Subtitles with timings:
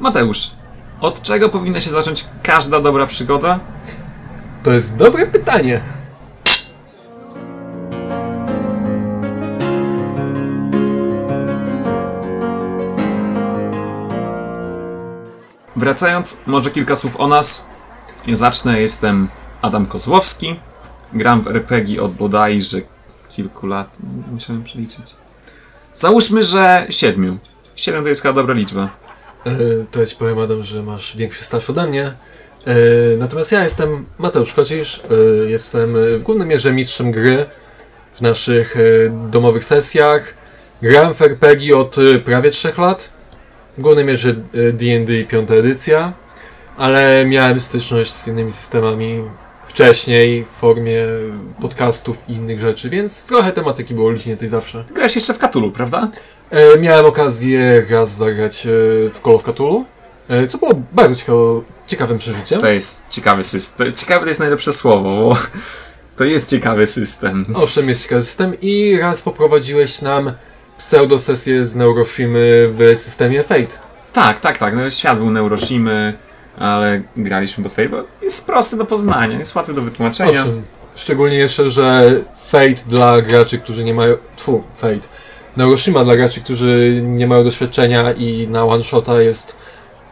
[0.00, 0.50] Mateusz,
[1.00, 3.60] od czego powinna się zacząć każda dobra przygoda?
[4.62, 5.80] To jest dobre pytanie.
[15.76, 17.70] Wracając, może kilka słów o nas.
[18.26, 19.28] Ja zacznę, jestem
[19.62, 20.60] Adam Kozłowski.
[21.12, 22.78] Gram w RPG od bodajże
[23.28, 23.98] kilku lat.
[24.32, 25.14] Musiałem przeliczyć.
[25.92, 27.38] Załóżmy, że siedmiu.
[27.76, 28.88] Siedem to jest chyba dobra liczba.
[29.46, 32.04] E, to ja ci powiem, Adam, że masz większy staż ode mnie.
[32.04, 32.74] E,
[33.18, 35.02] natomiast ja jestem Mateusz Kocisz.
[35.10, 37.46] E, jestem w głównej mierze mistrzem gry
[38.14, 38.74] w naszych
[39.30, 40.34] domowych sesjach.
[40.82, 43.12] Gram w RPG od prawie 3 lat.
[43.78, 44.34] W głównej mierze
[44.72, 46.12] D&D piąta edycja.
[46.76, 49.24] Ale miałem styczność z innymi systemami
[49.68, 51.02] wcześniej w formie
[51.60, 54.84] podcastów i innych rzeczy, więc trochę tematyki było liśniętej zawsze.
[54.84, 56.08] Ty grałeś jeszcze w Cthulhu, prawda?
[56.50, 58.70] E, miałem okazję raz zagrać e,
[59.10, 59.84] w Call of Cthulhu,
[60.28, 62.60] e, co było bardzo ciekawo, ciekawym przeżyciem.
[62.60, 63.92] To jest ciekawy system.
[63.92, 65.36] Ciekawy to jest najlepsze słowo, bo
[66.16, 67.44] to jest ciekawy system.
[67.54, 70.32] Owszem, jest ciekawy system i raz poprowadziłeś nam
[70.78, 73.86] pseudo-sesję z Neuroshimy w systemie Fate.
[74.12, 74.76] Tak, tak, tak.
[74.76, 76.14] No, świat był Neuroshimy,
[76.58, 80.40] ale graliśmy pod bo jest prosty do poznania, jest łatwy do wytłumaczenia.
[80.40, 80.62] Owszem,
[80.94, 82.10] szczególnie jeszcze, że
[82.46, 84.14] Fate dla graczy, którzy nie mają...
[84.36, 85.08] Tfu, Fate.
[85.56, 89.56] Neuroshima dla graczy, którzy nie mają doświadczenia i na one-shota jest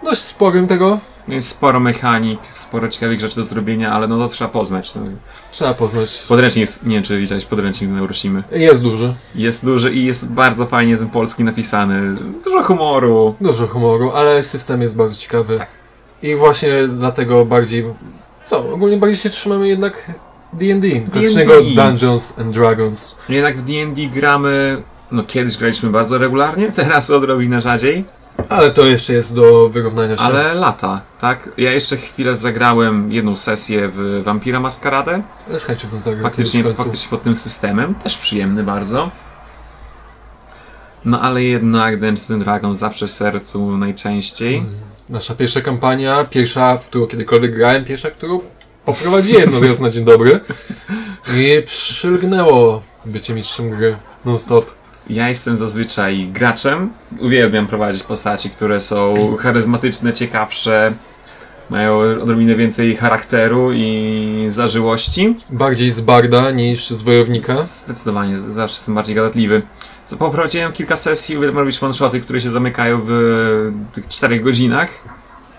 [0.05, 1.01] dość sporym tego.
[1.29, 4.95] Jest sporo mechanik, sporo ciekawych rzeczy do zrobienia, ale no to trzeba poznać.
[4.95, 5.03] No.
[5.53, 6.25] Trzeba poznać.
[6.29, 8.43] Podręcznik jest, nie wiem czy widziałeś podręcznik do Neuroshimy.
[8.53, 9.15] Jest duży.
[9.35, 12.15] Jest duży i jest bardzo fajnie ten polski napisany.
[12.45, 13.35] Dużo humoru.
[13.41, 15.59] Dużo humoru, ale system jest bardzo ciekawy.
[15.59, 15.69] Tak.
[16.25, 17.85] I właśnie dlatego bardziej.
[18.45, 20.11] Co, ogólnie bardziej się trzymamy jednak
[20.53, 23.19] DD, klasycznego Dungeons and Dragons.
[23.29, 28.05] Jednak w D&D gramy, no kiedyś graliśmy bardzo regularnie, teraz odrobinę rzadziej,
[28.49, 30.23] Ale to jeszcze jest do wyrównania się.
[30.23, 31.51] ale lata, tak?
[31.57, 35.23] Ja jeszcze chwilę zagrałem jedną sesję w Vampira Maskaradę,
[35.59, 39.11] Z chęcią bym zagrał faktycznie, faktycznie pod tym systemem, też przyjemny bardzo.
[41.05, 44.57] No ale jednak Dungeons and Dragons zawsze w sercu najczęściej.
[44.57, 44.94] Mm.
[45.09, 48.41] Nasza pierwsza kampania, pierwsza, w którą kiedykolwiek grałem, pierwsza, którą
[48.85, 50.41] poprowadziłem no raz na dzień dobry.
[51.37, 54.71] I przylgnęło bycie mistrzem gry non-stop.
[55.11, 56.93] Ja jestem zazwyczaj graczem.
[57.21, 60.95] Uwielbiam prowadzić postaci, które są charyzmatyczne, ciekawsze,
[61.71, 65.37] mają odrobinę więcej charakteru i zażyłości.
[65.51, 67.55] Bardziej z barda niż z wojownika.
[67.63, 69.63] Zdecydowanie, zawsze jestem bardziej gadatliwy.
[70.05, 74.89] Co poprowadziłem kilka sesji, uwielbiam robić one-shoty, które się zamykają w tych 4 godzinach.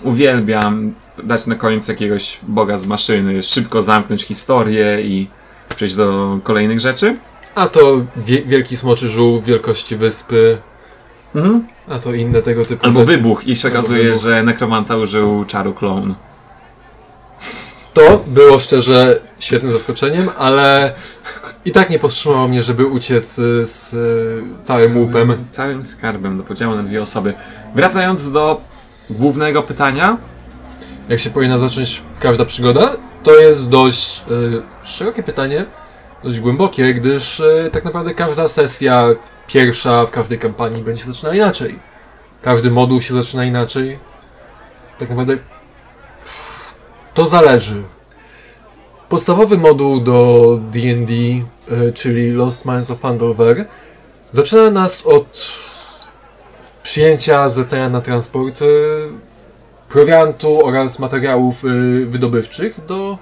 [0.01, 5.29] Uwielbiam dać na końcu jakiegoś boga z maszyny, szybko zamknąć historię i
[5.75, 7.17] przejść do kolejnych rzeczy.
[7.55, 10.57] A to wie wielki smoczy żółw wielkości wyspy,
[11.35, 11.67] Mhm.
[11.89, 13.11] a to inne tego typu Albo rzeczy.
[13.11, 14.21] wybuch i się Albo okazuje, wybuch.
[14.21, 16.15] że nekromanta użył czaru clone.
[17.93, 20.93] To było szczerze świetnym zaskoczeniem, ale
[21.65, 25.45] i tak nie powstrzymało mnie, żeby uciec y, z y, całym łupem.
[25.51, 27.33] Całym skarbem do podziału na dwie osoby.
[27.75, 28.61] Wracając do
[29.09, 30.17] głównego pytania,
[31.09, 32.91] Jak się powinna zacząć każda przygoda?
[33.23, 35.65] To jest dość y, szerokie pytanie,
[36.23, 39.07] dość głębokie, gdyż y, tak naprawdę każda sesja
[39.47, 41.79] pierwsza w każdej kampanii będzie się zaczyna inaczej.
[42.41, 43.99] Każdy moduł się zaczyna inaczej.
[44.99, 45.37] Tak naprawdę
[46.23, 46.73] pff,
[47.13, 47.83] to zależy.
[49.09, 51.13] Podstawowy moduł do D&D,
[51.93, 53.65] czyli Lost Mines of Andalver,
[54.33, 55.47] zaczyna nas od
[56.83, 58.65] przyjęcia zlecenia na transport y,
[59.89, 63.17] prowiantu oraz materiałów y, wydobywczych do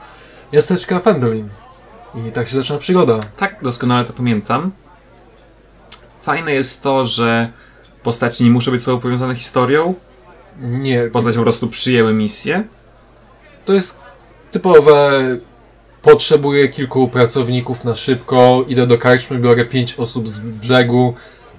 [0.53, 1.49] miasteczka Fendelin.
[2.15, 3.19] I tak się zaczyna przygoda.
[3.37, 4.71] tak doskonale to pamiętam.
[6.21, 7.49] Fajne jest to, że
[8.03, 9.93] postaci nie muszą być sobą powiązane historią.
[10.59, 12.63] Nie, Postaci po prostu przyjęły misję.
[13.65, 13.99] to jest
[14.51, 15.11] typowe.
[16.03, 21.13] Potrzebuję kilku pracowników na szybko, idę do karczmy, biorę pięć osób z brzegu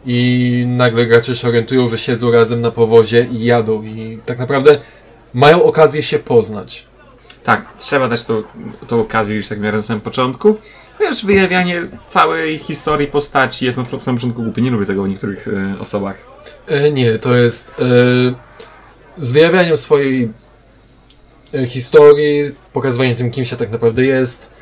[0.07, 3.83] i nagle gracze się orientują, że siedzą razem na powozie i jadą.
[3.83, 4.79] I tak naprawdę
[5.35, 6.87] mają okazję się poznać.
[7.45, 8.43] Tak, trzeba dać tą,
[8.89, 10.57] tą okazję już tak w miarę na samym początku.
[11.01, 14.63] Wiesz, wyjawianie całej historii postaci jest na samym początku głupie.
[14.63, 16.27] Nie lubię tego w niektórych e, osobach.
[16.67, 17.85] E, nie, to jest e,
[19.17, 20.33] z wyjawianiem swojej
[21.67, 24.55] historii, pokazywaniem tym, kim się tak naprawdę jest.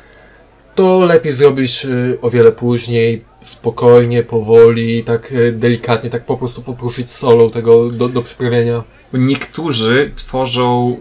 [0.75, 6.61] To lepiej zrobić e, o wiele później, spokojnie, powoli, tak e, delikatnie, tak po prostu
[6.61, 8.83] popruszyć solą tego do, do przyprawienia.
[9.13, 10.97] Niektórzy tworzą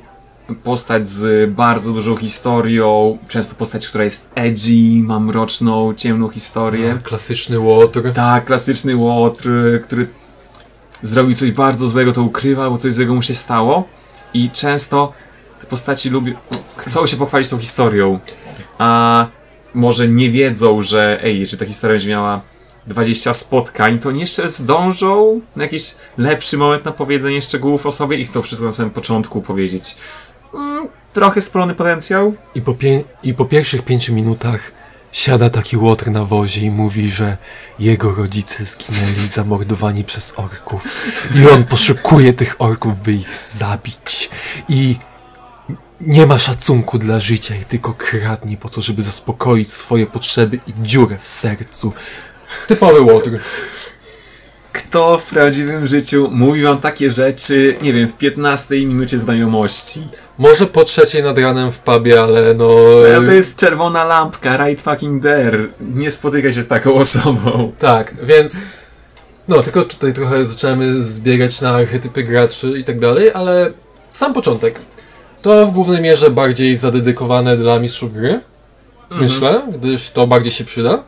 [0.65, 6.99] postać z bardzo dużą historią, często postać, która jest edgy, ma mroczną, ciemną historię.
[7.03, 8.13] Klasyczny łotr.
[8.15, 9.51] Tak, klasyczny łotr,
[9.85, 10.07] który
[11.03, 13.89] zrobił coś bardzo złego, to ukrywa, albo coś złego mu się stało.
[14.35, 15.13] I często
[15.63, 18.21] te postaci lubią, no, chcą się pochwalić tą historią,
[18.79, 19.27] a
[19.75, 22.41] może nie wiedzą, że ej, że ta historia będzie miała
[22.87, 28.25] 20 spotkań, to jeszcze zdążą na jakiś lepszy moment na powiedzenie szczegółów o sobie i
[28.25, 29.97] chcą wszystko na samym początku powiedzieć.
[30.55, 32.35] Mm, trochę spalony potencjał.
[32.55, 32.75] I po,
[33.23, 34.73] I po pierwszych pięciu minutach
[35.13, 37.37] siada taki łotr na wozie i mówi, że
[37.79, 41.07] jego rodzice zginęli zamordowani przez orków.
[41.35, 44.31] I on poszukuje tych orków, by ich zabić.
[44.69, 44.97] I
[46.07, 50.73] nie ma szacunku dla życia i tylko kradnie po to, żeby zaspokoić swoje potrzeby i
[50.83, 51.93] dziurę w sercu.
[52.69, 53.31] Typowy łotr.
[54.73, 60.03] Kto w prawdziwym życiu mówi wam takie rzeczy, nie wiem, w 15 minucie znajomości?
[60.39, 62.69] Może po trzeciej nad ranem w pubie, ale no...
[62.69, 65.69] To, to jest czerwona lampka, right fucking there.
[65.81, 67.73] Nie spotyka się z taką osobą.
[67.79, 68.57] Tak, więc.
[69.49, 73.73] No, tylko tutaj trochę zaczynamy zbiegać na archetypy graczy i tak dalej, ale
[74.09, 74.81] sam początek.
[75.43, 78.41] To w głównej mierze bardziej zadedykowane dla mistrzów gry,
[79.11, 81.03] myślę, gdyż to bardziej się przyda.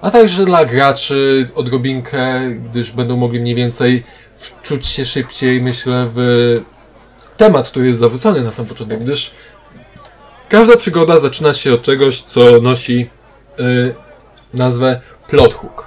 [0.00, 4.04] A także dla graczy odrobinkę, gdyż będą mogli mniej więcej
[4.36, 6.60] wczuć się szybciej, myślę, w
[7.36, 9.30] temat, który jest zawrócony na sam początek, gdyż
[10.48, 13.10] każda przygoda zaczyna się od czegoś, co nosi
[13.60, 13.94] y,
[14.54, 15.86] nazwę plot hook.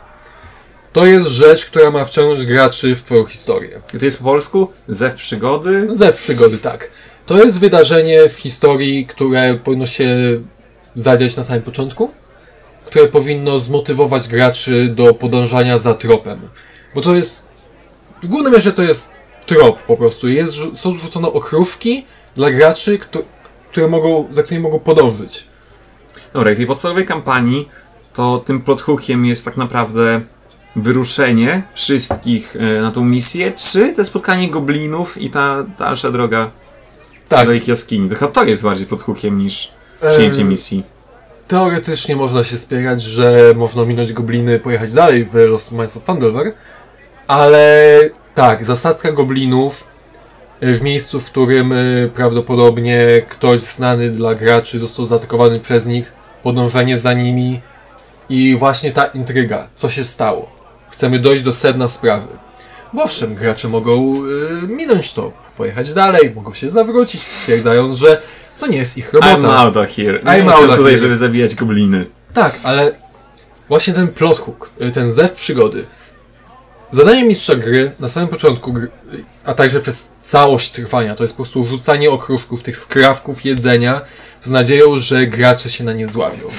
[0.94, 3.82] To jest rzecz, która ma wciągnąć graczy w twoją historię.
[3.94, 4.72] I to jest po polsku?
[4.88, 5.88] Zew przygody?
[5.92, 6.90] Zew przygody, tak.
[7.28, 10.08] To jest wydarzenie w historii, które powinno się
[10.96, 12.12] zadziać na samym początku,
[12.86, 16.50] które powinno zmotywować graczy do podążania za tropem.
[16.96, 17.46] Bo to jest.
[18.24, 20.28] W głównym mierze to jest trop po prostu.
[20.28, 23.00] Jest, są rzucone okruszki dla graczy,
[23.72, 25.48] które mogą, za którymi mogą podążyć.
[26.34, 27.70] Dobra, i w tej podstawowej kampanii
[28.14, 30.22] to tym plot hookiem jest tak naprawdę
[30.76, 36.52] wyruszenie wszystkich e, na tą misję, czy te spotkanie goblinów i ta dalsza droga
[37.28, 38.10] Tak, do ich jaskini.
[38.10, 39.72] To chyba to jest bardziej plot hookiem niż
[40.10, 40.84] przyjęcie misji.
[41.48, 46.54] Teoretycznie można się spierać, że można minąć gobliny, pojechać dalej w Lost Mines of Fandelver,
[47.28, 48.00] ale
[48.36, 49.88] tak, zasadzka goblinów
[50.64, 56.12] y, w miejscu, w którym y, prawdopodobnie ktoś znany dla graczy został zaatakowany przez nich,
[56.44, 57.62] podążanie za nimi
[58.30, 60.50] i właśnie ta intryga, co się stało.
[60.90, 62.28] Chcemy dojść do sedna sprawy.
[62.94, 64.25] Bo owszem, gracze mogą
[64.63, 68.22] y, minąć to, pojechać dalej, mogą się zawrócić, stwierdzając, że
[68.60, 69.38] to nie jest ich robota.
[69.38, 70.19] I'm out of here.
[70.19, 70.98] I'm out jestem of tutaj, here.
[70.98, 72.06] żeby zabijać gobliny.
[72.34, 72.92] Tak, ale
[73.69, 75.86] właśnie ten plot hook, y, ten zew przygody.
[76.92, 78.92] Zadaniem mistrza gry na samym początku, gry,
[79.45, 84.01] a także przez całość trwania, to jest po prostu rzucanie okruszków, tych skrawków jedzenia
[84.42, 86.50] z nadzieją, że gracze się na nie zławią.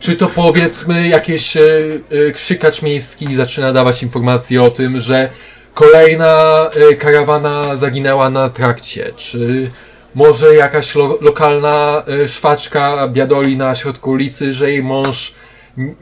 [0.00, 5.30] Czy to powiedzmy jakiś y, y, krzykacz miejski zaczyna dawać informacje o tym, że
[5.74, 9.70] kolejna y, karawana zaginęła na trakcie, czy
[10.14, 15.34] może jakaś lo lokalna y, szwaczka biadoli na środku ulicy, że jej mąż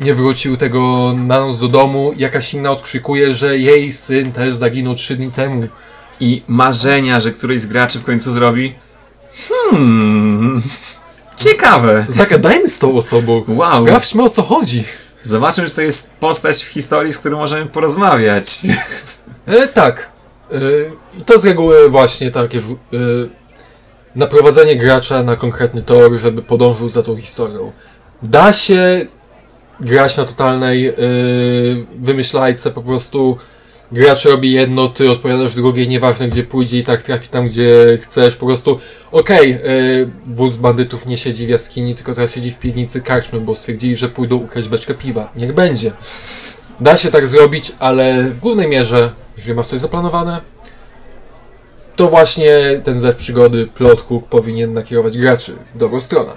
[0.00, 4.94] nie wrócił tego na noc do domu, jakaś inna odkrzykuje, że jej syn też zaginął
[4.94, 5.69] trzy dni temu.
[6.21, 8.75] I marzenia, że któryś z graczy w końcu zrobi.
[9.49, 10.62] Hmm.
[11.37, 12.06] Ciekawe.
[12.09, 13.44] Zagadajmy z tą osobą.
[13.49, 13.87] Wow.
[13.87, 14.85] Sprawdźmy o co chodzi.
[15.23, 18.61] Zobaczmy, czy to jest postać w historii, z którą możemy porozmawiać.
[19.49, 20.09] E, tak.
[20.53, 20.59] E,
[21.25, 22.62] to z reguły właśnie takie e,
[24.15, 27.73] naprowadzenie gracza na konkretny tor, żeby podążył za tą historią.
[28.23, 29.07] Da się
[29.81, 30.95] grać na totalnej e,
[31.95, 33.38] wymyślajce, po prostu
[33.93, 38.37] gracz robi jedno, ty odpowiadasz drugie, nieważne gdzie pójdzie i tak trafi tam, gdzie chcesz,
[38.37, 38.78] po prostu
[39.12, 39.61] okej, e,
[40.26, 44.09] wóz bandytów nie siedzi w jaskini, tylko teraz siedzi w piwnicy karczmy, bo stwierdzili, że
[44.09, 45.33] pójdą ukraść beczkę piwa.
[45.37, 45.93] Niech będzie.
[46.80, 50.40] Da się tak zrobić, ale w głównej mierze, jeżeli masz coś zaplanowane,
[51.97, 56.32] to właśnie ten zew przygody, plot hook powinien nakierować graczy w dobrą stronę.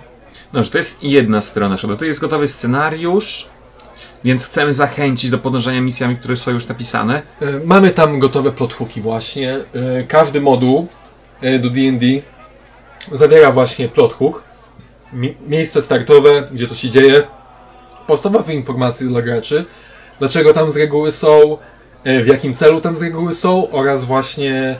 [0.53, 1.95] Dobrze, to jest jedna strona szkoda.
[1.95, 3.49] Tu jest gotowy scenariusz,
[4.23, 7.21] więc chcemy zachęcić do podążania misjami, które są już napisane.
[7.41, 9.53] E, Mamy tam gotowe plot hooki właśnie.
[9.53, 10.87] E, Każdy moduł
[11.41, 12.05] e, do D&D
[13.11, 14.43] zawiera właśnie plot hook.
[15.13, 17.23] Mi- Miejsce startowe, gdzie to się dzieje.
[18.07, 19.65] Podstawowe informacje dla graczy.
[20.21, 21.57] Dlaczego tam z reguły są,
[22.03, 24.75] e, w jakim celu tam z reguły są oraz właśnie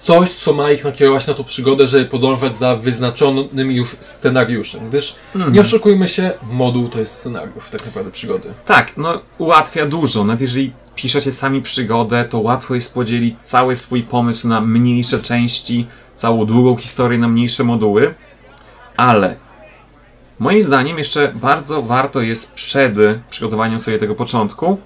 [0.00, 4.88] coś, co ma ich nakierować na tą przygodę, żeby podążać za wyznaczonym już scenariuszem.
[4.88, 5.14] Gdyż,
[5.52, 8.52] nie oszukujmy się, moduł to jest scenariusz tak naprawdę przygody.
[8.66, 10.24] Tak, no ułatwia dużo.
[10.24, 15.86] Nawet jeżeli piszecie sami przygodę, to łatwo jest podzielić cały swój pomysł na mniejsze części,
[16.14, 18.14] całą długą historię na mniejsze moduły.
[18.96, 19.36] Ale
[20.38, 22.94] moim zdaniem jeszcze bardzo warto jest przed
[23.30, 24.78] przygotowaniem sobie tego początku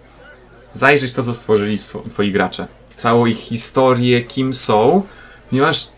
[0.72, 1.78] zajrzeć to, co stworzyli
[2.10, 2.66] twoi gracze.
[2.96, 5.02] całą ich historię, kim są,
[5.50, 5.88] ponieważ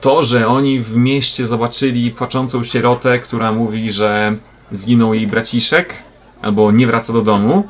[0.00, 4.36] to, że oni w mieście zobaczyli płaczącą sierotę, która mówi, że
[4.70, 5.94] zginął jej braciszek,
[6.42, 7.68] albo nie wraca do domu,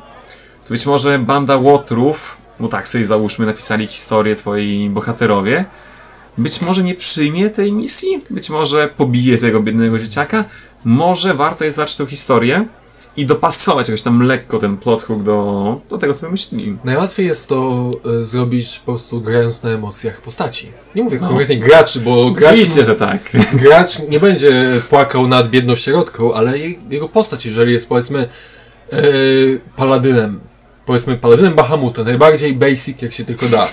[0.63, 5.65] to być może banda łotrów, bo tak sobie załóżmy, napisali historię twoi bohaterowie,
[6.37, 10.43] być może nie przyjmie tej misji, być może pobije tego biednego dzieciaka,
[10.85, 12.65] może warto jest zacząć tą historię
[13.17, 16.77] i dopasować jakoś tam lekko ten plot hook do, do tego, co wymyślili.
[16.83, 20.71] Najłatwiej jest to e, zrobić po prostu grając na emocjach postaci.
[20.95, 21.27] Nie mówię No.
[21.27, 23.19] konkretnie graczy, bo gracz, Oczywiście, że tak.
[23.63, 28.27] gracz nie będzie płakał nad biedną sierotką, ale jej- jego postać, jeżeli jest powiedzmy
[28.93, 28.97] e,
[29.75, 30.39] paladynem,
[30.85, 33.67] powiedzmy paladynem Bahamuta, najbardziej basic jak się tylko da.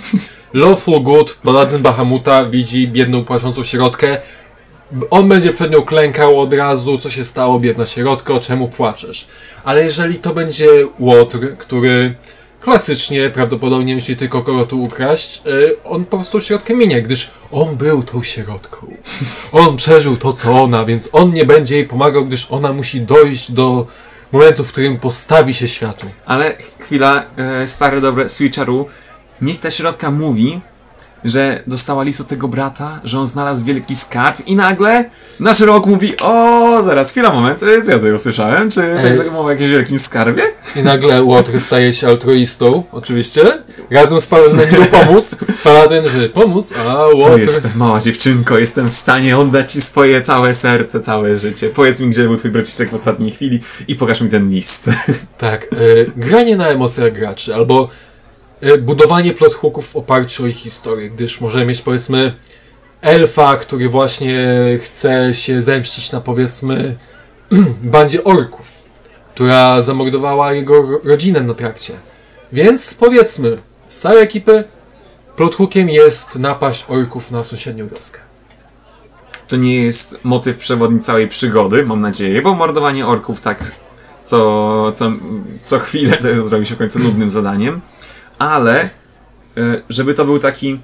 [0.54, 4.16] Lawful Good, paladyn Bahamuta widzi biedną płaczącą sierotkę,
[5.10, 9.26] on będzie przed nią klękał od razu, co się stało, biedna sierotko, czemu płaczesz?
[9.64, 12.14] Ale jeżeli to będzie Łotr, który
[12.60, 17.76] klasycznie prawdopodobnie myśli tylko kogo tu ukraść, y, on po prostu środkę minie, gdyż on
[17.76, 18.86] był tą sierotką.
[19.52, 23.52] On przeżył to, co ona, więc on nie będzie jej pomagał, gdyż ona musi dojść
[23.52, 23.86] do
[24.32, 26.06] momentu, w którym postawi się światu.
[26.26, 28.86] Ale chwila, e, stare dobre switcheru.
[29.40, 30.60] Niech ta środka mówi,
[31.25, 35.04] że dostała list od tego brata, że on znalazł wielki skarb i nagle
[35.40, 38.71] nasz rok mówi, o, zaraz, chwila, moment, e, co ja tutaj usłyszałem?
[38.71, 39.31] Czy Ej.
[39.31, 40.43] mowa o jakimś wielkim skarbie?
[40.76, 43.43] I nagle Łotr staje się altruistą, oczywiście,
[43.90, 45.37] razem z Paladynem idą pomóc.
[45.64, 47.38] Paladyn, żeby pomóc, a Co Łotr...
[47.38, 51.69] jest, mała dziewczynko, jestem w stanie oddać ci swoje całe serce, całe życie.
[51.69, 54.90] Powiedz mi, gdzie był twój braciszek w ostatniej chwili i pokaż mi ten list.
[55.38, 58.13] Tak, y, granie na emocjach graczy, albo y,
[58.78, 62.34] budowanie plot hooków w oparciu o ich historię, gdyż możemy mieć powiedzmy
[63.00, 64.38] elfa, który właśnie
[64.82, 66.96] chce się zemścić na powiedzmy
[67.82, 68.73] bandzie orków,
[69.34, 71.92] która zamordowała jego ro- rodzinę na trakcie.
[72.52, 73.58] Więc powiedzmy,
[73.88, 74.64] z całej ekipy
[75.37, 78.18] plot hookiem jest napaść orków na sąsiednią wioskę.
[79.49, 83.73] To nie jest motyw przewodni całej przygody, mam nadzieję, bo mordowanie orków tak
[84.23, 85.12] co, co,
[85.64, 87.80] co chwilę to zrobi się w końcu nudnym zadaniem,
[88.38, 88.80] ale
[89.56, 90.78] e, żeby to był taki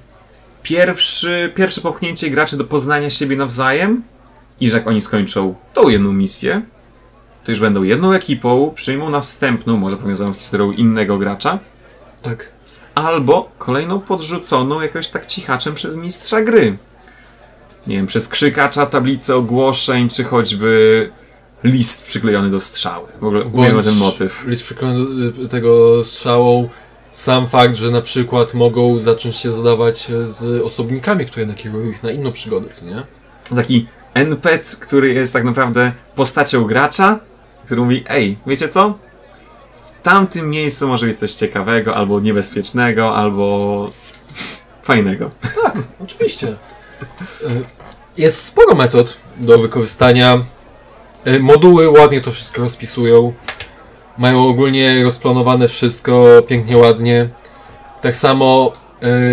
[0.63, 4.03] pierwszy, pierwsze popchnięcie graczy do poznania siebie nawzajem
[4.59, 6.61] i że jak oni skończą tą jedną misję,
[7.43, 11.59] to już będą jedną ekipą, przyjmą następną, może powiązaną z historią innego gracza,
[12.21, 12.49] Tak.
[12.95, 16.77] albo kolejną podrzuconą jakoś tak cichaczem przez mistrza gry.
[17.87, 21.09] Nie wiem, przez krzykacza, tablicę ogłoszeń, czy choćby
[21.63, 23.07] list przyklejony do strzały.
[23.21, 24.47] W ogóle uwielbiam ten motyw.
[24.47, 26.69] List przyklejony do tego strzałą.
[27.11, 32.11] Sam fakt, że na przykład mogą zacząć się zadawać z osobnikami, które nakierują ich na
[32.11, 33.03] inną przygodę, co nie?
[33.55, 37.19] Taki NPC, który jest tak naprawdę postacią gracza,
[37.65, 38.97] który mówi, ej, wiecie co?
[39.73, 43.89] W tamtym miejscu może być coś ciekawego, albo niebezpiecznego, albo
[44.83, 45.29] fajnego.
[45.63, 46.47] Tak, oczywiście.
[46.47, 46.55] Y,
[48.17, 50.43] Jest sporo metod do wykorzystania.
[51.27, 53.33] Y, Moduły ładnie to wszystko rozpisują.
[54.17, 57.29] Mają ogólnie rozplanowane wszystko pięknie, ładnie.
[58.01, 58.73] Tak samo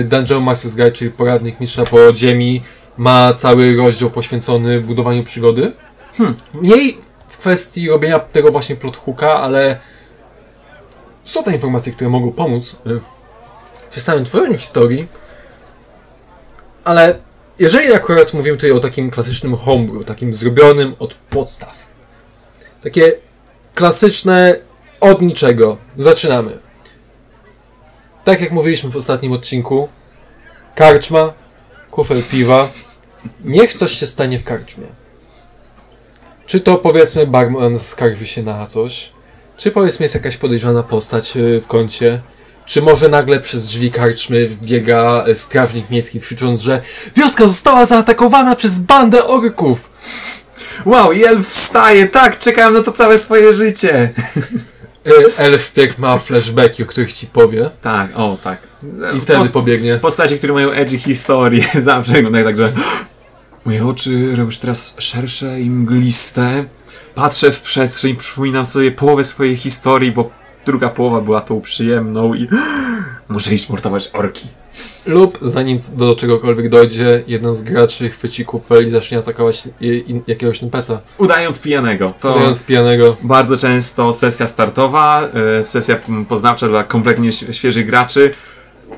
[0.00, 2.62] y, Dungeon Master's Guide, czyli poradnik mistrza podziemi,
[2.96, 5.72] ma cały rozdział poświęcony budowaniu przygody.
[6.16, 6.36] Hmm.
[6.54, 9.78] Mniej w kwestii robienia tego właśnie plot hooka, ale
[11.24, 13.00] są te informacje, które mogą pomóc y,
[13.90, 15.08] w samym tworzeniu historii.
[16.84, 17.18] Ale
[17.58, 21.86] jeżeli akurat mówimy tutaj o takim klasycznym homebrew, takim zrobionym od podstaw,
[22.82, 23.12] takie
[23.74, 24.67] klasyczne
[25.00, 26.58] od niczego, zaczynamy.
[28.24, 29.88] Tak jak mówiliśmy w ostatnim odcinku,
[30.74, 31.32] karczma,
[31.90, 32.68] kufel piwa,
[33.44, 34.86] niech coś się stanie w karczmie.
[36.46, 39.12] Czy to powiedzmy barman skarży się na coś,
[39.56, 42.20] czy powiedzmy jest jakaś podejrzana postać y, w kącie,
[42.66, 46.80] czy może nagle przez drzwi karczmy wbiega e, strażnik miejski krzycząc, że
[47.16, 49.90] wioska została zaatakowana przez bandę orków.
[50.86, 54.12] Wow, i elf wstaje, tak, czekałem na to całe swoje życie.
[55.08, 58.58] E, Elf wpierw ma flashbacki, o których ci powie Tak, o tak.
[59.16, 59.98] i wtedy Post- pobiegnie.
[59.98, 62.72] Postacie, które mają edgy historie, zawsze wyglądają tak, że
[63.64, 66.64] moje oczy robią się teraz szersze i mgliste.
[67.14, 70.30] Patrzę w przestrzeń, przypominam sobie połowę swojej historii, bo
[70.66, 72.48] druga połowa była tą przyjemną i
[73.28, 74.48] muszę iść mordować orki.
[75.08, 79.68] Lub zanim do czegokolwiek dojdzie, jeden z graczy chwyci kufel i zacznie atakować
[80.26, 81.00] jakiegoś NPC-a.
[81.18, 82.14] Udając pijanego.
[82.20, 83.16] To Udając pijanego.
[83.22, 88.30] bardzo często sesja startowa, e, sesja mm, poznawcza dla kompletnie świeżych graczy.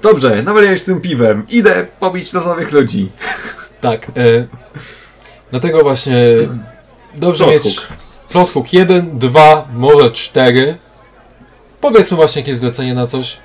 [0.03, 1.47] Dobrze, nawaliłem się tym piwem.
[1.49, 3.09] Idę pobić losowych ludzi.
[3.81, 4.07] Tak.
[4.09, 4.47] E,
[5.51, 6.17] dlatego właśnie
[7.15, 7.89] dobrze Plot mieć hook.
[8.29, 10.79] plot hook 1, 2, może 4.
[11.81, 13.37] Powiedzmy właśnie jakieś zlecenie na coś.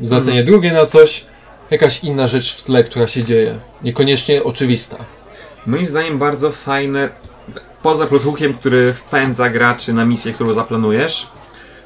[0.00, 1.24] Zlecenie drugie na coś.
[1.70, 3.58] Jakaś inna rzecz w tle, która się dzieje.
[3.82, 4.96] Niekoniecznie oczywista.
[5.66, 7.08] Moim zdaniem bardzo fajne,
[7.82, 11.26] poza plothookiem, który wpędza graczy na misję, którą zaplanujesz,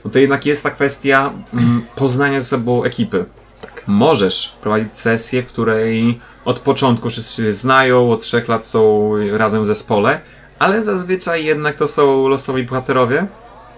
[0.04, 3.24] no to jednak jest ta kwestia mm, poznania ze sobą ekipy.
[3.60, 3.84] Tak.
[3.86, 9.62] Możesz prowadzić sesję, w której od początku wszyscy się znają, od trzech lat są razem
[9.62, 10.20] w zespole,
[10.58, 13.26] ale zazwyczaj jednak to są losowi bohaterowie.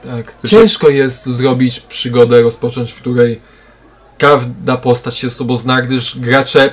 [0.02, 0.36] Tak.
[0.46, 3.40] Ciężko jest zrobić przygodę, rozpocząć, w której
[4.18, 6.72] każda postać się z sobą zna, gdyż gracze,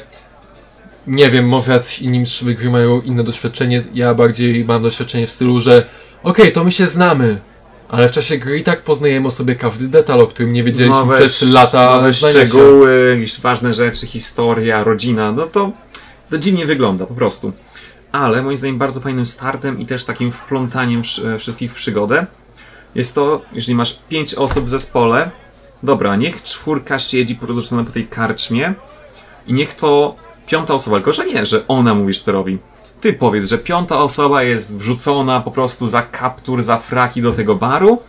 [1.08, 5.32] nie wiem, może jacyś inni mistrzowie gry mają inne doświadczenie, ja bardziej mam doświadczenie w
[5.32, 5.86] stylu, że
[6.24, 7.42] okej, to my się znamy,
[7.90, 11.02] ale w czasie gry i tak poznajemy o sobie każdy detal, o którym nie wiedzieliśmy
[11.02, 15.72] Nowe przez lata nowe szczegóły, jakieś ważne rzeczy, historia, rodzina, no to,
[16.30, 17.54] to dziwnie wygląda po prostu.
[18.12, 22.26] Ale moim zdaniem bardzo fajnym startem i też takim wplątaniem wsz- wszystkich w przygodę
[22.96, 25.32] jest to, jeżeli masz pięć osób w zespole,
[25.84, 28.74] dobra, niech czwórka siedzi porozrzucona po tej karczmie
[29.48, 30.16] i niech to
[30.48, 32.58] piąta osoba, tylko że nie, że ona mówi, że to robi.
[33.02, 37.56] Ty powiedz, że piąta osoba jest wrzucona po prostu za kaptur, za fraki do tego
[37.56, 38.00] baru,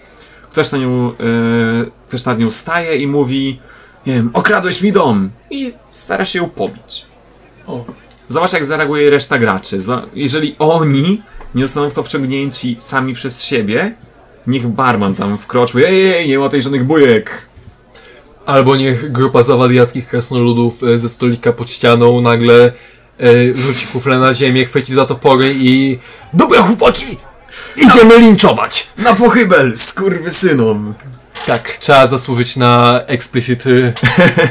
[0.51, 3.61] ktoś na nią, yy, ktoś nad nią staje i mówi,
[4.07, 7.07] nie wiem, okradłeś mi dom i stara się ją pobić.
[7.67, 7.85] O,
[8.29, 9.79] Zobacz, jak zareaguje reszta graczy.
[10.15, 11.23] Jeżeli oni
[11.55, 13.95] nie zostaną w to wciągnięci sami przez siebie,
[14.47, 17.49] niech barman tam wkroczy, ej, ej, nie ma tej żadnych bujek.
[18.47, 22.73] Albo niech grupa zawadiackich krasnoludów e, ze stolika pod ścianą nagle
[23.21, 25.99] e, rzuci kufle na ziemię, chwyci za topory i...
[26.35, 27.17] Dobra chłopaki!
[27.77, 28.89] Idziemy linczować!
[28.99, 30.95] Na pochybel, skurwysynom.
[31.47, 33.93] Tak, trzeba zasłużyć na explicit y,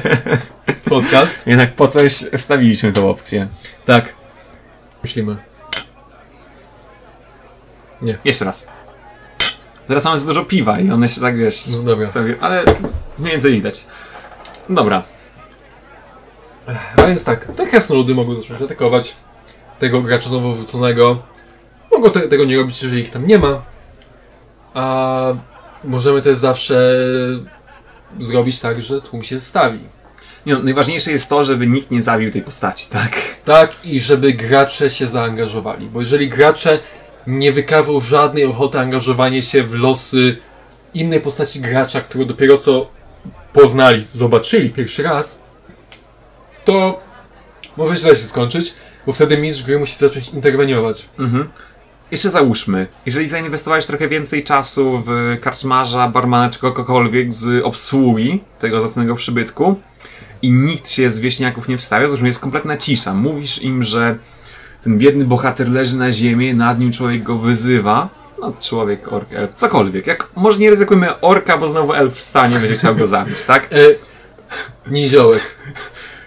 [0.89, 1.47] podcast.
[1.47, 3.47] Jednak po coś wstawiliśmy tą opcję.
[3.85, 4.13] Tak.
[5.03, 5.37] Myślimy.
[8.25, 8.67] Jeszcze raz.
[9.87, 12.07] Teraz mamy za dużo piwa i one się tak, wiesz, No dobra.
[12.07, 12.63] sobie, ale
[13.21, 13.87] mniej więcej widać.
[14.69, 15.03] Dobra,
[16.95, 19.15] A więc tak, te krasnoludy mogą zacząć atakować
[19.79, 21.21] tego gracza nowo wrzuconego.
[21.91, 23.61] Mogą te, tego nie robić, jeżeli ich tam nie ma.
[24.73, 25.33] A
[25.83, 26.95] możemy też zawsze
[28.19, 29.79] zrobić tak, że tłum się stawi.
[30.45, 33.11] Nie, no, najważniejsze jest to, żeby nikt nie zabił tej postaci, tak?
[33.45, 35.87] Tak, i żeby gracze się zaangażowali.
[35.87, 36.79] Bo jeżeli gracze
[37.27, 40.37] nie wykażą żadnej ochoty angażowania się w losy
[40.93, 42.87] innej postaci gracza, którą dopiero co
[43.53, 45.43] poznali, zobaczyli pierwszy raz,
[46.65, 46.99] to
[47.77, 48.73] może źle się skończyć,
[49.05, 51.09] bo wtedy mistrz gry musi zacząć interweniować.
[51.19, 51.49] Mhm.
[52.11, 58.81] Jeszcze załóżmy, jeżeli zainwestowałeś trochę więcej czasu w karczmarza, barmana czy kogokolwiek z obsługi tego
[58.81, 59.75] zacnego przybytku
[60.41, 63.13] i nikt się z wieśniaków nie wstawia, zresztą jest kompletna cisza.
[63.13, 64.17] Mówisz im, że
[64.83, 68.09] ten biedny bohater leży na ziemi, nad nim człowiek go wyzywa.
[68.41, 70.07] No, człowiek, ork, elf, cokolwiek.
[70.07, 73.67] Jak, może nie ryzykujmy orka, bo znowu elf wstanie, będzie chciał go zabić, tak?
[73.73, 73.77] E,
[74.91, 75.55] niziołek.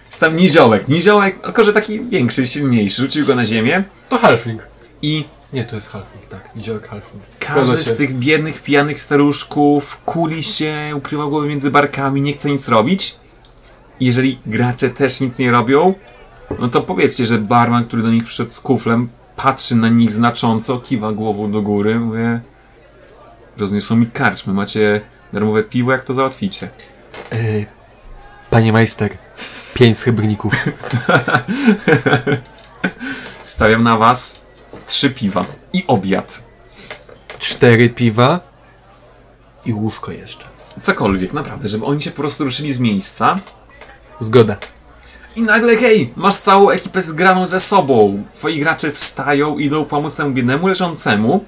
[0.05, 0.87] Jest tam niziołek.
[0.87, 3.01] Niziołek, tylko że taki większy, silniejszy.
[3.01, 4.67] Rzucił go na ziemię To halfling.
[5.01, 6.55] i Nie, to jest halfling, tak.
[6.55, 7.23] Niziołek halfling.
[7.39, 12.67] Każdy z tych biednych, pijanych staruszków kuli się, ukrywa głowę między barkami, nie chce nic
[12.69, 13.15] robić.
[13.99, 15.93] Jeżeli gracze też nic nie robią,
[16.59, 20.79] no to powiedzcie, że barman, który do nich przyszedł z kuflem, patrzy na nich znacząco,
[20.79, 22.39] kiwa głową do góry, mówię
[23.57, 25.01] rozniosą mi karczmy, macie
[25.33, 26.69] darmowe piwo, jak to załatwicie?
[27.31, 27.37] E,
[28.49, 29.17] panie majster,
[29.73, 30.53] pięć srebrników.
[33.43, 34.41] Stawiam na was
[34.87, 36.43] trzy piwa i obiad.
[37.39, 38.39] Cztery piwa
[39.65, 40.45] i łóżko jeszcze.
[40.81, 43.35] Cokolwiek, naprawdę, żeby oni się po prostu ruszyli z miejsca,
[44.19, 44.57] Zgoda.
[45.35, 48.23] I nagle, hej, masz całą ekipę zgraną ze sobą.
[48.35, 51.45] Twoi gracze wstają, idą pomóc temu biednemu leżącemu.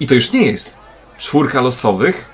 [0.00, 0.76] I to już nie jest
[1.18, 2.30] czwórka losowych,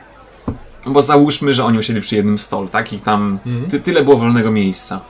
[0.86, 2.92] bo załóżmy, że oni usiedli przy jednym stole, tak?
[2.92, 3.38] Ich tam
[3.70, 5.00] ty, tyle było wolnego miejsca.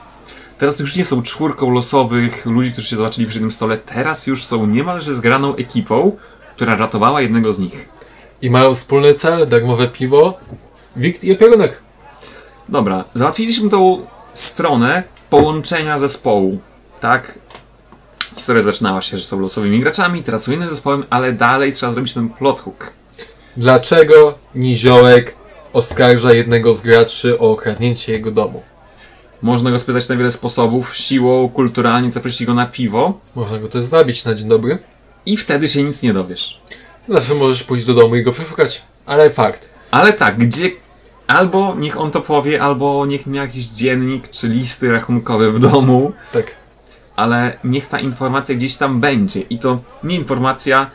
[0.57, 3.77] Teraz już nie są czwórką losowych ludzi, którzy się zobaczyli przy jednym stole.
[3.77, 6.17] Teraz już są niemalże zgraną ekipą,
[6.55, 7.89] która ratowała jednego z nich.
[8.41, 10.37] I mają wspólny cel, darmowe piwo,
[10.95, 11.81] wikt i opierunek.
[12.69, 16.59] Dobra, załatwiliśmy tą stronę połączenia zespołu,
[17.01, 17.39] tak?
[18.35, 22.13] Historia zaczynała się, że są losowymi graczami, teraz są innym zespołem, ale dalej trzeba zrobić
[22.13, 22.93] ten plot hook.
[23.57, 25.35] Dlaczego Niziołek
[25.73, 28.63] oskarża jednego z graczy o okradnięcie jego domu?
[29.41, 33.83] Można go spytać na wiele sposobów, siłą, kulturalnie, zaprosić go na piwo Można go też
[33.83, 34.77] zabić na dzień dobry.
[35.25, 36.61] i wtedy się nic nie dowiesz.
[37.09, 38.81] Zawsze możesz pójść do domu i go przeszukać.
[39.05, 39.69] Ale fakt.
[39.91, 40.71] Ale tak, gdzie...
[41.29, 46.11] Albo niech on to powie, albo niech miał jakiś dziennik czy listy rachunkowe w domu,
[46.33, 46.45] Tak.
[47.15, 49.39] ale niech ta informacja gdzieś tam będzie.
[49.41, 50.91] I to nie informacja,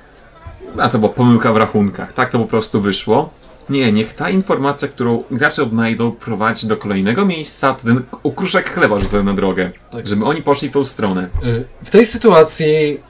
[0.79, 3.31] a to była pomyłka w rachunkach, tak to po prostu wyszło.
[3.71, 8.99] Nie, niech ta informacja, którą gracze odnajdą, prowadzi do kolejnego miejsca, to ten okruszek chleba
[8.99, 9.71] rzucony na drogę.
[9.91, 10.07] Tak.
[10.09, 11.29] Żeby oni poszli w tą stronę.
[11.45, 13.01] Y, W tej sytuacji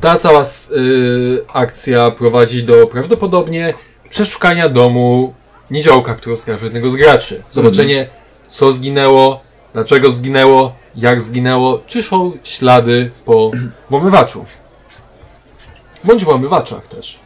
[0.00, 3.74] ta cała y, akcja prowadzi do prawdopodobnie
[4.10, 5.34] przeszukania domu
[5.70, 7.42] niziołka, który oskarżył jednego z graczy.
[7.50, 8.08] Zobaczenie,
[8.48, 9.40] co zginęło,
[9.72, 13.50] dlaczego zginęło, jak zginęło, czy są ślady po
[13.90, 14.44] włamywaczu.
[16.04, 17.18] Bądź włamywaczach też.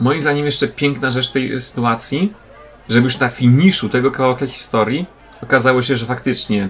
[0.00, 2.32] Moim zdaniem jeszcze piękna rzecz tej sytuacji,
[2.88, 5.06] żeby już na finiszu tego kawałka historii
[5.42, 6.68] okazało się, że faktycznie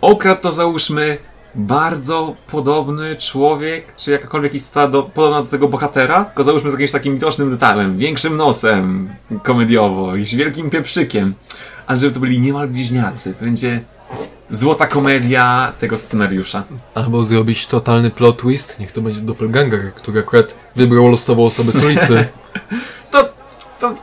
[0.00, 1.18] okradł to załóżmy
[1.58, 6.92] bardzo podobny człowiek, czy jakakolwiek istota do, podobna do tego bohatera, tylko załóżmy z jakimś
[6.92, 9.08] takim widocznym detalem, większym nosem
[9.42, 11.34] komediowo, i z wielkim pieprzykiem,
[11.86, 13.34] ale żeby to byli niemal bliźniacy.
[13.34, 13.80] To będzie
[14.50, 16.64] złota komedia tego scenariusza.
[16.94, 21.84] Albo zrobić totalny plot twist, niech to będzie doppelganger, który akurat wybrał losową osobę z
[21.84, 22.24] ulicy.
[23.10, 23.28] To,
[23.78, 23.94] to,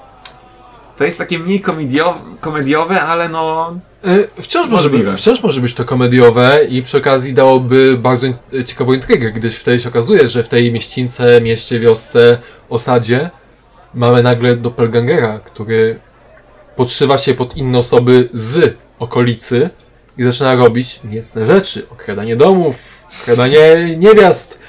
[0.97, 3.73] to jest takie mniej komediowe, komediowe ale no
[4.05, 8.35] E, Wciąż może, być, wciąż może być to komediowe i przy okazji dałoby bardzo in-
[8.65, 12.37] ciekawą intrygę, gdyż wtedy się okazuje, że w tej mieścińce, mieście, wiosce,
[12.69, 13.29] osadzie
[13.93, 15.99] mamy nagle doppelgangera, który
[16.75, 19.69] podszywa się pod inne osoby z okolicy
[20.17, 21.85] i zaczyna robić niecne rzeczy.
[21.91, 24.59] Okradanie domów, okradanie niewiast,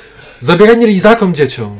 [0.40, 1.79] zabieranie lizakom dzieciom.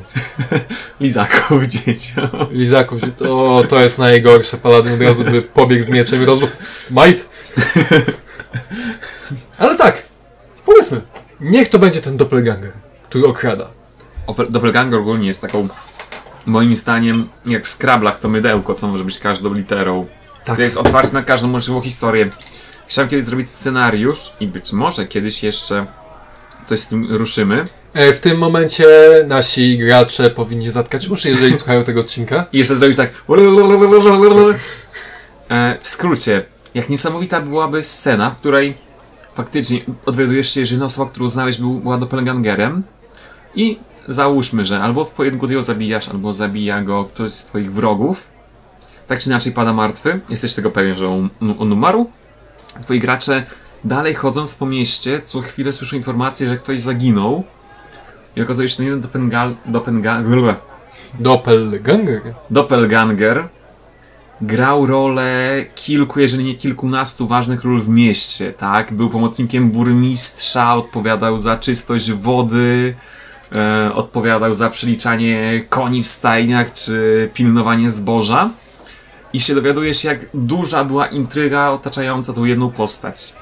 [1.01, 2.29] lizaków dzieciom.
[2.51, 4.57] Lizaków, to, to jest najgorsze.
[4.57, 7.25] Paladyn od razu by pobiegł z mieczem i rozbił smite.
[9.59, 10.03] Ale tak,
[10.64, 11.01] powiedzmy,
[11.40, 12.73] niech to będzie ten doppelganger,
[13.09, 13.69] który okrada.
[14.27, 15.69] Opel- Doppelganger ogólnie jest taką,
[16.47, 20.07] moim zdaniem, jak w Scrabblach to mydełko, co może być każdą literą.
[20.45, 20.57] Tak.
[20.57, 22.31] To jest otwarcie na każdą możliwą historię.
[22.87, 25.87] Chciałem kiedyś zrobić scenariusz i być może kiedyś jeszcze
[26.64, 27.64] coś z tym ruszymy.
[27.96, 28.87] E, W tym momencie
[29.26, 32.44] nasi gracze powinni zatkać uszy, jeżeli słuchają tego odcinka.
[32.52, 33.11] I jeszcze zrobić tak.
[35.50, 36.42] E, w skrócie,
[36.74, 38.74] jak niesamowita byłaby scena, w której
[39.35, 42.82] faktycznie odwiadujesz się, że jedna osoba, którą znałeś, był, była doppelgangerem
[43.54, 43.78] i
[44.09, 48.28] załóżmy, że albo w pojedynku ty ją zabijasz, albo zabija go ktoś z twoich wrogów.
[49.06, 51.28] Tak czy inaczej pada martwy, jesteś tego pewien, że on,
[51.59, 52.11] on umarł.
[52.82, 53.46] Twoi gracze
[53.85, 57.44] dalej chodząc po mieście, co chwilę słyszą informację, że ktoś zaginął.
[58.37, 60.22] I okazuje się, że ten jeden doppelgal, doppelga,
[61.20, 62.35] Doppelganger.
[62.51, 63.49] Doppelganger
[64.40, 68.92] grał rolę kilku, jeżeli nie kilkunastu ważnych ról w mieście, tak?
[68.92, 72.94] Był pomocnikiem burmistrza, odpowiadał za czystość wody,
[73.53, 78.51] e, odpowiadał za przeliczanie koni w stajniach, czy pilnowanie zboża.
[79.33, 83.35] I się dowiadujesz, jak duża była intryga otaczająca tą jedną postać.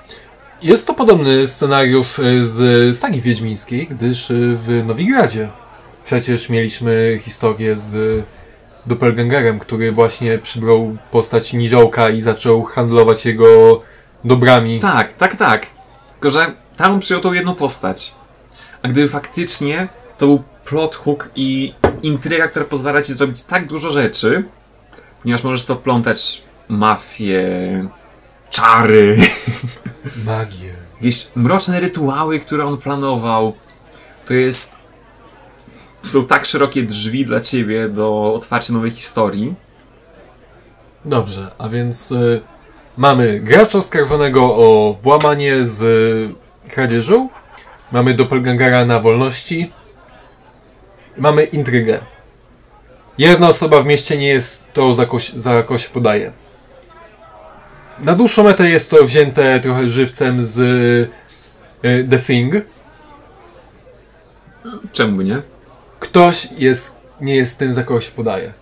[0.64, 5.50] Jest to podobny scenariusz e, z sagi wiedźmińskiej, gdyż e, w Nowigradzie
[6.05, 8.24] przecież mieliśmy historię z
[8.87, 13.81] doppelgangerem, który właśnie przybrał postać niziołka i zaczął handlować jego
[14.24, 14.81] dobrami.
[14.81, 15.66] Tak, tak, tak.
[16.12, 18.14] Tylko, że tam przyjął tą jedną postać.
[18.83, 23.90] A gdyby faktycznie to był plot hook i intryga, która pozwala ci zrobić tak dużo
[23.90, 24.44] rzeczy,
[25.22, 27.44] ponieważ możesz to wplątać mafię,
[28.54, 29.16] czary,
[30.26, 30.74] Magię.
[30.94, 33.52] jakieś mroczne rytuały, które on planował.
[34.26, 34.76] To jest.
[36.02, 39.54] Są tak szerokie drzwi dla ciebie do otwarcia nowej historii.
[41.04, 42.40] Dobrze, a więc y,
[42.96, 47.28] mamy gracza oskarżonego o włamanie z y, kradzieżą,
[47.92, 49.72] mamy doppelgangera na wolności,
[51.18, 52.00] mamy intrygę.
[53.18, 56.32] Jedna osoba w mieście nie jest to, za kogo, się- za kogo się podaje.
[57.98, 60.59] Na dłuższą metę jest to wzięte trochę żywcem z
[61.85, 62.54] y, The Thing.
[64.92, 65.42] Czemu nie?
[66.00, 68.52] Ktoś jest, nie jest tym, za kogo się podaje.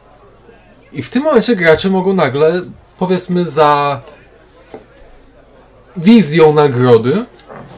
[0.92, 2.62] I w tym momencie gracze mogą nagle,
[2.98, 4.00] powiedzmy, za
[5.96, 7.24] wizją nagrody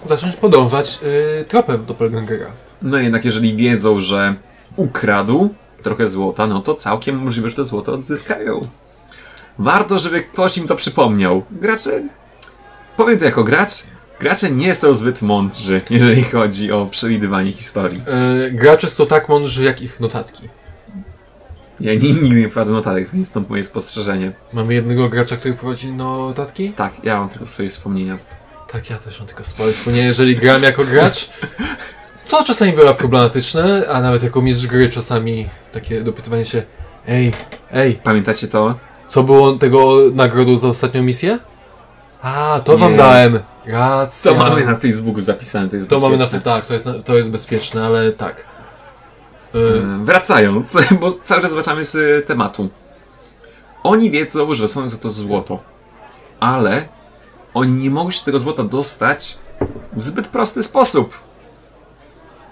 [0.07, 0.99] zacząć podążać
[1.41, 2.47] y, tropem doppelgangera.
[2.83, 4.35] No jednak jeżeli wiedzą, że
[4.77, 8.61] ukradł trochę złota, no to całkiem możliwe, że to złoto odzyskają.
[9.59, 11.43] Warto, żeby ktoś im to przypomniał.
[11.51, 12.03] Gracze,
[12.97, 13.71] powiem to jako gracz,
[14.21, 18.03] gracze nie są zbyt mądrzy, jeżeli chodzi o przewidywanie historii.
[18.47, 20.49] Y, gracze są tak mądrzy, jak ich notatki.
[21.81, 24.33] Ja ni- nigdy nie prowadzę notatek, więc stąd moje spostrzeżenie.
[24.53, 26.73] Mamy jednego gracza, który prowadzi notatki?
[26.73, 28.19] Tak, ja mam tylko swoje wspomnienia.
[28.73, 31.31] Tak, ja też mam tylko swoje wspomnienie, jeżeli gram jako gracz.
[32.25, 36.63] Co czasami bywa problematyczne, a nawet jako mistrz gry czasami takie dopytywanie się
[37.09, 37.33] Ej,
[37.73, 38.79] ej, Pamiętacie to?
[39.07, 41.39] Co było tego nagrodą za ostatnią misję?
[42.23, 42.99] A, to wam Nie.
[42.99, 43.39] dałem.
[43.67, 44.33] Racja.
[44.33, 46.41] Co mamy na Facebooku zapisane, to jest To mamy na bezpieczne.
[46.53, 48.45] tak, to jest, to jest bezpieczne, ale tak.
[49.55, 52.69] Y, E, Wracając, bo cały czas wracamy z tematu.
[53.83, 55.59] Oni wiedzą, że dostaną za to złoto,
[56.41, 56.89] ale
[57.55, 59.39] oni nie mogą się tego złota dostać
[59.93, 61.15] w zbyt prosty sposób.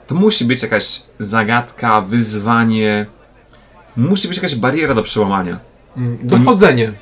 [0.07, 3.07] To musi być jakaś zagadka, wyzwanie,
[3.97, 5.61] musi być jakaś bariera do przełamania.
[5.97, 6.93] Mm, Dochodzenie.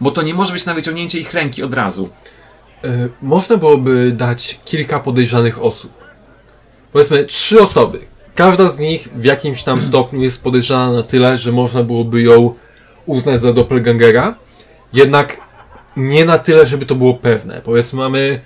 [0.00, 2.08] Bo to nie może być na wyciągnięcie ich ręki od razu.
[2.84, 5.92] Y, Można byłoby dać kilka podejrzanych osób.
[6.92, 7.98] Powiedzmy trzy osoby.
[8.34, 12.54] Każda z nich w jakimś tam stopniu jest podejrzana na tyle, że można byłoby ją
[13.06, 14.34] uznać za doppelgangera.
[14.92, 15.36] Jednak
[15.96, 17.60] nie na tyle, żeby to było pewne.
[17.64, 18.40] Powiedzmy mamy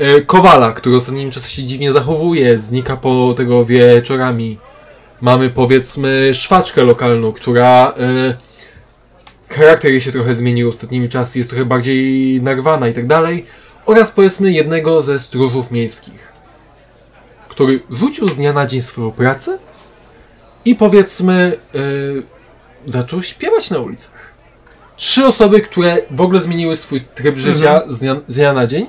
[0.00, 4.58] y, Kowala, który ostatnimi czasy się dziwnie zachowuje, znika po tego wieczorami.
[5.20, 7.94] Mamy powiedzmy szwaczkę lokalną, która
[8.30, 8.49] y,
[9.50, 13.46] charakter jej się trochę zmienił ostatnimi czasy, jest trochę bardziej narwana i tak dalej.
[13.86, 16.32] Oraz powiedzmy jednego ze stróżów miejskich,
[17.48, 19.58] który rzucił z dnia na dzień swoją pracę
[20.64, 22.22] i powiedzmy yy,
[22.86, 24.34] zaczął śpiewać na ulicach.
[24.96, 28.86] Trzy osoby, które w ogóle zmieniły swój tryb życia z, dnia, z dnia na dzień.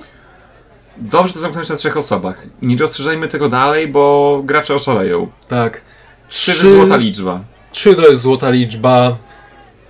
[0.98, 2.48] Dobrze to zamknąć na trzech osobach.
[2.62, 5.32] Nie rozszerzajmy tego dalej, bo gracze oszaleją.
[5.48, 5.82] Tak.
[6.28, 7.42] Trzy to złota liczba.
[7.72, 9.18] Trzy to jest złota liczba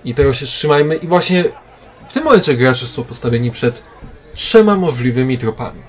[0.04, 0.96] i tego się trzymajmy.
[0.96, 1.44] I właśnie
[2.08, 3.84] w tym momencie gracze są postawieni przed
[4.34, 5.80] trzema możliwymi tropami.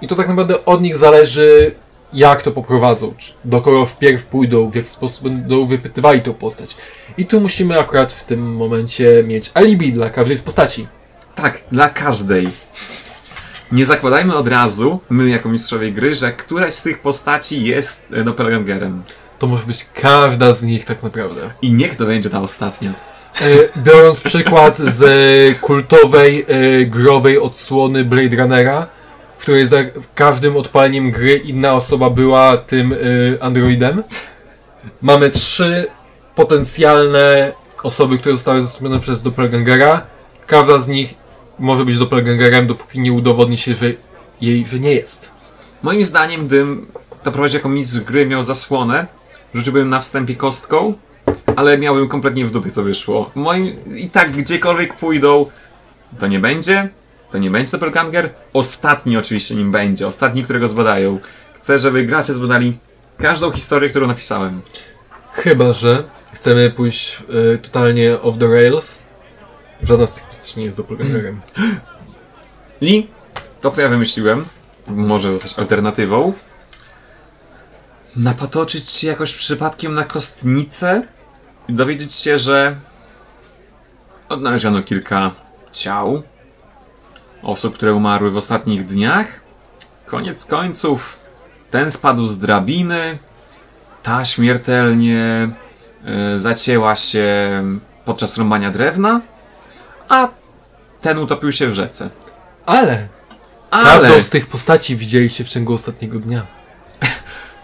[0.00, 1.74] I to tak naprawdę od nich zależy,
[2.12, 3.14] jak to poprowadzą.
[3.18, 6.76] Czy do kogo wpierw pójdą, w jaki sposób będą wypytywali tą postać.
[7.16, 10.88] I tu musimy akurat w tym momencie mieć alibi dla każdej z postaci.
[11.34, 12.48] Tak, dla każdej.
[13.72, 18.24] Nie zakładajmy od razu, my jako mistrzowie gry, że któraś z tych postaci jest e,
[18.24, 19.02] doppelgangerem.
[19.42, 21.50] To może być każda z nich tak naprawdę.
[21.62, 22.92] I niech to będzie ta ostatnia.
[23.40, 23.44] E,
[23.76, 28.86] Biorąc przykład z kultowej, e, growej odsłony Blade Runnera,
[29.38, 29.76] w której za
[30.14, 32.96] każdym odpaleniem gry inna osoba była tym e,
[33.42, 34.02] androidem.
[35.00, 35.86] Mamy trzy
[36.34, 37.52] potencjalne
[37.82, 40.06] osoby, które zostały zastąpione przez Doppelgangera.
[40.46, 41.14] Każda z nich
[41.58, 43.86] może być Doppelgangerem, dopóki nie udowodni się, że
[44.40, 45.32] jej, że nie jest.
[45.82, 46.86] Moim zdaniem, gdybym
[47.22, 49.06] to prowadził jako mistrz gry, miał zasłonę,
[49.54, 50.94] rzuciłbym na wstępie kostką,
[51.56, 53.30] ale miałbym kompletnie w dupie, co wyszło.
[53.34, 55.46] Moim, I tak gdziekolwiek pójdą,
[56.18, 56.88] to nie będzie,
[57.30, 58.30] to nie będzie doppelganger.
[58.52, 61.18] Ostatni oczywiście nim będzie, ostatni, którego zbadają.
[61.54, 62.78] Chcę, żeby gracze zbadali
[63.18, 64.60] każdą historię, którą napisałem.
[65.32, 67.22] Chyba, że chcemy pójść
[67.54, 68.98] e, totalnie off the rails.
[69.82, 71.40] Żadna z tych postaci nie jest Doppelgangerem.
[72.80, 73.06] I
[73.60, 74.44] to, co ja wymyśliłem,
[74.86, 76.32] może zostać alternatywą.
[78.16, 81.02] Napatoczyć się jakoś przypadkiem na kostnicę
[81.68, 82.76] i dowiedzieć się, że
[84.28, 85.30] odnaleziono kilka
[85.72, 86.22] ciał
[87.42, 89.40] osób, które umarły w ostatnich dniach.
[90.06, 91.18] Koniec końców,
[91.70, 93.18] ten spadł z drabiny,
[94.02, 95.50] ta śmiertelnie
[96.04, 97.28] e, zacięła się
[98.04, 99.20] podczas rąbania drewna,
[100.08, 100.28] a
[101.00, 102.10] ten utopił się w rzece.
[102.66, 103.08] Ale
[103.70, 106.61] Ale każdą z tych postaci widzieliście w ciągu ostatniego dnia.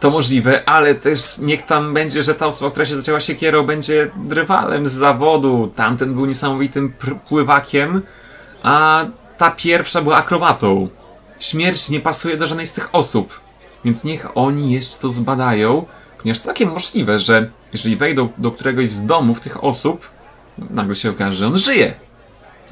[0.00, 4.10] To możliwe, ale też niech tam będzie, że ta osoba, która się zaczęła siekierą, będzie
[4.16, 5.72] drwalem z zawodu.
[5.76, 6.92] Tamten był niesamowitym
[7.28, 8.02] pływakiem,
[8.62, 9.04] a
[9.38, 10.88] ta pierwsza była akrobatą.
[11.40, 13.40] Śmierć nie pasuje do żadnej z tych osób,
[13.84, 15.86] więc niech oni jeszcze to zbadają,
[16.18, 20.08] ponieważ całkiem możliwe, że jeżeli wejdą do któregoś z domów tych osób,
[20.70, 21.94] nagle się okaże, że on żyje.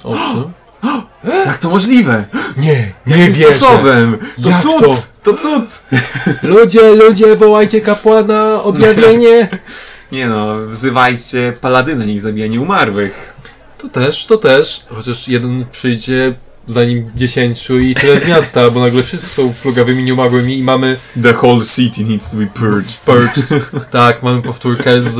[0.04, 0.52] Owszem.
[1.46, 2.24] Jak to możliwe?
[2.56, 3.52] Nie, nie Jakim wierzę.
[3.52, 4.18] sposobem?
[4.42, 4.80] To Jak cud!
[4.80, 4.92] to?
[5.22, 5.82] To cud!
[6.42, 9.48] Ludzie, ludzie, wołajcie kapłana, objawienie.
[10.12, 13.34] Nie no, wzywajcie paladyna, niech zabija nieumarłych.
[13.78, 14.86] To też, to też.
[14.88, 16.34] Chociaż jeden przyjdzie
[16.66, 21.34] zanim dziesięciu i tyle z miasta, bo nagle wszyscy są plugawymi, nieumarłymi i mamy The
[21.34, 23.00] whole city needs to be purged.
[23.04, 23.62] Purge.
[23.90, 25.16] tak, mamy powtórkę z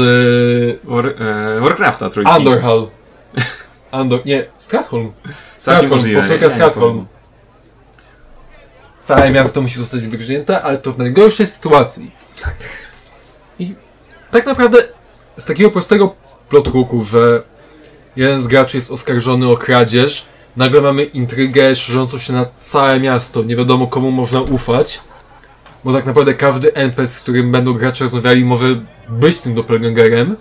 [0.85, 2.33] War, e, Warcrafta trójki.
[2.33, 2.87] Andorhal.
[3.97, 5.13] Andor, nie, Stratholm.
[5.59, 6.51] Stratholm, powtórka?
[6.51, 7.07] Stratholm.
[9.01, 12.11] Całe miasto musi zostać wygrznięte, ale to w najgorszej sytuacji.
[12.43, 12.55] Tak.
[13.59, 13.75] I
[14.31, 14.79] tak naprawdę
[15.37, 16.15] z takiego prostego
[16.49, 17.43] plotruku, że
[18.17, 23.43] jeden z graczy jest oskarżony o kradzież, nagle mamy intrygę szerzącą się na całe miasto,
[23.43, 25.01] nie wiadomo komu można ufać,
[25.85, 28.67] bo tak naprawdę każdy NPC, z którym będą gracze rozmawiali, może
[29.09, 30.37] być tym doppelgangerem,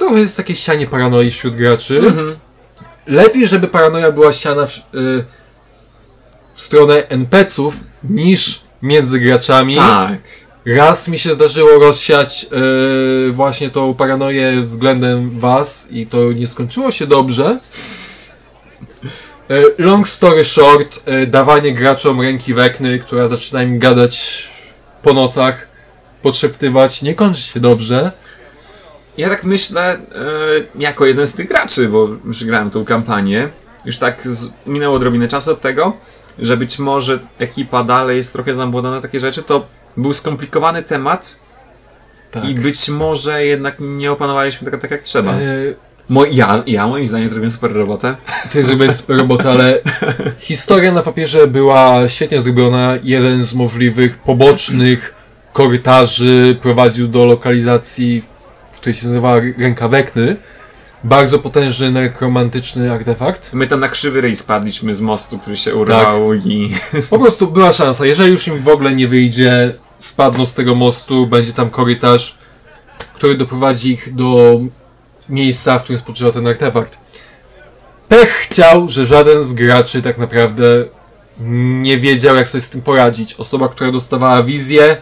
[0.00, 1.98] to jest takie sianie paranoi wśród graczy.
[1.98, 2.36] Mhm.
[3.06, 5.24] Lepiej, żeby paranoja była siana w, y,
[6.54, 9.76] w stronę NPC-ów niż między graczami.
[9.76, 10.20] Tak.
[10.66, 12.46] Raz mi się zdarzyło rozsiać
[13.28, 17.58] y, właśnie tą paranoję względem was i to nie skończyło się dobrze.
[19.50, 24.48] Y, long story short, y, dawanie graczom ręki wekny, która zaczyna im gadać
[25.02, 25.68] po nocach,
[26.22, 28.12] podszeptywać, nie kończy się dobrze.
[29.20, 29.98] Ja tak myślę, e,
[30.78, 33.48] jako jeden z tych graczy, bo już grałem tą kampanię,
[33.84, 34.28] już tak
[34.66, 35.96] minęło odrobinę czasu od tego,
[36.38, 41.38] że być może ekipa dalej jest trochę zamłodzona na takie rzeczy, to był skomplikowany temat
[42.30, 42.44] Tak.
[42.44, 45.32] i być może jednak nie opanowaliśmy tego tak jak trzeba.
[45.32, 45.36] E,
[46.08, 48.16] Mo, ja, ja moim zdaniem zrobiłem super robotę.
[48.50, 49.78] Ty zrobiłeś super robotę, ale
[50.38, 52.94] historia na papierze była świetnie zrobiona.
[53.02, 55.14] Jeden z możliwych pobocznych
[55.52, 58.22] korytarzy prowadził do lokalizacji,
[58.80, 60.36] w której się nazywała Ręka Wekny.
[61.04, 63.52] Bardzo potężny, nekromantyczny artefakt.
[63.52, 66.74] My tam na krzywy ryj spadliśmy z mostu, który się urwał i...
[67.10, 68.06] Po prostu była szansa.
[68.06, 72.38] Jeżeli już im w ogóle nie wyjdzie, spadną z tego mostu, będzie tam korytarz,
[73.14, 74.60] który doprowadzi ich do
[75.28, 76.98] miejsca, w którym spoczywa ten artefakt.
[78.08, 80.64] Pech chciał, że żaden z graczy tak naprawdę
[81.82, 83.34] nie wiedział, jak sobie z tym poradzić.
[83.34, 84.96] Osoba, która dostawała wizję,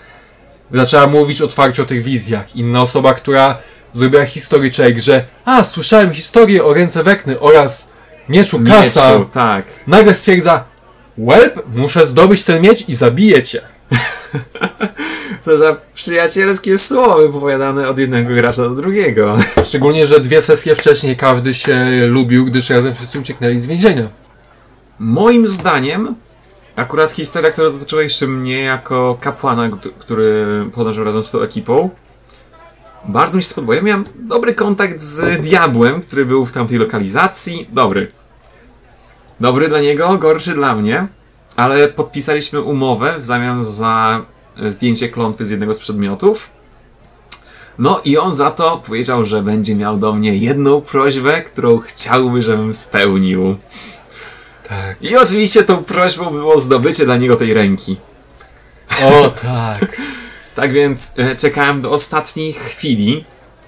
[0.72, 2.56] zaczęła mówić otwarcie o tych wizjach.
[2.56, 3.58] Inna osoba, która
[3.92, 7.92] zrobiła history check, że a, słyszałem historię o ręce Wekny oraz
[8.28, 9.12] mieczu Kasa.
[9.12, 9.64] Mieczu, tak.
[9.86, 10.64] Nagle stwierdza,
[11.18, 13.60] Welp, muszę zdobyć ten miecz i zabiję cię.
[15.44, 19.38] To za przyjacielskie słowy powiadane od jednego gracza do drugiego.
[19.68, 24.08] Szczególnie, że dwie sesje wcześniej każdy się lubił, gdyż razem wszyscy ucieknęli z więzienia.
[24.98, 26.14] Moim zdaniem,
[26.78, 31.90] akurat historia, która dotyczyła jeszcze mnie jako kapłana, kt- który podążył razem z tą ekipą,
[33.04, 33.76] bardzo mi się spodobał.
[33.76, 37.68] Ja miałem dobry kontakt z Diabłem, który był w tamtej lokalizacji.
[37.72, 38.08] Dobry.
[39.40, 41.06] Dobry dla niego, gorszy dla mnie,
[41.56, 44.22] ale podpisaliśmy umowę w zamian za
[44.66, 46.50] zdjęcie klątwy z jednego z przedmiotów.
[47.78, 52.42] No i on za to powiedział, że będzie miał do mnie jedną prośbę, którą chciałby,
[52.42, 53.56] żebym spełnił.
[54.68, 55.02] Tak.
[55.02, 57.96] I oczywiście tą prośbą było zdobycie dla niego tej ręki.
[59.04, 59.96] O tak.
[60.54, 63.24] Tak więc e, czekałem do ostatniej chwili,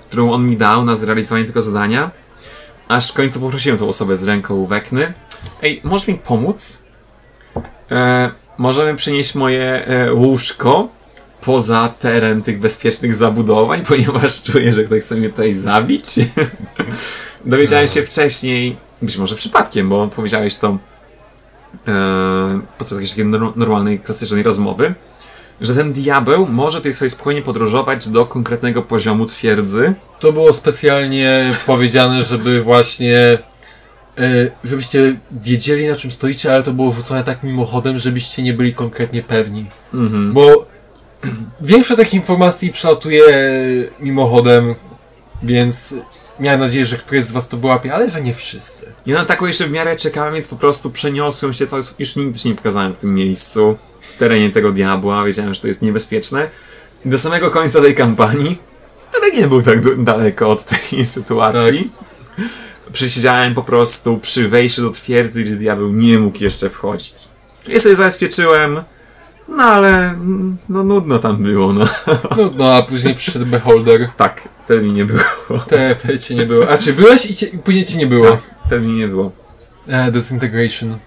[0.08, 2.10] którą on mi dał na zrealizowanie tego zadania,
[2.88, 5.12] aż w końcu poprosiłem tą osobę z ręką wekny.
[5.62, 6.82] Ej, możesz mi pomóc?
[7.90, 10.88] E, możemy przynieść moje e, łóżko
[11.40, 16.04] poza teren tych bezpiecznych zabudowań, ponieważ czuję, że ktoś chce mnie tutaj zabić.
[17.44, 20.78] Dowiedziałem się wcześniej, być może przypadkiem, bo powiedziałeś to
[22.78, 24.94] podczas jakiejś takiej nor- normalnej, klasycznej rozmowy,
[25.60, 29.94] że ten diabeł może tutaj sobie spokojnie podróżować do konkretnego poziomu twierdzy.
[30.20, 33.38] To było specjalnie powiedziane, żeby właśnie
[34.18, 38.74] e, żebyście wiedzieli na czym stoicie, ale to było rzucone tak mimochodem, żebyście nie byli
[38.74, 39.66] konkretnie pewni.
[39.94, 40.32] Mhm.
[40.32, 40.66] Bo
[41.60, 43.24] większość takich informacji przelatuje
[44.00, 44.74] mimochodem,
[45.42, 45.94] więc
[46.40, 48.92] miałem nadzieję, że któryś z was to wyłapie, ale że nie wszyscy.
[49.06, 52.38] Ja na taką jeszcze w miarę czekałem, więc po prostu przeniosłem się, cały, już nigdy
[52.38, 56.50] się nie pokazałem w tym miejscu, w terenie tego diabła, wiedziałem, że to jest niebezpieczne.
[57.06, 58.58] I do samego końca tej kampanii,
[59.10, 61.90] który nie był tak daleko od tej sytuacji,
[62.92, 67.16] przysiedziałem po prostu przy wejściu do twierdzy, gdzie diabeł nie mógł jeszcze wchodzić.
[67.68, 68.82] I sobie zabezpieczyłem,
[69.50, 70.14] no ale
[70.68, 71.84] no nudno tam było, no.
[72.36, 74.08] No, no a później przyszedł Beholder.
[74.16, 75.20] Tak, wtedy mi nie było.
[75.68, 76.68] Te, wtedy cię nie było.
[76.70, 78.30] A czy byłeś i, cię, później cię nie było?
[78.30, 79.32] Tak, wtedy mi nie było.
[79.88, 80.98] E, Disintegration.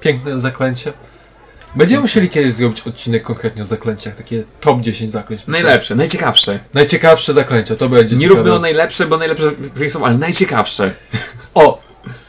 [0.00, 0.92] Piękne zaklęcie.
[1.76, 5.46] Będziemy musieli kiedyś zrobić odcinek konkretnie o zaklęciach, takie top 10 zaklęć.
[5.46, 6.58] Najlepsze, najciekawsze.
[6.74, 8.38] Najciekawsze zaklęcia, to będzie Nie ciekawe.
[8.38, 9.50] róbmy o najlepsze, bo najlepsze
[9.88, 10.94] są, ale najciekawsze.
[11.54, 11.80] O!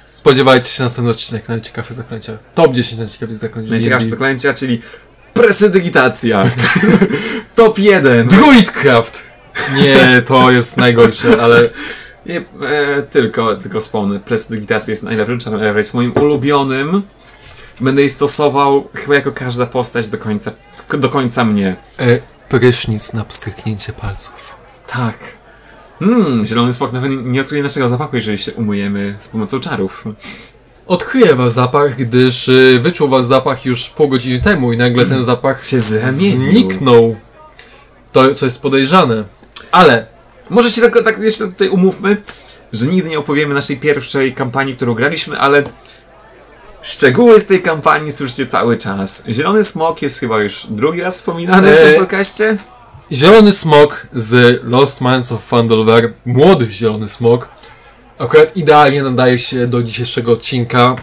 [0.09, 2.37] Spodziewajcie się następny odcinek, najciekawsze zaklęcia.
[2.55, 3.69] Top 10 najciekawszych zaklęć.
[3.69, 4.81] Najciekawsze zaklęcia, czyli
[5.33, 6.45] presydigitacja.
[7.55, 8.27] Top 1.
[8.27, 9.23] Druidcraft!
[9.75, 11.61] Nie, to jest najgorsze, ale
[12.25, 14.19] Nie, e, tylko, tylko wspomnę.
[14.19, 15.77] Presydigitacja jest najlepszym czarem.
[15.77, 17.01] Jest moim ulubionym.
[17.79, 20.51] Będę jej stosował chyba jako każda postać do końca,
[20.89, 21.75] do końca mnie.
[21.99, 24.55] e, prysznic na pstryknięcie palców.
[24.87, 25.17] Tak.
[26.01, 30.03] Mmm, zielony smok nawet nie odkryje naszego zapachu, jeżeli się umyjemy za pomocą czarów.
[30.91, 35.23] Odkryje was zapach, gdyż y, wyczuł was zapach już pół godziny temu i nagle ten
[35.23, 36.51] zapach Się zamienił.
[36.51, 37.15] zniknął.
[38.11, 39.23] To, co jest podejrzane.
[39.71, 40.05] Ale
[40.49, 42.17] Może się tylko tak jeszcze tutaj umówmy,
[42.73, 45.63] że nigdy nie opowiemy naszej pierwszej kampanii, którą graliśmy, ale
[46.81, 49.25] szczegóły z tej kampanii słyszycie cały czas.
[49.29, 52.57] Zielony Smok jest chyba już drugi raz wspominany w tym podcaście.
[53.11, 57.49] Zielony Smok z Lost Mines of Fandolver, młody Zielony Smok,
[58.21, 60.95] akurat idealnie nadaje się do dzisiejszego odcinka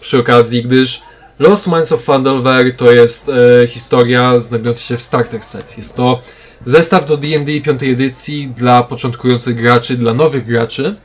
[0.00, 1.02] przy okazji, gdyż
[1.38, 5.78] Lost Mines of Fandolver to jest e, historia znajdująca się w Starter Set.
[5.78, 6.22] Jest to
[6.64, 10.96] zestaw do D&D 5 edycji dla początkujących graczy, dla nowych graczy,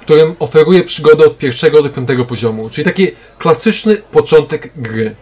[0.00, 3.08] którym oferuje przygodę od pierwszego do piątego poziomu, czyli taki
[3.38, 5.14] klasyczny początek gry.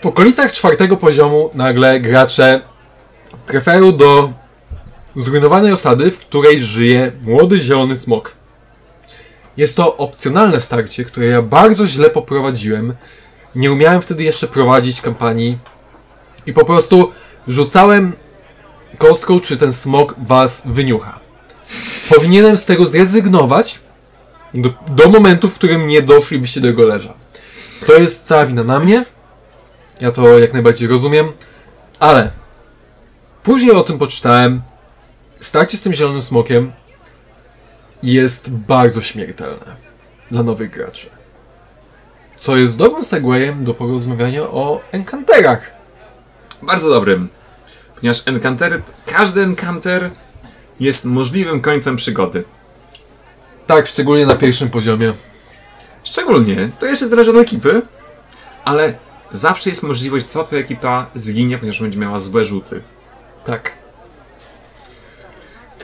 [0.00, 2.60] W okolicach czwartego poziomu nagle gracze
[3.46, 4.43] trafiają do
[5.16, 8.32] zrujnowanej osady, w której żyje młody zielony smok.
[9.56, 12.94] Jest to opcjonalne starcie, które ja bardzo źle poprowadziłem.
[13.54, 15.58] Nie umiałem wtedy jeszcze prowadzić kampanii
[16.46, 17.12] i po prostu
[17.48, 18.12] rzucałem
[18.98, 21.20] kostką, czy ten smok was wyniucha.
[22.14, 23.78] Powinienem z tego zrezygnować
[24.54, 27.14] do, do momentu, w którym nie doszlibyście do jego leża.
[27.86, 29.04] To jest cała wina na mnie.
[30.00, 31.32] Ja to jak najbardziej rozumiem.
[31.98, 32.30] Ale
[33.42, 34.62] później o tym poczytałem.
[35.44, 36.72] Starcie z tym zielonym smokiem
[38.02, 39.76] jest bardzo śmiertelne
[40.30, 41.10] dla nowych graczy.
[42.38, 45.70] Co jest dobrym segwayem do porozmawiania o enkanterach.
[46.62, 47.28] Bardzo dobrym.
[47.94, 50.10] Ponieważ encantery, każdy encounter
[50.80, 52.44] jest możliwym końcem przygody.
[53.66, 55.12] Tak, szczególnie na pierwszym poziomie.
[56.04, 57.82] Szczególnie, to jeszcze zależy od ekipy,
[58.64, 58.98] ale
[59.30, 62.82] zawsze jest możliwość, że twoja ekipa zginie, ponieważ będzie miała złe rzuty.
[63.44, 63.83] Tak.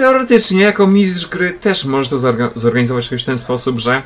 [0.01, 4.03] Teoretycznie, jako mistrz gry też możesz to zorga- zorganizować jakoś w ten sposób, że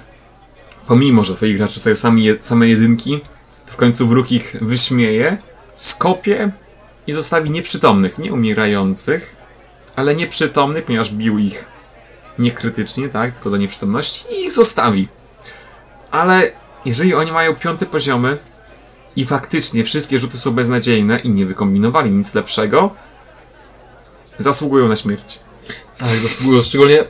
[0.86, 3.20] pomimo, że twoi gracze są sami je- same jedynki,
[3.66, 5.36] to w końcu wróg ich wyśmieje,
[5.74, 6.52] skopie
[7.06, 9.36] i zostawi nieprzytomnych, nie umierających,
[9.96, 11.68] ale nieprzytomnych, ponieważ bił ich
[12.38, 15.08] niekrytycznie, tak, tylko do nieprzytomności i ich zostawi.
[16.10, 16.50] Ale
[16.84, 18.38] jeżeli oni mają piąty poziomy
[19.16, 22.94] i faktycznie wszystkie rzuty są beznadziejne i nie wykombinowali nic lepszego,
[24.38, 25.43] zasługują na śmierć.
[25.98, 26.62] Tak, zasługują.
[26.62, 27.04] Szczególnie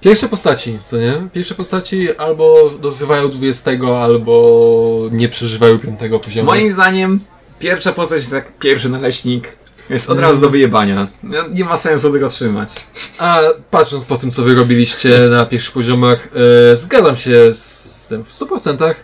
[0.00, 1.28] pierwsze postaci, co nie?
[1.32, 3.70] Pierwsze postaci albo dożywają 20,
[4.02, 6.46] albo nie przeżywają piątego poziomu.
[6.46, 7.20] Moim zdaniem
[7.58, 9.60] pierwsza postać jest jak pierwszy naleśnik.
[9.90, 11.06] Jest od razu do wyjebania.
[11.22, 12.86] No, Nie ma sensu tego trzymać.
[13.18, 16.28] A patrząc po tym, co wy robiliście na pierwszych poziomach,
[16.72, 18.94] e, zgadzam się z tym w 100%,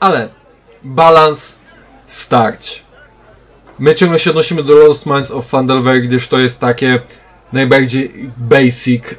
[0.00, 0.28] ale
[0.84, 1.54] balans
[2.06, 2.82] starć.
[3.78, 7.00] My ciągle się odnosimy do Lost Minds of Fandelver, gdyż to jest takie
[7.52, 9.16] najbardziej basic e,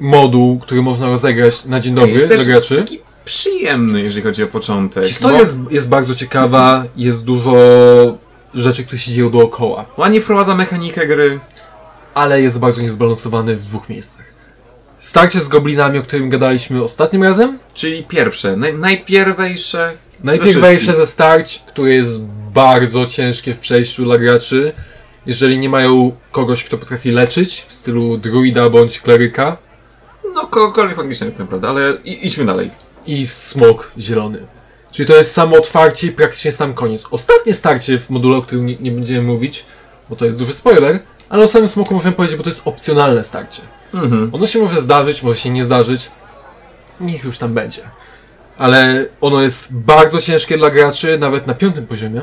[0.00, 2.76] moduł, który można rozegrać na dzień dobry Jest do graczy.
[2.76, 5.04] taki przyjemny, jeżeli chodzi o początek.
[5.04, 7.54] Historia bo jest, jest bardzo ciekawa, jest dużo
[8.54, 11.40] rzeczy, które się dzieją dookoła, Ładnie wprowadza mechanikę gry.
[12.14, 14.32] ale jest bardzo niezbalansowany w dwóch miejscach.
[14.98, 19.92] Starcie z goblinami, o którym gadaliśmy ostatnim razem, Czyli pierwsze, naj, najpierwejsze.
[20.24, 22.24] najpierwejsze ze starć, które jest
[22.54, 24.72] bardzo ciężkie w przejściu dla graczy,
[25.26, 29.56] jeżeli nie mają kogoś, kto potrafi leczyć, w stylu druida bądź kleryka,
[30.34, 32.70] No, kogokolwiek magicznego tak naprawdę, ale i, idźmy dalej.
[33.06, 34.46] i smok zielony.
[34.90, 37.04] Czyli to jest samo otwarcie i praktycznie sam koniec.
[37.10, 39.64] Ostatnie starcie w module, o którym nie, nie będziemy mówić,
[40.10, 43.24] bo to jest duży spoiler, ale o samym smoku możemy powiedzieć, bo to jest opcjonalne
[43.24, 43.62] starcie.
[43.94, 44.30] Mhm.
[44.34, 46.10] Ono się może zdarzyć, może się nie zdarzyć.
[47.00, 47.82] Niech już tam będzie.
[48.58, 52.22] Ale ono jest bardzo ciężkie dla graczy, nawet na piątym poziomie.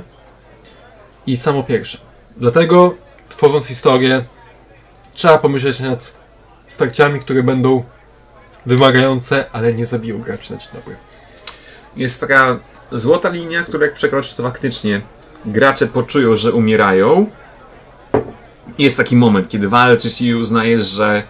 [1.28, 1.98] I samo pierwsze.
[2.40, 2.96] Dlatego,
[3.30, 4.26] tworząc historię,
[5.14, 6.14] trzeba pomyśleć nad
[6.68, 7.84] starciami, które będą
[8.66, 10.96] wymagające, ale nie zabiją graczy na dzień dobry.
[11.96, 12.60] Jest taka
[12.92, 15.02] złota linia, która jak przekroczysz, to faktycznie
[15.46, 17.30] gracze poczują, że umierają.
[18.78, 21.24] Jest taki moment, kiedy walczysz i uznajesz, że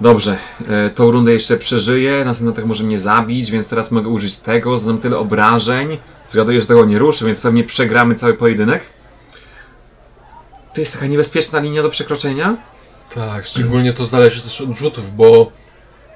[0.00, 4.36] dobrze, e, tą rundę jeszcze przeżyję, następną tak może mnie zabić, więc teraz mogę użyć
[4.36, 8.97] tego, znam tyle obrażeń, zgaduję, że tego nie ruszę, więc pewnie przegramy cały pojedynek.
[10.78, 12.56] To jest taka niebezpieczna linia do przekroczenia.
[13.14, 15.52] Tak, szczególnie to zależy też od rzutów, bo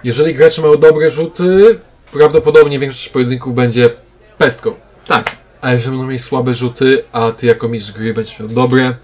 [0.05, 1.81] jeżeli gracze mają dobre rzuty,
[2.13, 3.91] prawdopodobnie większość pojedynków będzie
[4.39, 4.75] pestką.
[5.07, 8.95] Tak, A jeżeli będą mieli słabe rzuty, a ty jako mistrz gry będziesz miał dobre,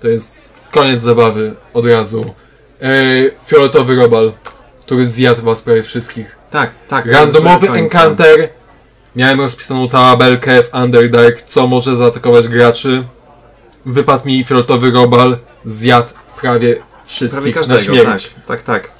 [0.00, 2.24] to jest koniec zabawy od razu.
[2.80, 4.32] Eee, fioletowy robal,
[4.80, 6.36] który zjadł was prawie wszystkich.
[6.50, 7.06] tak, tak.
[7.06, 8.48] Randomowy encounter.
[9.16, 13.04] Miałem rozpisaną tabelkę w Underdark, co może zaatakować graczy.
[13.86, 16.08] Wypadł mi fioletowy robal, zjadł
[16.40, 18.34] prawie wszystkich Prawie na każdego, tak, śmierć.
[18.46, 18.90] tak, tak.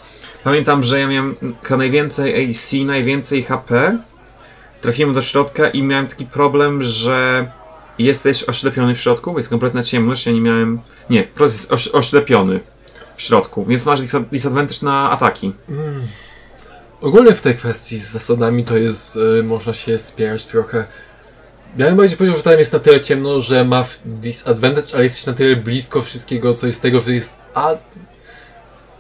[0.45, 3.99] Pamiętam, że ja miałem chyba najwięcej AC, najwięcej HP.
[4.81, 7.51] Trafiłem do środka i miałem taki problem, że
[7.99, 10.81] jesteś oślepiony w środku, jest kompletna ciemność, ja nie miałem...
[11.11, 12.61] Nie, po jest oś, oślepiony
[13.17, 15.53] w środku, więc masz disad- disadvantage na ataki.
[17.01, 20.85] Ogólnie w tej kwestii z zasadami to jest, y, można się spierać trochę.
[21.77, 25.27] Ja bym bardziej powiedział, że tam jest na tyle ciemno, że masz disadvantage, ale jesteś
[25.27, 27.37] na tyle blisko wszystkiego, co jest tego, że jest...
[27.55, 27.71] A...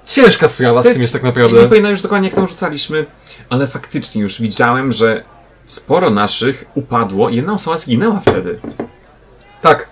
[0.04, 1.68] Ciężka sprawa z To tym jest tak Nie naprawdę.
[1.68, 3.06] pamiętam już dokładnie jak tam rzucaliśmy,
[3.48, 5.24] ale faktycznie już widziałem, że
[5.66, 8.60] sporo naszych upadło i jedna osoba zginęła wtedy.
[9.62, 9.88] Tak.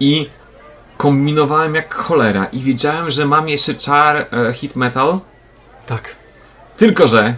[0.00, 0.30] I
[0.96, 5.18] kombinowałem jak cholera i wiedziałem, że mam jeszcze czar e, hit metal,
[5.86, 6.16] Tak.
[6.76, 7.34] tylko że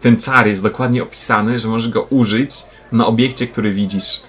[0.00, 2.50] ten czar jest dokładnie opisany, że możesz go użyć
[2.96, 4.22] na obiekcie, który widzisz.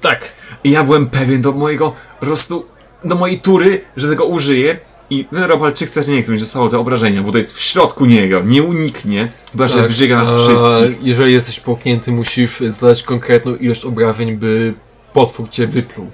[0.00, 0.32] Tak.
[0.64, 2.66] I ja byłem pewien do mojego po prostu,
[3.04, 4.78] do mojej tury, że tego użyję
[5.10, 7.56] I ten robal, czy chce, czy nie chce, będzie dostało te obrażenia, bo to jest
[7.56, 11.02] w środku niego, nie uniknie, chyba że wyżyga nas wszystkich.
[11.02, 14.74] Jeżeli jesteś połknięty, musisz zadać konkretną ilość obrażeń, by
[15.12, 16.10] potwór cię wypluł.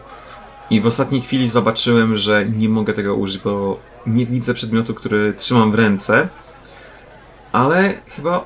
[0.70, 5.32] I w ostatniej chwili zobaczyłem, że nie mogę tego użyć, bo nie widzę przedmiotu, który
[5.32, 6.28] trzymam w ręce.
[7.52, 8.44] Ale chyba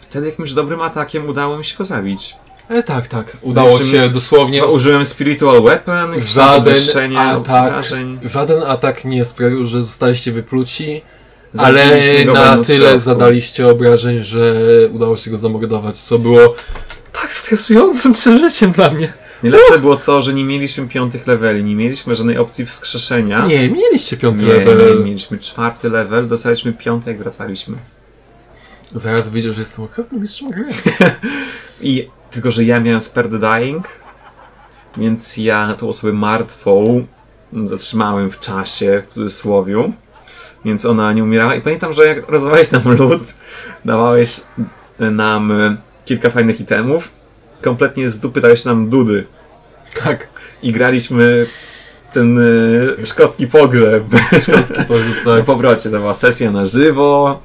[0.00, 2.36] wtedy jakimś dobrym atakiem udało mi się go zabić.
[2.70, 3.36] E, tak, tak.
[3.42, 4.66] Udało się dosłownie.
[4.66, 7.84] Użyłem Spiritual Weapon, Żaden atak,
[8.24, 11.02] żaden atak nie sprawił, że zostaliście wypluci,
[11.58, 11.86] ale
[12.24, 12.98] na tyle środku.
[12.98, 14.54] zadaliście obrażeń, że
[14.92, 16.54] udało się go zamordować, co było
[17.12, 19.12] tak stresującym przeżyciem dla mnie.
[19.42, 23.46] Najlepsze było to, że nie mieliśmy piątych leveli, nie mieliśmy żadnej opcji wskrzeszenia.
[23.46, 24.98] Nie, mieliście piąty nie, level.
[24.98, 27.76] nie, mieliśmy czwarty level, dostaliśmy piąty jak wracaliśmy.
[28.94, 30.64] Zaraz wyjdzie, że jestem okropnym mistrzem gry.
[31.80, 33.88] I tylko, że ja miałem spare the dying,
[34.96, 37.06] więc ja tą osobę martwą
[37.64, 39.92] zatrzymałem w czasie, w cudzysłowiu,
[40.64, 41.54] więc ona nie umierała.
[41.54, 43.22] I pamiętam, że jak rozdawałeś nam lód,
[43.84, 44.40] dawałeś
[44.98, 47.12] nam e, kilka fajnych itemów,
[47.62, 49.26] kompletnie z dupy dałeś nam dudy
[50.04, 50.28] Tak,
[50.62, 51.46] i graliśmy
[52.12, 54.04] ten e, szkocki pogrzeb.
[54.42, 55.44] szkolski powrót, Po tak.
[55.44, 57.42] powrocie to była sesja na żywo.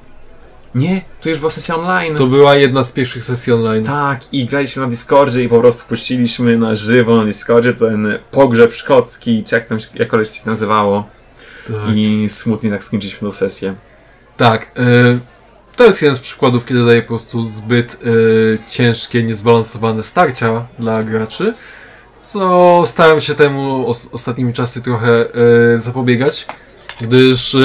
[0.76, 2.16] Nie, to już była sesja online.
[2.16, 3.84] To była jedna z pierwszych sesji online.
[3.84, 8.74] Tak, i graliśmy na Discordzie i po prostu puściliśmy na żywo na Discordzie ten pogrzeb
[8.74, 11.10] szkocki, czy jak tam się, jakkolwiek się nazywało.
[11.68, 11.76] Tak.
[11.96, 13.76] I smutnie tak skończyliśmy tą sesję.
[14.38, 15.20] Tak, y,
[15.76, 21.04] to jest jeden z przykładów, kiedy daje po prostu zbyt y, ciężkie, niezbalansowane starcia dla
[21.04, 21.54] graczy,
[22.18, 25.26] co starałem się temu os ostatnimi czasy trochę
[25.76, 26.46] y, zapobiegać,
[27.02, 27.56] gdyż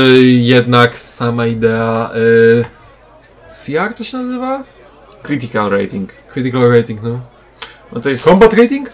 [0.41, 2.11] jednak sama idea
[3.51, 4.65] CR to się nazywa?
[5.23, 6.11] Critical rating.
[6.33, 7.21] Critical Rating, no.
[7.93, 8.91] No to jest Combat Rating?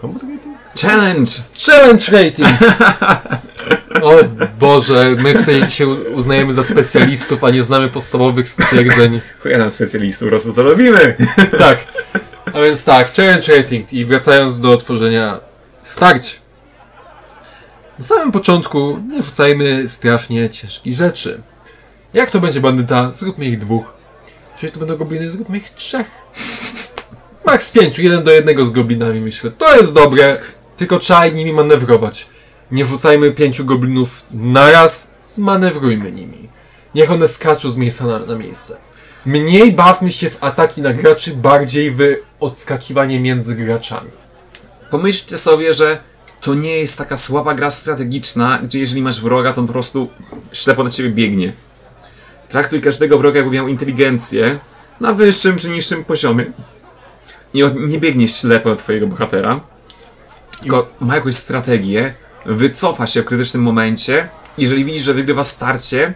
[0.00, 0.58] Combat Rating?
[0.82, 1.30] challenge!
[1.66, 2.48] Challenge Rating!
[4.02, 4.14] O
[4.58, 9.20] Boże, my tutaj się uznajemy za specjalistów, a nie znamy podstawowych stwierdzeń.
[9.42, 11.16] Chuja nam specjalistów, po prostu to robimy!
[11.58, 11.78] Tak.
[12.54, 15.40] A więc tak, challenge rating i wracając do tworzenia
[15.82, 16.40] starć.
[17.98, 21.42] Na samym początku nie rzucajmy strasznie ciężkich rzeczy.
[22.18, 23.92] Jak to będzie bandyta, zróbmy ich dwóch.
[24.52, 26.06] Jeżeli to będą gobliny, zróbmy ich trzech.
[27.46, 29.50] Max pięciu, jeden do jednego z goblinami myślę.
[29.50, 30.38] To jest dobre,
[30.76, 32.26] tylko trzeba nimi manewrować.
[32.70, 36.48] Nie rzucajmy pięciu goblinów naraz, zmanewrujmy nimi.
[36.94, 38.76] Niech one skaczą z miejsca na, na miejsce.
[39.26, 42.00] Mniej bawmy się w ataki na graczy, bardziej w
[42.40, 44.10] odskakiwanie między graczami.
[44.90, 45.98] Pomyślcie sobie, że
[46.40, 50.08] to nie jest taka słaba gra strategiczna, gdzie jeżeli masz wroga, to on po prostu
[50.52, 51.52] ślepo na ciebie biegnie.
[52.48, 54.58] Traktuj każdego wroga, jakby miał inteligencję
[55.00, 56.52] na wyższym czy niższym poziomie.
[57.54, 59.60] I on nie biegnie ślepo do twojego bohatera,
[60.60, 62.14] tylko ma jakąś strategię,
[62.46, 64.28] wycofa się w krytycznym momencie.
[64.58, 66.14] Jeżeli widzisz, że wygrywa starcie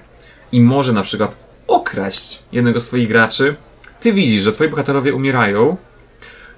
[0.53, 1.37] i może na przykład
[1.69, 3.57] okraść jednego z twoich graczy,
[4.01, 5.77] ty widzisz, że twoi bohaterowie umierają,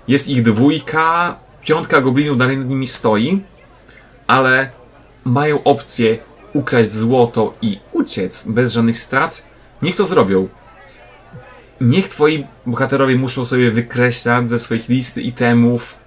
[0.08, 3.42] jest ich dwójka, piątka goblinów dalej nad nimi stoi,
[4.26, 4.70] ale
[5.24, 6.18] mają opcję
[6.52, 9.46] ukraść złoto i uciec bez żadnych strat,
[9.84, 10.48] niech to zrobią.
[11.80, 15.98] Niech twoi bohaterowie muszą sobie wykreślać ze swoich listy itemów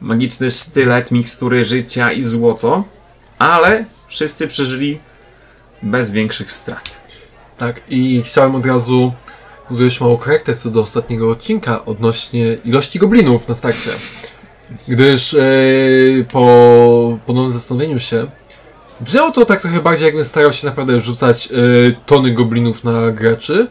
[0.00, 2.84] magiczny sztylet, mikstury życia i złoto,
[3.38, 4.98] ale wszyscy przeżyli
[5.82, 7.02] bez większych strat.
[7.58, 9.12] Tak, i chciałem od razu
[9.70, 13.90] zrobić małą korektę co do ostatniego odcinka odnośnie ilości goblinów na starcie.
[14.88, 15.38] Gdyż e,
[16.32, 18.26] po ponownym zastanowieniu się
[19.04, 21.56] brzmiało to tak trochę bardziej jakbym starał się naprawdę rzucać e,
[22.06, 23.66] tony goblinów na graczy,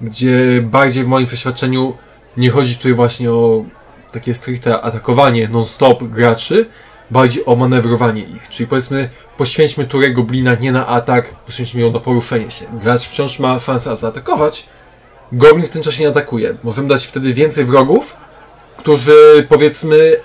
[0.00, 1.96] gdzie bardziej w moim przeświadczeniu
[2.36, 3.64] nie chodzi tutaj właśnie o
[4.12, 6.66] takie stricte atakowanie non-stop graczy,
[7.10, 8.48] bardziej o manewrowanie ich.
[8.48, 12.64] Czyli powiedzmy, poświęćmy turę goblina nie na atak, poświęćmy ją na poruszenie się.
[12.82, 14.66] Gracz wciąż ma szansę zaatakować,
[15.32, 16.56] goblin w tym czasie nie atakuje.
[16.62, 18.16] Możemy dać wtedy więcej wrogów,
[18.76, 20.16] którzy powiedzmy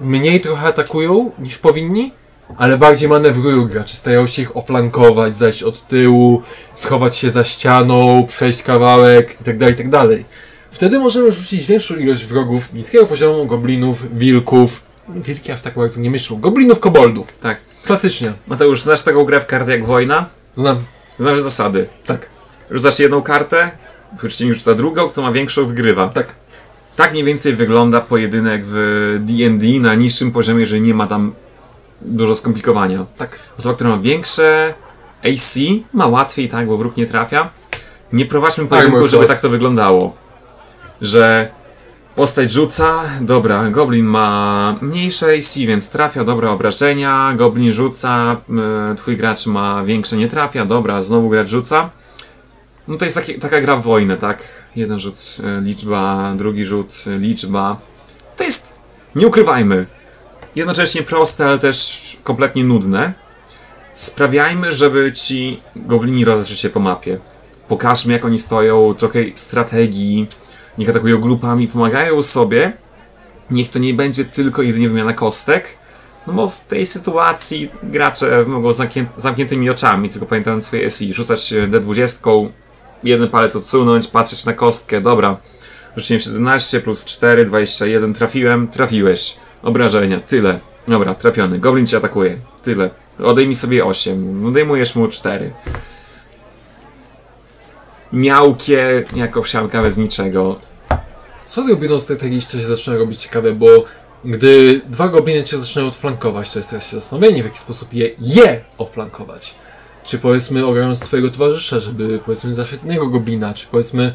[0.00, 2.12] mniej trochę atakują niż powinni,
[2.56, 6.42] ale bardziej manewrują gracze, starają się ich oflankować, zajść od tyłu,
[6.74, 10.06] schować się za ścianą, przejść kawałek itd., itd.
[10.70, 16.10] Wtedy możemy rzucić większą ilość wrogów niskiego poziomu, goblinów, wilków, wilki aż tak bardzo nie
[16.10, 17.38] myślą, goblinów, koboldów.
[17.38, 17.58] Tak.
[17.84, 18.32] Klasycznie.
[18.46, 20.28] Mateusz, znasz taką grę w kartę jak wojna?
[20.56, 20.78] Znam.
[21.18, 21.86] Znasz zasady.
[22.06, 22.26] Tak,
[22.70, 23.70] Rzucasz jedną kartę,
[24.18, 26.08] przeciwnik rzuca drugą, kto ma większą wygrywa.
[26.08, 26.26] tak.
[26.96, 28.74] Tak mniej więcej wygląda pojedynek w
[29.20, 31.32] D&D na niższym poziomie, że nie ma tam
[32.02, 33.06] dużo skomplikowania.
[33.16, 33.38] Tak.
[33.58, 34.74] Osoba, która ma większe
[35.24, 35.58] AC,
[35.92, 37.50] ma łatwiej, tak, bo wróg nie trafia.
[38.12, 40.16] Nie prowadźmy pojedynku, żeby tak to wyglądało.
[41.00, 41.50] Że
[42.20, 48.36] Postać rzuca, dobra, Goblin ma mniejsze AC, więc trafia, dobra, obrażenia, Goblin rzuca,
[48.92, 51.90] y, twój gracz ma większe, nie trafia, dobra, znowu gracz rzuca.
[52.88, 54.42] No to jest taki, taka gra w wojnę, tak?
[54.76, 57.76] Jeden rzut y, liczba, drugi rzut y, liczba.
[58.36, 58.74] To jest,
[59.14, 59.86] nie ukrywajmy,
[60.56, 63.12] jednocześnie proste, ale też kompletnie nudne.
[63.94, 67.18] Sprawiajmy, żeby ci goblini rozeszli się po mapie.
[67.68, 70.26] Pokażmy, jak oni stoją, trochę strategii,
[70.78, 72.72] niech atakują grupami, pomagają sobie.
[73.50, 75.78] Niech to nie będzie tylko jedynie wymiana kostek,
[76.26, 81.12] no bo w tej sytuacji gracze mogą z zamknię- zamkniętymi oczami, tylko pamiętając swoje SI,
[81.12, 82.48] rzucać e, D20,
[83.02, 85.36] jeden palec odsunąć, patrzeć na kostkę, dobra.
[85.96, 89.36] Rzuciłem 17 plus 4, 21, trafiłem, trafiłeś.
[89.62, 90.58] Obrażenia, tyle.
[90.88, 91.58] Dobra, trafiony.
[91.58, 92.90] Goblin cię atakuje, tyle.
[93.18, 95.52] Odejmij sobie 8, odejmujesz mu 4.
[98.12, 100.60] Miałkie jako wsianka bez niczego.
[101.46, 103.84] Co robią strategicznie się zaczyna robić ciekawe, bo
[104.24, 108.64] gdy dwa gobliny cię zaczynają odflankować, to jest teraz zastanowienie, w jaki sposób je, je
[108.78, 109.54] oflankować.
[110.04, 114.14] Czy powiedzmy ogrając swojego towarzysza, żeby powiedzmy zaszedł innego goblina, czy powiedzmy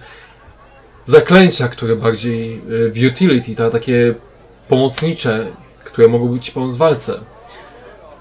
[1.05, 4.15] zaklęcia, które bardziej y, w utility, ta takie
[4.67, 5.47] pomocnicze,
[5.83, 7.19] które mogą ci pomóc w walce.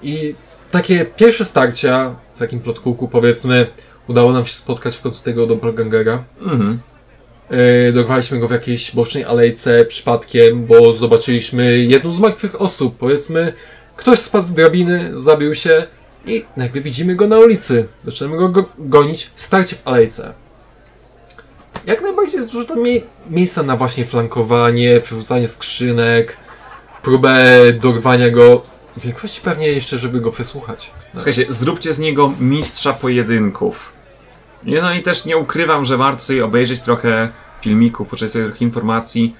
[0.01, 0.35] I
[0.71, 3.67] takie pierwsze starcia w takim plotkuku, powiedzmy,
[4.07, 6.23] udało nam się spotkać w końcu tego doppelgangera.
[6.41, 6.79] Mhm.
[8.31, 12.97] Yy, go w jakiejś bocznej alejce przypadkiem, bo zobaczyliśmy jedną z martwych osób.
[12.97, 13.53] Powiedzmy,
[13.95, 15.87] ktoś spadł z drabiny, zabił się
[16.25, 17.87] i nagle widzimy go na ulicy.
[18.05, 20.33] Zaczynamy go, go gonić, starcie w alejce.
[21.85, 26.37] Jak najbardziej jest dużo tam mie- miejsca na właśnie flankowanie, przerzucanie skrzynek,
[27.01, 28.61] próbę dorwania go.
[28.97, 30.91] W większości pewnie jeszcze, żeby go przesłuchać.
[31.15, 33.93] Słuchajcie, zróbcie z niego mistrza pojedynków.
[34.63, 37.29] No i też nie ukrywam, że warto sobie obejrzeć trochę
[37.61, 39.35] filmików, poczytać trochę informacji,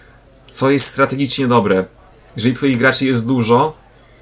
[0.50, 1.86] co jest strategicznie dobre.
[2.36, 3.74] Jeżeli twoich graczy jest dużo,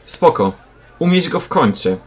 [0.06, 0.52] spoko.
[1.00, 1.98] Umieć go w kącie.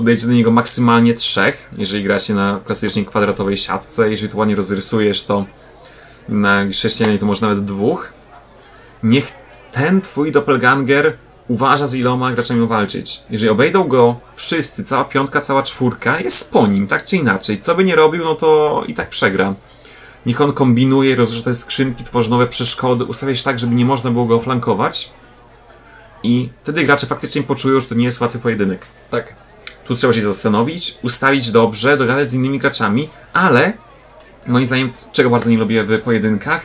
[0.00, 4.10] Podejdź do niego maksymalnie trzech, jeżeli gracie na klasycznie kwadratowej siatce.
[4.10, 5.46] Jeżeli tu ładnie rozrysujesz, to
[6.28, 8.12] na sześcianej to może nawet dwóch.
[9.02, 9.32] Niech
[9.72, 11.16] ten twój doppelganger
[11.48, 13.22] uważa z iloma graczami walczyć.
[13.30, 17.58] Jeżeli obejdą go wszyscy, cała piątka, cała czwórka, jest po nim, tak czy inaczej.
[17.60, 19.54] Co by nie robił, no to i tak przegra.
[20.26, 24.10] Niech on kombinuje, rozrzuca te skrzynki, tworzy nowe przeszkody, ustawia się tak, żeby nie można
[24.10, 25.12] było go flankować.
[26.22, 28.86] I wtedy gracze faktycznie poczują, że to nie jest łatwy pojedynek.
[29.10, 29.49] Tak.
[29.90, 33.72] Tu trzeba się zastanowić, ustawić dobrze, dogadać z innymi graczami, ale
[34.46, 36.62] moim zdaniem, czego bardzo nie lubię w pojedynkach,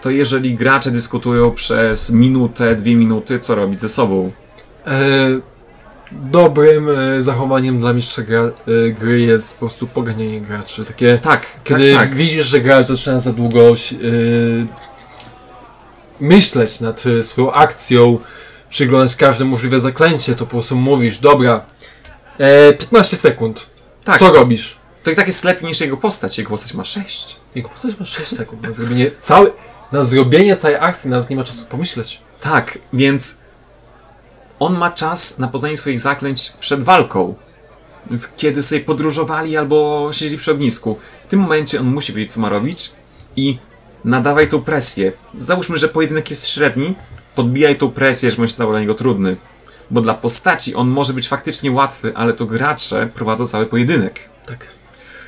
[0.00, 4.32] to jeżeli gracze dyskutują przez minutę, dwie minuty, co robić ze sobą.
[4.86, 5.00] E,
[6.12, 10.84] dobrym e, zachowaniem dla mistrza gra, e, gry jest po prostu poganianie graczy.
[10.84, 12.14] Takie, Tak, kiedy tak, tak.
[12.14, 13.74] widzisz, że gracz zaczyna za długo e,
[16.20, 18.18] myśleć nad e, swoją akcją,
[18.70, 21.64] przyglądać każde możliwe zaklęcie, to po prostu mówisz, dobra,
[22.38, 23.66] e, 15 sekund,
[24.04, 24.18] tak.
[24.18, 24.76] co robisz?
[25.02, 26.38] To i tak jest lepiej niż jego postać.
[26.38, 27.36] Jego postać ma 6.
[27.54, 29.52] Jego postać ma 6 sekund na zrobienie całej,
[29.92, 32.20] na zrobienie całej akcji, nawet nie ma czasu pomyśleć.
[32.40, 33.38] Tak, więc
[34.58, 37.34] on ma czas na poznanie swoich zaklęć przed walką.
[38.36, 40.98] Kiedy sobie podróżowali albo siedzieli przy ognisku.
[41.24, 42.92] W tym momencie on musi wiedzieć, co ma robić
[43.36, 43.58] i
[44.04, 45.12] nadawaj tą presję.
[45.38, 46.94] Załóżmy, że pojedynek jest średni,
[47.34, 49.36] podbijaj tą presję, że będzie stał dla niego trudny.
[49.92, 54.28] Bo dla postaci on może być faktycznie łatwy, ale to gracze prowadzą cały pojedynek.
[54.46, 54.66] Tak.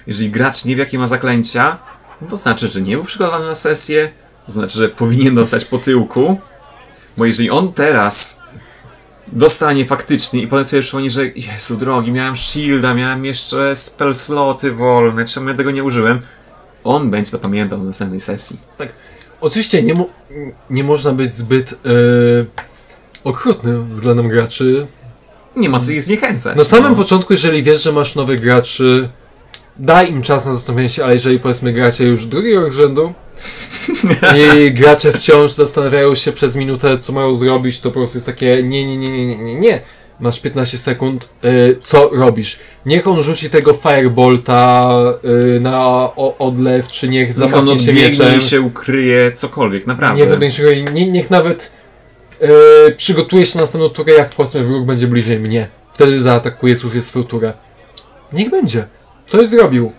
[0.07, 1.79] Jeżeli gracz nie wie, jakie ma zaklęcia,
[2.21, 4.11] no to znaczy, że nie był przygotowany na sesję,
[4.47, 6.41] to znaczy, że powinien dostać po tyłku,
[7.17, 8.43] bo jeżeli on teraz
[9.27, 14.73] dostanie faktycznie i potem sobie przypomni, że Jezu drogi, miałem shielda, miałem jeszcze spell sloty
[14.73, 16.21] wolne, czemu ja tego nie użyłem,
[16.85, 18.59] on będzie to pamiętał na następnej sesji.
[19.41, 20.09] Oczywiście nie, mo-
[20.71, 21.77] nie można być zbyt e,
[23.25, 24.87] okrutnym względem graczy,
[25.57, 26.57] Nie ma co ich zniechęcać.
[26.57, 26.97] Na samym no.
[26.99, 29.09] początku, jeżeli wiesz, że masz nowych graczy,
[29.77, 33.13] daj im czas na zastanowienie się, ale jeżeli powiedzmy gracie już drugi rok z rzędu
[34.67, 38.63] i gracze wciąż zastanawiają się przez minutę, co mają zrobić, to po prostu jest takie
[38.63, 39.81] nie, nie, nie, nie, nie, nie, nie.
[40.21, 42.59] Masz 15 sekund, y, co robisz?
[42.87, 44.91] Niech on rzuci tego firebolta
[45.57, 48.41] y, na o, odlew, czy niech Niech on zamachnie się mieczem.
[48.41, 50.39] się ukryje, cokolwiek, naprawdę.
[50.95, 51.73] Niech, niech nawet
[52.89, 55.69] y, przygotuje się na następną turę, jak powiedzmy wróg będzie bliżej mnie.
[55.93, 57.53] Wtedy zaatakuje, zużyje swoją turę.
[58.33, 58.89] Niech będzie.
[59.27, 59.93] Coś zrobił.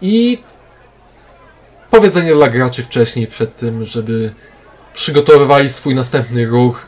[0.00, 0.42] I
[1.90, 4.32] powiedzenie dla graczy wcześniej przed tym, żeby
[4.94, 6.86] przygotowywali swój następny ruch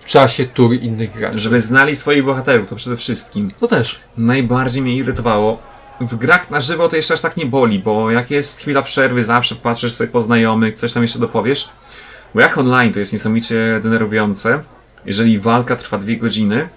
[0.00, 1.38] w czasie tury innych graczy.
[1.38, 3.50] Żeby znali swoich bohaterów, to przede wszystkim.
[3.60, 4.00] To też.
[4.16, 5.70] Najbardziej mnie irytowało,
[6.00, 9.24] w grach na żywo to jeszcze aż tak nie boli, bo jak jest chwila przerwy,
[9.24, 11.68] zawsze patrzysz sobie po znajomych, coś tam jeszcze dopowiesz.
[12.34, 14.62] Bo jak online to jest niesamowicie denerwujące,
[15.06, 16.68] jeżeli walka trwa dwie godziny,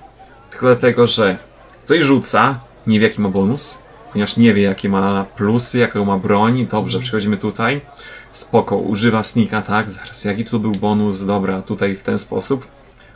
[0.49, 1.37] tylko dlatego, że
[1.85, 6.17] ktoś rzuca, nie wie jaki ma bonus, ponieważ nie wie jakie ma plusy, jaką ma
[6.17, 7.81] broń, dobrze, przechodzimy tutaj,
[8.31, 12.67] spoko, używa sneaka, tak, zaraz, jaki tu był bonus, dobra, tutaj w ten sposób.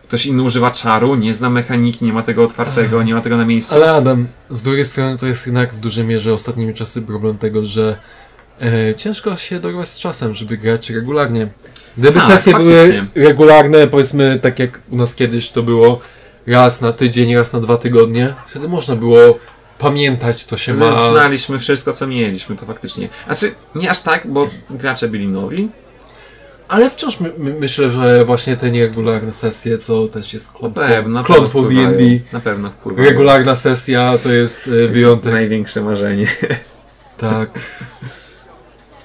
[0.03, 3.45] Ktoś inny używa czaru, nie zna mechaniki, nie ma tego otwartego, nie ma tego na
[3.45, 3.75] miejscu.
[3.75, 7.65] Ale Adam, z drugiej strony to jest jednak w dużej mierze ostatnimi czasy problem tego,
[7.65, 7.97] że
[8.61, 11.49] e, ciężko się dorwać z czasem, żeby grać regularnie.
[11.97, 13.23] Gdyby Tak, sesje były faktycznie.
[13.27, 15.99] regularne, powiedzmy tak jak u nas kiedyś to było
[16.47, 19.39] raz na tydzień, raz na dwa tygodnie, wtedy można było
[19.79, 20.91] pamiętać, to się My ma...
[20.91, 23.09] znaliśmy wszystko, co mieliśmy, to faktycznie.
[23.25, 25.69] Znaczy, nie aż tak, bo gracze byli nowi.
[26.67, 30.81] Ale wciąż my, my, myślę, że właśnie te nieregularne sesje, co też jest klątwą.
[31.67, 32.03] D&D.
[32.33, 33.09] Na pewno wpływają.
[33.09, 35.33] Regularna sesja to jest e, To jest wyjątek.
[35.33, 36.27] największe marzenie.
[37.17, 37.49] Tak.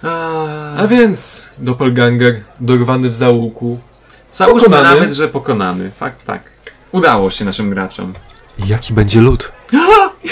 [0.03, 3.81] A, A więc Doppelganger, dorwany w załuku.
[4.33, 4.95] Załóżmy pokonany.
[4.95, 5.91] nawet, że pokonany.
[5.91, 6.43] Fakt, tak.
[6.93, 8.13] Udało się naszym graczom.
[8.67, 9.53] Jaki będzie lód?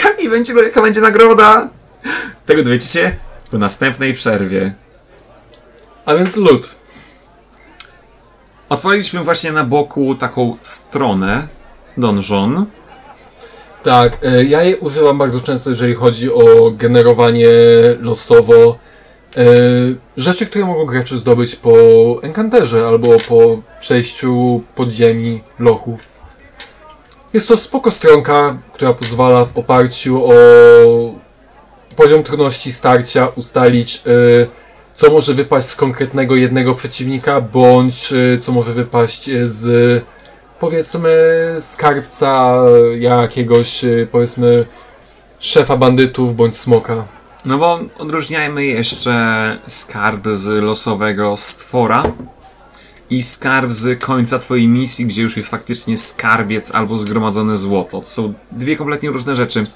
[0.04, 1.68] Jaki będzie, jaka będzie nagroda?
[2.46, 3.16] Tego dowiecie się
[3.50, 4.74] po następnej przerwie.
[6.04, 6.74] A więc lód.
[8.68, 11.48] Odpaliliśmy właśnie na boku taką stronę
[11.96, 12.66] Donjon.
[13.82, 17.48] Tak, e, ja jej używam bardzo często, jeżeli chodzi o generowanie
[18.00, 18.78] losowo
[20.16, 21.72] rzeczy, które mogą gracze zdobyć po
[22.22, 26.12] enkanterze albo po przejściu podziemi lochów.
[27.32, 30.32] Jest to spoko stronka, która pozwala w oparciu o
[31.96, 34.10] poziom trudności starcia ustalić e,
[34.94, 40.04] co może wypaść z konkretnego jednego przeciwnika, bądź e, co może wypaść e, z
[40.60, 41.10] powiedzmy
[41.58, 42.62] skarbca
[42.96, 44.66] jakiegoś, powiedzmy
[45.38, 47.04] szefa bandytów bądź smoka.
[47.44, 52.02] No bo odróżniajmy jeszcze skarb z losowego stwora
[53.10, 58.00] i skarb z końca twojej misji, gdzie już jest faktycznie skarbiec albo zgromadzone złoto.
[58.00, 59.66] To są dwie kompletnie różne rzeczy,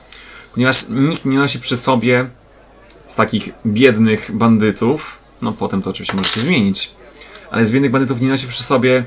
[0.54, 2.26] ponieważ nikt nie nosi przy sobie
[3.06, 6.92] z takich biednych bandytów, no potem to oczywiście może się zmienić,
[7.50, 9.04] ale z biednych bandytów nie nosi przy sobie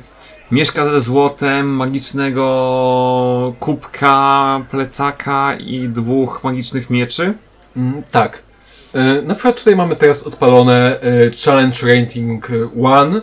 [0.51, 7.33] mieszka ze złotem, magicznego kubka, plecaka i dwóch magicznych mieczy.
[7.75, 8.46] Mm, tak.
[8.97, 13.21] Y, na przykład tutaj mamy teraz odpalone y, Challenge Rating 1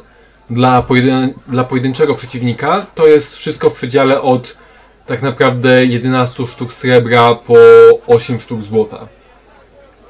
[0.51, 2.87] dla, pojedyn- dla pojedynczego przeciwnika.
[2.95, 4.57] To jest wszystko w przedziale od
[5.07, 7.55] tak naprawdę 11 sztuk srebra po
[8.07, 9.09] 8 sztuk złota.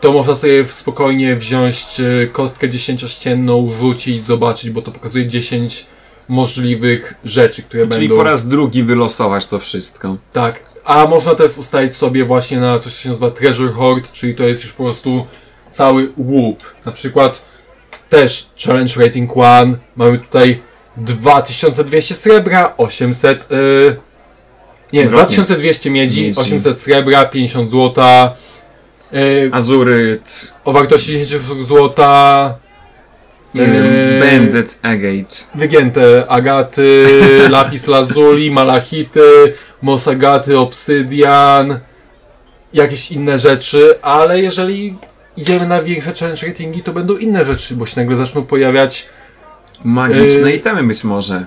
[0.01, 5.87] To można sobie spokojnie wziąć y, kostkę 10-ścienną, rzucić, zobaczyć, bo to pokazuje 10
[6.29, 8.17] możliwych rzeczy, które Czyli będą...
[8.17, 10.17] po raz drugi wylosować to wszystko.
[10.33, 14.35] Tak, a można też ustalić sobie właśnie na coś, co się nazywa Treasure Hoard, czyli
[14.35, 15.27] to jest już po prostu
[15.75, 16.75] cały łup.
[16.87, 17.45] Na przykład
[18.09, 20.63] też Challenge Rating 1, mamy tutaj
[20.97, 23.51] 2200 srebra, 800...
[23.51, 23.97] Yy,
[24.93, 25.35] nie, Odwrotnie.
[25.35, 26.41] 2200 miedzi, Miedzi.
[26.41, 28.35] 800 srebra, 50 złota,
[29.13, 32.55] yy, Azuryt, o wartości 10 sztuk złota,
[33.55, 34.21] Eee.
[34.21, 35.37] Bandit Agate.
[35.55, 37.09] wygięte agaty,
[37.51, 41.79] lapis lazuli, malachity, mosagaty, obsydian,
[42.73, 44.97] jakieś inne rzeczy, ale jeżeli
[45.37, 49.09] idziemy na większe challenge ratingi, to będą inne rzeczy, bo się nagle zaczną pojawiać.
[49.85, 50.57] Magiczne Eee.
[50.57, 51.47] itemy być może.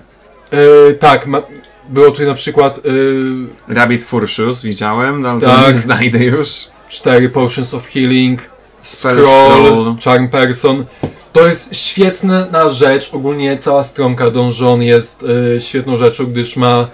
[0.51, 1.41] e, tak, ma,
[1.89, 5.67] było tutaj na przykład e, Rabbit Furshus widziałem, no ale to Tak.
[5.67, 6.49] nie znajdę już.
[6.89, 8.41] cztery Potions of Healing,
[8.81, 9.95] Spell Scroll, Scroll.
[10.03, 10.85] Charm Person.
[11.33, 13.09] To jest świetna rzecz.
[13.13, 15.25] Ogólnie cała stronka Donjon jest
[15.55, 16.87] e, świetną rzeczą, gdyż ma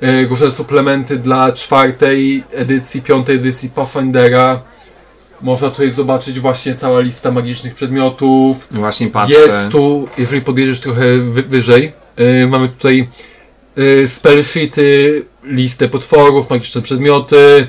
[0.00, 4.60] e, różne suplementy dla czwartej edycji, piątej edycji Pathfindera.
[5.42, 8.68] Można tutaj zobaczyć właśnie cała lista magicznych przedmiotów.
[8.70, 9.34] Właśnie patrzę.
[9.34, 13.08] Jest tu, jeżeli podjedziesz trochę wy, wyżej, e, mamy tutaj
[14.02, 17.66] e, spell sheety, listę potworów, magiczne przedmioty,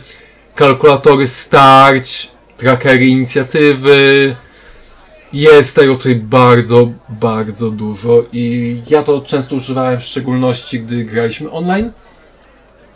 [0.55, 4.35] kalkulatory starć, trackery inicjatywy.
[5.33, 11.51] Jest tego tutaj bardzo, bardzo dużo i ja to często używałem w szczególności, gdy graliśmy
[11.51, 11.91] online.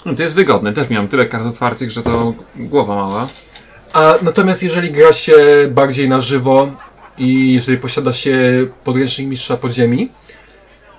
[0.05, 3.27] No, to jest wygodne, też miałem tyle kart otwartych, że to głowa mała.
[3.95, 5.35] A natomiast jeżeli gra się
[5.71, 6.71] bardziej na żywo
[7.17, 8.37] i jeżeli posiada się
[8.83, 10.09] podręcznik mistrza podziemi,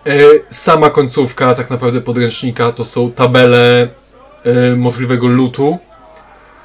[0.07, 0.13] e,
[0.51, 3.89] sama końcówka tak naprawdę podręcznika to są tabele
[4.45, 5.79] e, możliwego lutu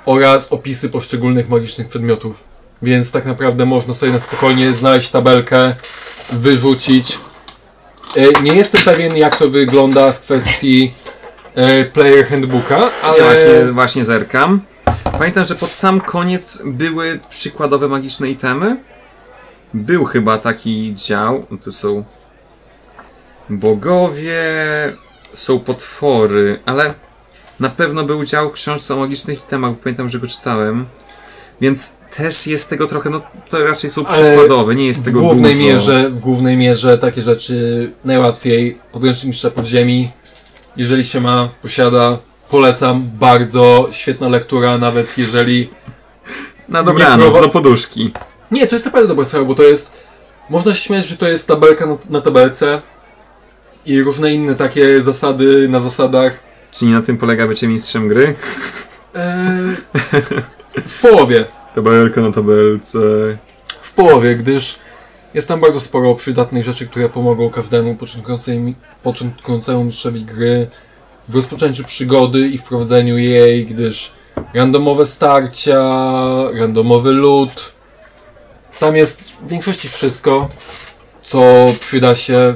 [0.06, 2.44] oraz opisy poszczególnych magicznych przedmiotów.
[2.82, 5.76] Więc tak naprawdę można sobie na spokojnie znaleźć tabelkę,
[6.32, 7.20] wyrzucić.
[8.16, 10.92] E, Nie jestem pewien jak to wygląda w kwestii
[11.94, 14.62] player handbooka, ale Ja właśnie, właśnie zerkam.
[15.04, 18.78] Pamiętam, że pod sam koniec były przykładowe magiczne itemy.
[19.74, 21.46] Był chyba taki dział.
[21.64, 22.04] Tu są
[23.50, 24.44] bogowie,
[25.34, 26.94] są potwory, ale
[27.60, 30.86] na pewno był dział w książce o magicznych itemach, bo pamiętam, że go czytałem.
[31.62, 35.54] Więc też jest tego trochę, no to raczej są przykładowe, nie jest W tego głównej,
[35.54, 35.66] dużo.
[35.68, 38.80] mierze, w głównej mierze takie rzeczy najłatwiej.
[38.92, 40.12] Podręcznik mistrza podziemi.
[40.78, 42.18] Jeżeli się ma, posiada,
[42.52, 43.04] polecam.
[43.20, 45.70] Bardzo świetna lektura, nawet jeżeli
[46.70, 48.14] Na dobranoc, prowa- do poduszki.
[48.52, 49.92] Nie, to jest naprawdę dobra sprawa, bo to jest.
[50.50, 52.82] Można się śmiać, że to jest tabelka na, na tabelce
[53.86, 56.40] i różne inne takie zasady na zasadach.
[56.72, 58.36] Czy nie na tym polega bycie mistrzem gry?
[59.16, 59.76] Eee,
[60.88, 61.46] w połowie.
[61.76, 63.00] Tabelka na tabelce.
[63.82, 64.80] W połowie, gdyż
[65.34, 68.74] jest tam bardzo sporo przydatnych rzeczy, które pomogą każdemu początkującemu,
[69.04, 70.68] początkującemu mistrzowi gry
[71.30, 74.12] w rozpoczęciu przygody i wprowadzeniu jej, gdyż
[74.54, 75.80] randomowe starcia,
[76.54, 77.72] randomowy lód.
[78.80, 80.50] Tam jest w większości wszystko,
[81.24, 82.56] co przyda się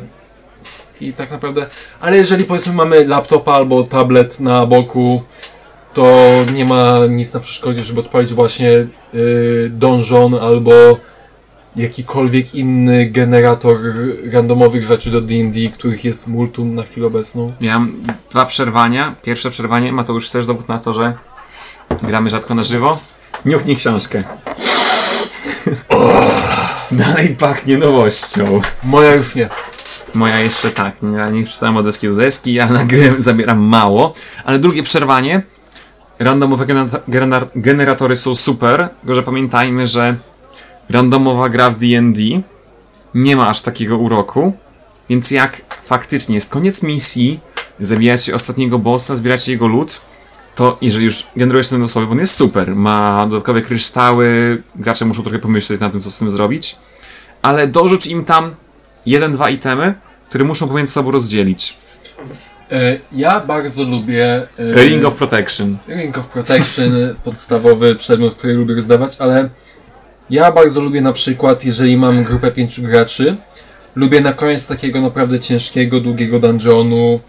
[1.01, 1.66] i tak naprawdę.
[1.99, 5.24] Ale jeżeli powiedzmy mamy laptopa albo tablet na boku,
[5.93, 10.72] to nie ma nic na przeszkodzie, żeby odpalić właśnie yy, albo
[11.76, 13.78] jakikolwiek inny generator
[14.32, 17.47] randomowych rzeczy do D&D, których jest multum na chwilę obecną.
[17.61, 19.15] Miałem dwa przerwania.
[19.23, 21.13] Pierwsze przerwanie, Mateusz, chcesz dowód na to, że
[22.01, 22.99] gramy rzadko na żywo?
[23.45, 24.23] Niuchnij książkę.
[26.91, 28.61] Dalej pachnie nowością.
[28.84, 29.49] Moja już nie.
[30.13, 34.13] Moja jeszcze tak, ja nie przeczytałem od deski do deski, ja na grę zabieram mało,
[34.45, 35.41] ale drugie przerwanie,
[36.19, 40.15] randomowe genera- genera- generatory są super, tylko że pamiętajmy, że
[40.89, 42.41] randomowa gra w D&D
[43.13, 44.53] nie ma aż takiego uroku,
[45.09, 47.39] więc jak faktycznie jest koniec misji,
[47.79, 50.01] zabijacie ostatniego bossa, zbieracie jego lód,
[50.55, 55.23] to jeżeli już generujesz ten losowy, bo on jest super, ma dodatkowe kryształy, gracze muszą
[55.23, 56.75] trochę pomyśleć na tym, co z tym zrobić,
[57.41, 58.55] ale dorzuć im tam
[59.05, 59.93] jeden, dwa itemy,
[60.29, 61.77] które muszą pomiędzy sobą rozdzielić.
[62.71, 64.47] E, ja bardzo lubię...
[64.59, 65.77] e, Ring of Protection.
[65.88, 66.91] Ring of Protection,
[67.23, 69.49] podstawowy przedmiot, który lubię rozdawać, ale
[70.30, 73.36] ja bardzo lubię na przykład, jeżeli mam grupę pięciu graczy,
[73.95, 77.19] lubię na koniec takiego naprawdę ciężkiego, długiego dungeonu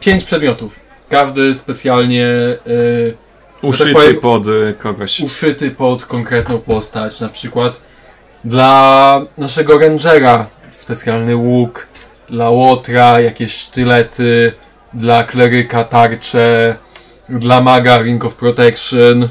[0.00, 0.80] pięć przedmiotów.
[1.08, 2.56] Każdy specjalnie e,
[3.62, 5.20] Uszyty powiem- pod y, kogoś.
[5.20, 7.20] uszyty pod konkretną postać.
[7.20, 7.80] Na przykład
[8.44, 11.86] dla naszego rangera specjalny łuk,
[12.28, 14.52] dla łotra jakieś sztylety,
[14.94, 16.76] dla kleryka tarcze,
[17.28, 19.28] dla maga Ring of Protection.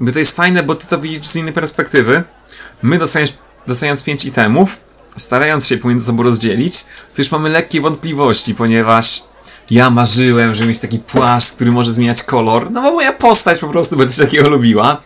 [0.00, 2.22] By to jest fajne, bo ty to widzisz z innej perspektywy.
[2.82, 3.32] My dostając,
[3.66, 4.76] dostając pięć itemów,
[5.16, 6.84] starając się pomiędzy sobą rozdzielić,
[7.14, 9.22] to już mamy lekkie wątpliwości, ponieważ
[9.70, 12.70] ja marzyłem, żeby mieć taki płaszcz, który może zmieniać kolor.
[12.70, 15.02] No bo moja postać po prostu by coś takiego lubiła.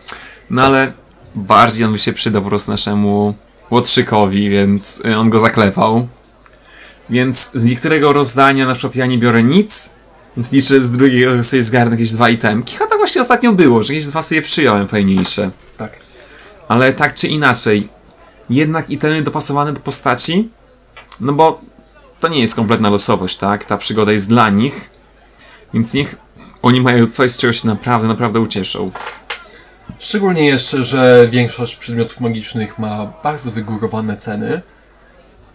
[0.49, 0.93] No ale
[1.35, 3.35] bardziej on by się przydał po prostu naszemu
[3.71, 6.07] łotrzykowi, więc y, on go zaklepał.
[7.09, 9.89] Więc z niektórego rozdania na przykład ja nie biorę nic,
[10.37, 12.73] więc liczę z drugiego, sobie zgarnę jakieś dwa itemki.
[12.75, 15.51] Chyba tak właśnie ostatnio było, że jakieś dwa sobie przyjąłem fajniejsze.
[15.77, 15.99] Tak.
[16.67, 17.89] Ale tak czy inaczej,
[18.49, 20.49] jednak itemy dopasowane do postaci,
[21.19, 21.61] no bo
[22.19, 23.65] to nie jest kompletna losowość, tak?
[23.65, 24.89] Ta przygoda jest dla nich,
[25.73, 26.15] więc niech
[26.61, 28.91] oni mają coś, z czego się naprawdę, naprawdę ucieszą.
[29.99, 34.61] Szczególnie jeszcze, że większość przedmiotów magicznych ma bardzo wygórowane ceny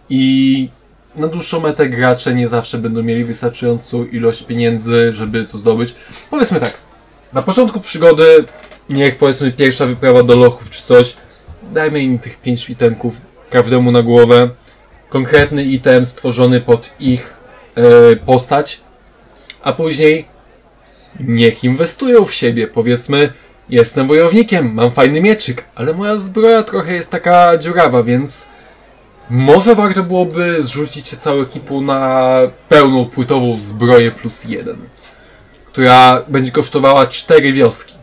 [0.09, 0.69] i
[1.15, 5.95] na dłuższą metę gracze nie zawsze będą mieli wystarczającą ilość pieniędzy, żeby to zdobyć.
[6.29, 6.77] Powiedzmy tak,
[7.33, 8.45] na początku przygody,
[8.89, 11.15] niech powiedzmy pierwsza wyprawa do lochów czy coś,
[11.71, 14.49] dajmy im tych pięć itemków każdemu na głowę.
[15.09, 17.33] Konkretny item stworzony pod ich
[17.75, 18.81] e, postać,
[19.63, 20.25] a później
[21.19, 22.67] niech inwestują w siebie.
[22.67, 23.33] Powiedzmy,
[23.69, 28.47] jestem wojownikiem, mam fajny mieczyk, ale moja zbroja trochę jest taka dziurawa, więc
[29.31, 32.37] może warto byłoby zrzucić się całą ekipą na
[32.69, 34.77] pełną płytową zbroję plus jeden,
[35.71, 37.93] która będzie kosztowała cztery wioski.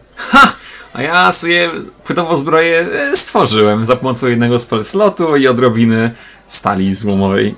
[0.93, 1.70] A ja sobie
[2.05, 6.11] płytową zbroję e, stworzyłem za pomocą jednego spell slotu i odrobiny
[6.47, 7.55] stali złomowej.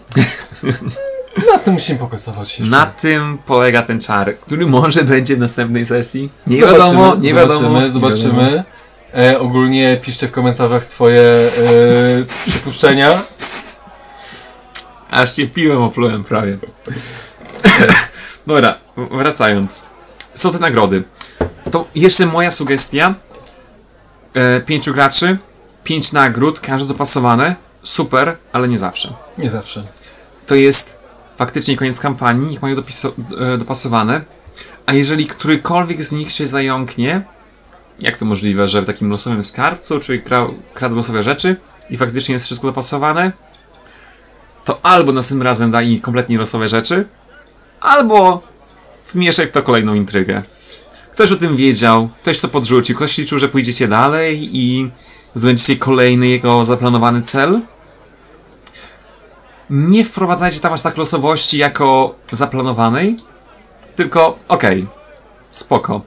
[1.52, 2.70] Na tym musimy pokazywać jeszcze.
[2.70, 6.30] Na tym polega ten czar, który może będzie w następnej sesji.
[6.46, 7.60] Nie Zobaczymy, wiadomo, nie wiadomo.
[7.60, 8.64] Zobaczymy, zobaczymy.
[9.14, 11.50] E, ogólnie piszcie w komentarzach swoje e,
[12.46, 13.22] przypuszczenia.
[15.10, 16.58] Aż cię piłem oplułem prawie.
[18.46, 19.86] Dobra, wracając.
[20.34, 21.02] Są te nagrody.
[21.70, 23.14] To jeszcze moja sugestia.
[24.34, 25.38] E, pięciu graczy,
[25.84, 27.56] pięć nagród, każde dopasowane.
[27.82, 29.14] Super, ale nie zawsze.
[29.38, 29.86] Nie zawsze.
[30.46, 30.98] To jest
[31.36, 34.20] faktycznie koniec kampanii, niech mają e, dopasowane.
[34.86, 37.22] A jeżeli którykolwiek z nich się zająknie
[38.00, 41.56] jak to możliwe, że w takim losowym skarbcu grał, kradł losowe rzeczy
[41.90, 43.32] i faktycznie jest wszystko dopasowane,
[44.64, 47.08] to albo następnym razem daj kompletnie losowe rzeczy,
[47.80, 48.42] albo
[49.12, 50.42] wmieszaj w to kolejną intrygę.
[51.12, 54.90] Ktoś o tym wiedział, ktoś to podrzucił, ktoś liczył, że pójdziecie dalej i
[55.34, 57.60] zdobędziecie kolejny jego zaplanowany cel.
[59.70, 63.16] Nie wprowadzajcie tam aż tak losowości jako zaplanowanej,
[63.96, 64.86] tylko okej,
[65.50, 66.00] spoko.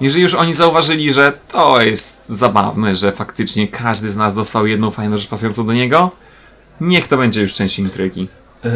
[0.00, 4.90] Jeżeli już oni zauważyli, że to jest zabawne, że faktycznie każdy z nas dostał jedną
[4.90, 6.10] fajną rzecz pasującą do niego,
[6.80, 8.28] niech to będzie już część intrygi.
[8.64, 8.70] E,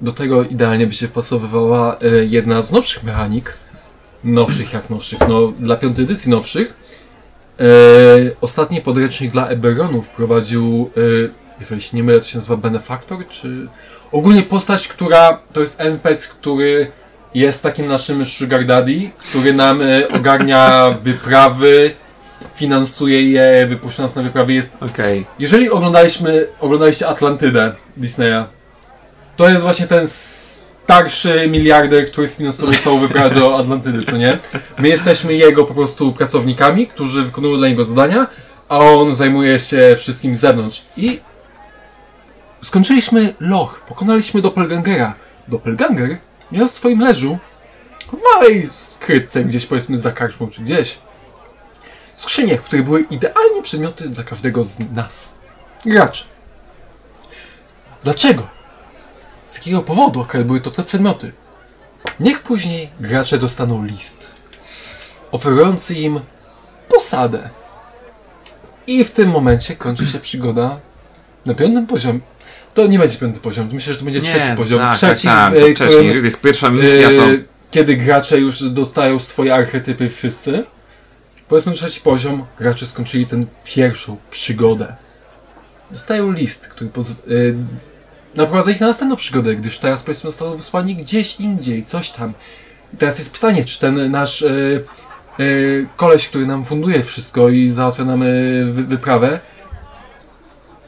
[0.00, 3.54] Do tego idealnie by się wpasowywała e, jedna z nowszych mechanik.
[4.24, 6.74] Nowszych jak nowszych, no dla piątej edycji nowszych.
[7.60, 7.64] E,
[8.40, 11.00] ostatni podręcznik dla Eberonu wprowadził, e,
[11.60, 13.66] jeżeli się nie mylę, to się nazywa Benefaktor, czy...
[14.12, 16.90] Ogólnie postać, która to jest NPC, który
[17.34, 19.80] jest takim naszym sugar daddy, który nam
[20.12, 21.90] ogarnia wyprawy,
[22.56, 25.26] finansuje je, wypuszcza nas na wyprawy, jest Okej.
[25.38, 28.44] jeżeli oglądaliśmy, oglądaliście Atlantydę Disneya,
[29.36, 34.38] to jest właśnie ten starszy miliarder, który sfinansuje całą wyprawę do Atlantydy, co nie?
[34.78, 38.26] My jesteśmy jego po prostu pracownikami, którzy wykonują dla niego zadania,
[38.68, 40.82] a on zajmuje się wszystkim z zewnątrz.
[40.96, 41.20] I
[42.62, 45.14] skończyliśmy loch, pokonaliśmy Doppelgangera.
[45.48, 46.18] Doppelganger
[46.52, 47.38] miał w swoim leżu,
[48.12, 50.98] w małej skrytce gdzieś powiedzmy za karczmą czy gdzieś,
[52.26, 55.34] skrzynię, w której były idealnie przedmioty dla każdego z nas.
[55.84, 56.24] Graczy.
[58.04, 58.48] Dlaczego?
[59.46, 61.32] Z jakiego powodu akurat były to te przedmioty?
[62.20, 64.36] Niech później gracze dostaną list
[65.30, 66.20] oferujący im
[66.88, 67.50] posadę.
[68.86, 70.80] I w tym momencie kończy się przygoda
[71.46, 72.20] na piątym poziomie.
[72.74, 74.78] To nie będzie piąty poziom, myślę, że to będzie trzeci poziom.
[74.78, 76.06] tak, trzeci, tak, tak, e, to wcześniej.
[76.06, 77.26] Jeżeli jest pierwsza misja, to...
[77.26, 80.64] Yy, Kiedy gracze już dostają swoje archetypy wszyscy.
[81.48, 84.96] Powiedzmy trzeci poziom, gracze skończyli tę pierwszą przygodę.
[85.90, 86.90] Dostają list, który
[87.26, 87.56] yy,
[88.34, 92.32] naprowadza ich na następną przygodę, gdyż teraz powiedzmy zostaną wysłani gdzieś indziej, coś tam.
[92.94, 94.84] I teraz jest pytanie, czy ten nasz yy,
[95.38, 99.40] yy, koleś, który nam funduje wszystko i załatwia nam yy, wy, wyprawę,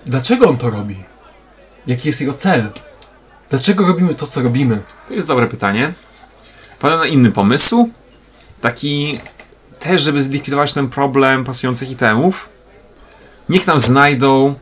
[0.07, 1.05] dlaczego on to robi?
[1.87, 2.71] Jaki jest jego cel?
[3.51, 4.83] Dlaczego robimy to, co robimy?
[5.09, 5.93] To jest dobre pytanie.
[6.81, 7.91] Padłem na inny pomysł.
[8.61, 9.21] Taki
[9.81, 12.49] też, żeby zlikwidować ten problem pasujących itemów.
[13.49, 14.55] Niech nam znajdą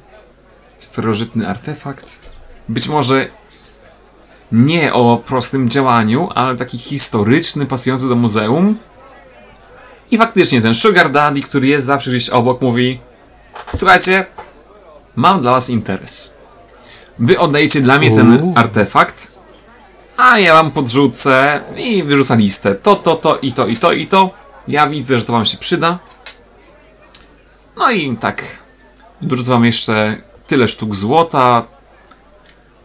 [0.78, 2.20] starożytny artefakt.
[2.68, 3.28] Być może
[4.52, 8.78] nie o prostym działaniu, ale taki historyczny, pasujący do muzeum.
[10.10, 13.00] I faktycznie ten Sugar Daddy, który jest zawsze gdzieś obok, mówi
[13.76, 14.26] Słuchajcie,
[15.16, 16.36] mam dla was interes.
[17.18, 18.52] Wy oddajecie dla mnie ten Uuu.
[18.56, 19.32] artefakt,
[20.16, 22.74] a ja wam podrzucę i wyrzucę listę.
[22.74, 24.30] To, to, to i to, i to, i to.
[24.68, 25.98] Ja widzę, że to wam się przyda.
[27.76, 28.44] No i tak.
[29.22, 31.64] Dorzucę wam jeszcze tyle sztuk złota.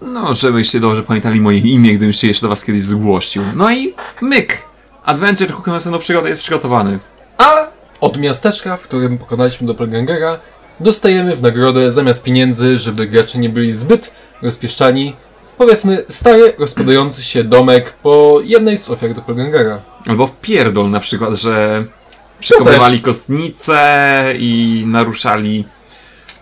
[0.02, 3.44] No, żebyście dobrze pamiętali moje imię, gdybym się jeszcze do was kiedyś zgłosił.
[3.56, 4.64] No i myk!
[5.06, 7.00] Adventure Hook na przygodę jest przygotowany.
[7.38, 7.68] A
[8.02, 10.40] od miasteczka, w którym pokonaliśmy Doppelgangera,
[10.80, 15.16] dostajemy w nagrodę zamiast pieniędzy, żeby gracze nie byli zbyt rozpieszczani,
[15.62, 19.82] powiedzmy stary, rozpadający się domek po jednej z ofiar Doppelgangera.
[20.08, 21.86] Albo w pierdol na przykład, że
[22.40, 25.66] przekopywali kostnice i naruszali,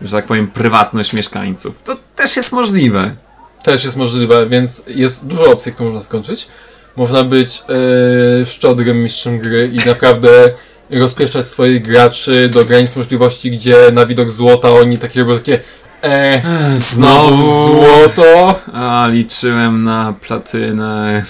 [0.01, 1.84] że tak powiem, prywatność mieszkańców.
[1.84, 3.15] To też jest możliwe.
[3.63, 6.47] Też jest możliwe, więc jest dużo opcji, które można skończyć.
[6.95, 7.63] Można być
[8.39, 10.30] yy, szczodrym mistrzem gry i naprawdę
[10.89, 15.59] rozpieszczać swoich graczy do granic możliwości, gdzie na widok złota oni takie robią takie
[16.04, 16.41] e,
[16.78, 18.60] znowu złoto.
[18.74, 21.26] A, liczyłem na platynę.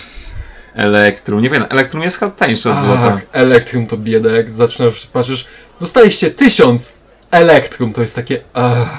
[0.76, 1.42] Elektrum.
[1.42, 3.02] Nie wiem, Elektrum jest chyba tańsze od złota.
[3.12, 4.52] Tak, Elektrum to biedek.
[4.52, 5.46] Zaczynasz, patrzysz,
[5.80, 6.94] dostaliście tysiąc
[7.32, 8.42] Elektrum, to jest takie.
[8.54, 8.98] Ach.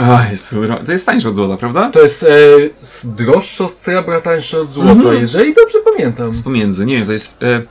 [0.53, 1.91] Ro- to jest tańsze od złota, prawda?
[1.93, 2.27] To jest e,
[3.05, 5.21] droższe od srebra, tańsze od złota, Mhm.
[5.21, 6.35] jeżeli dobrze pamiętam.
[6.35, 7.43] Z pomiędzy, nie wiem, to jest...
[7.43, 7.63] E,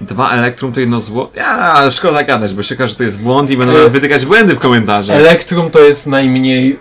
[0.00, 1.32] dwa Elektrum to jedno złoto.
[1.36, 4.54] Ja, szkoda gadać, bo się okaże, że to jest błąd i będą E, wytykać błędy
[4.54, 5.16] w komentarzach.
[5.16, 6.78] Elektrum to jest najmniej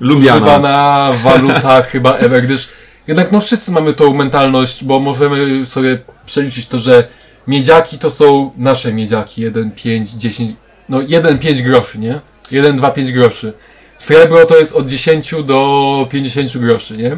[0.00, 0.36] Lubiana.
[0.36, 2.68] używana waluta chyba ever, gdyż
[3.06, 7.08] jednak no wszyscy mamy tą mentalność, bo możemy sobie przeliczyć to, że
[7.46, 10.52] miedziaki to są nasze miedziaki, 1, 5, 10,
[10.88, 12.20] no 1, 5 groszy, nie?
[12.50, 13.52] 1, 2, 5 groszy.
[13.98, 17.16] Srebro to jest od 10 do 50 groszy, nie?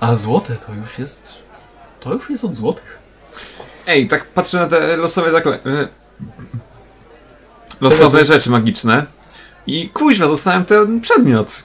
[0.00, 1.38] A złote to już jest,
[2.00, 3.01] to już jest od złotych.
[3.86, 5.58] Ej, tak patrzę na te losowe zakle...
[5.66, 5.88] e,
[7.80, 9.06] Losowe rzeczy magiczne.
[9.66, 11.64] I kuźwa, dostałem ten przedmiot.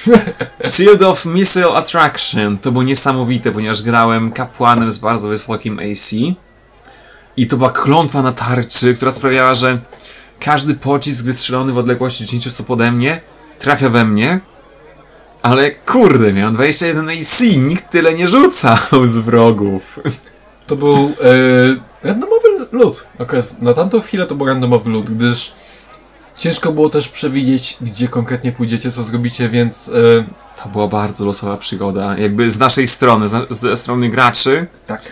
[0.76, 2.58] Shield of Missile Attraction.
[2.58, 6.12] To było niesamowite, ponieważ grałem kapłanem z bardzo wysokim AC.
[7.36, 9.78] I to była klątwa na tarczy, która sprawiała, że
[10.40, 13.20] każdy pocisk wystrzelony w odległości 10 stóp ode mnie
[13.58, 14.40] trafia we mnie.
[15.42, 19.98] Ale kurde, miałem 21 AC, nikt tyle nie rzucał z wrogów.
[20.68, 23.06] To był e, randomowy lód.
[23.60, 25.52] Na tamtą chwilę to był randomowy lód, gdyż
[26.38, 31.56] ciężko było też przewidzieć, gdzie konkretnie pójdziecie, co zrobicie, więc e, To była bardzo losowa
[31.56, 32.18] przygoda.
[32.18, 35.02] Jakby z naszej strony, z ze strony graczy, tak.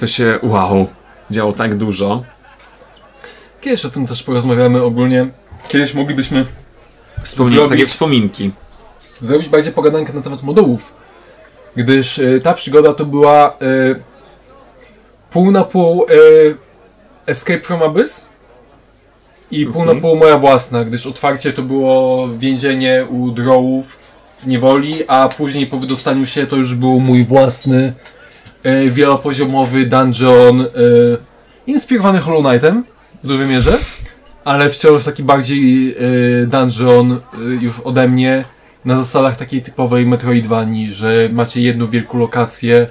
[0.00, 0.86] to się wow,
[1.30, 2.24] działo tak dużo.
[3.60, 5.30] Kiedyś o tym też porozmawiamy ogólnie.
[5.68, 6.46] Kiedyś moglibyśmy
[7.22, 8.50] Wspomnij, Zrobić- takie wspominki.
[9.22, 10.94] zrobić bardziej pogadankę na temat modułów.
[11.76, 13.54] Gdyż e, ta przygoda to była e,
[15.34, 16.14] pół na pół e,
[17.26, 18.28] Escape from Abyss
[19.50, 19.96] i pół Mhm.
[19.96, 23.98] na pół moja własna, gdyż otwarcie to było więzienie u drołów
[24.38, 27.92] w niewoli, a później po wydostaniu się to już był mój własny
[28.62, 30.66] e, wielopoziomowy dungeon e,
[31.66, 32.84] inspirowany Hollow Knightem
[33.22, 33.78] w dużej mierze,
[34.44, 35.96] ale wciąż taki bardziej
[36.46, 37.20] dungeon
[37.60, 38.44] już ode mnie
[38.84, 42.86] na zasadach takiej typowej Metroidvanii, że macie jedną wielką lokację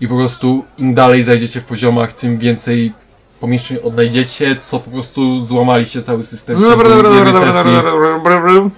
[0.00, 2.92] i po prostu im dalej zajdziecie w poziomach, tym więcej
[3.40, 7.46] pomieszczeń odnajdziecie, co po prostu złamaliście cały system w No ciągu dobra, dobra, jednej dobra,
[7.46, 7.76] dobra, sesji.
[7.76, 8.70] dobra, dobra, dobra.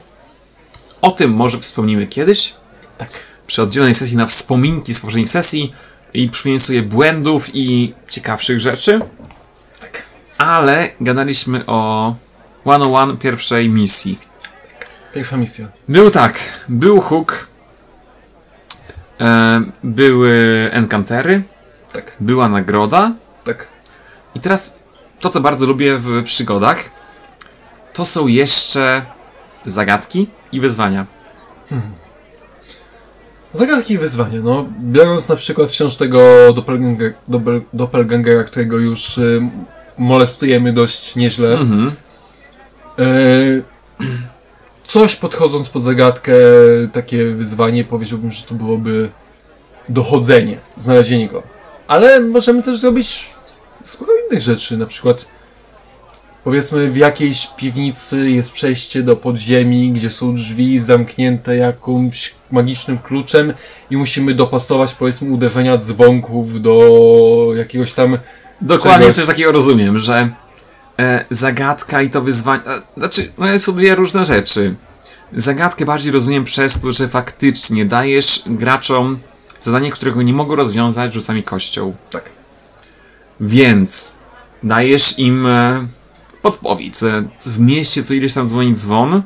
[1.03, 2.55] O tym może wspomnimy kiedyś.
[2.98, 3.09] Tak.
[3.46, 5.74] Przy oddzielnej sesji na wspominki z poprzednich sesji
[6.14, 9.00] i przypomnienie sobie błędów i ciekawszych rzeczy.
[9.80, 10.03] Tak.
[10.38, 12.14] Ale gadaliśmy o
[12.61, 14.18] 101 pierwszej misji.
[15.14, 15.68] Pierwsza misja.
[15.88, 16.38] Był tak,
[16.68, 17.46] był hook,
[19.84, 21.42] były encantery,
[21.92, 23.12] Tak, była nagroda
[23.44, 23.68] tak.
[24.34, 24.78] i teraz
[25.20, 26.78] to, co bardzo lubię w przygodach,
[27.92, 29.02] to są jeszcze
[29.64, 31.06] zagadki i wyzwania.
[33.52, 34.68] Zagadki i wyzwania, no.
[34.80, 39.42] Biorąc na przykład wciąż tego doppelganger, doppel, doppelgangera, którego już y,
[39.98, 41.52] molestujemy dość nieźle.
[41.52, 41.92] Mhm.
[42.98, 43.04] E,
[44.84, 46.32] coś podchodząc po zagadkę,
[46.92, 49.10] takie wyzwanie, powiedziałbym, że to byłoby
[49.88, 51.42] dochodzenie, znalezienie go.
[51.88, 53.30] Ale możemy też zrobić
[53.84, 55.28] sporo innych rzeczy, na przykład
[56.44, 63.52] powiedzmy w jakiejś piwnicy jest przejście do podziemi, gdzie są drzwi zamknięte jakimś magicznym kluczem
[63.90, 68.18] i musimy dopasować powiedzmy uderzenia dzwonków do jakiegoś tam
[68.60, 70.30] Dokładnie Czegoś- coś takiego rozumiem, że
[71.03, 72.62] e, zagadka i to wyzwanie.
[72.66, 74.74] E, znaczy, no jest to dwie różne rzeczy.
[75.32, 79.18] Zagadkę bardziej rozumiem przez to, że faktycznie dajesz graczom
[79.61, 81.94] zadanie, którego nie mogą rozwiązać rzucami kością.
[82.11, 82.30] tak.
[83.40, 84.12] Więc
[84.62, 85.86] dajesz im e,
[86.42, 86.94] podpowiedź.
[87.46, 89.22] W mieście co ileś tam dzwoni dzwon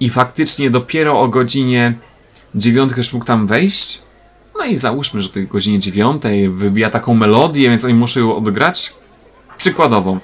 [0.00, 1.94] i faktycznie dopiero o godzinie
[2.54, 4.02] dziewiątej już mógł tam wejść.
[4.58, 8.36] No i załóżmy, że o tej godzinie dziewiątej wybija taką melodię, więc oni muszą ją
[8.36, 8.94] odgrać.
[9.58, 10.18] Przykładowo.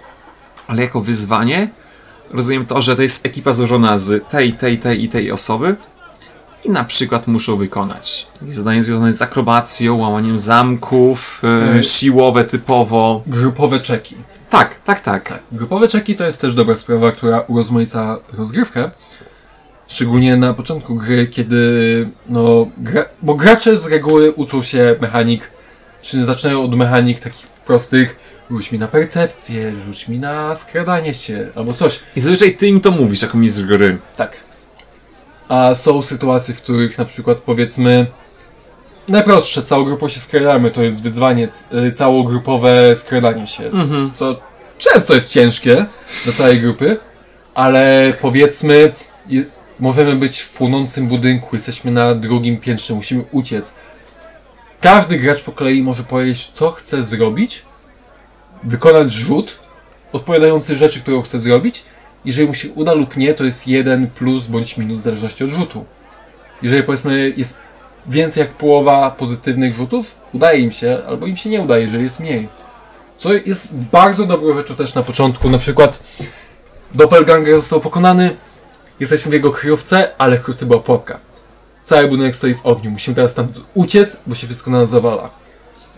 [0.67, 1.69] Ale jako wyzwanie
[2.31, 5.77] rozumiem to, że to jest ekipa złożona z tej, tej, tej i tej osoby
[6.65, 11.43] i na przykład muszą wykonać zadanie związane z akrobacją, łamaniem zamków,
[11.79, 13.23] E, siłowe typowo.
[13.27, 14.17] Grupowe czeki.
[14.51, 15.29] Tak, tak, tak.
[15.29, 15.43] Tak.
[15.53, 18.91] Grupowe czeki to jest też dobra sprawa, która urozmaica rozgrywkę.
[19.89, 25.51] Szczególnie na początku gry, kiedy no, gra, bo gracze z reguły uczą się mechanik,
[26.03, 28.17] czy zaczynają od mechanik takich prostych,
[28.53, 32.01] rzuć mi na percepcję, rzuć mi na skradanie się, albo coś.
[32.17, 33.99] I zazwyczaj ty im to mówisz jako mistrz gry.
[34.17, 34.37] Tak.
[35.49, 38.07] A są sytuacje, w których na przykład powiedzmy
[39.09, 41.49] najprostsze, całą grupą się skradamy, to jest wyzwanie,
[41.89, 44.11] y, całogrupowe skradanie się Mhm.
[44.15, 44.41] co
[44.79, 45.87] często jest ciężkie
[46.25, 46.97] dla całej grupy,
[47.55, 48.93] ale powiedzmy,
[49.81, 53.75] możemy być w płonącym budynku, jesteśmy na drugim piętrze, musimy uciec.
[54.81, 57.63] Każdy gracz po kolei może powiedzieć, co chce zrobić,
[58.65, 59.59] wykonać rzut
[60.13, 61.85] odpowiadający rzeczy, którą chce zrobić.
[62.25, 65.51] Jeżeli mu się uda lub nie, to jest jeden plus bądź minus w zależności od
[65.51, 65.85] rzutu.
[66.63, 67.59] Jeżeli powiedzmy jest
[68.07, 72.21] więcej jak połowa pozytywnych rzutów, udaje im się, albo im się nie udaje, jeżeli jest
[72.21, 72.49] mniej.
[73.19, 75.51] Co jest bardzo dobrą rzeczą też na początku.
[75.51, 76.03] Na przykład
[76.95, 78.37] Doppelganger został pokonany,
[79.01, 81.19] jesteśmy w jego kryjówce, ale w kryjówce była pułapka.
[81.83, 82.91] Cały budynek stoi w ogniu.
[82.91, 85.31] Musimy teraz tam uciec, bo się wszystko na nas zawala.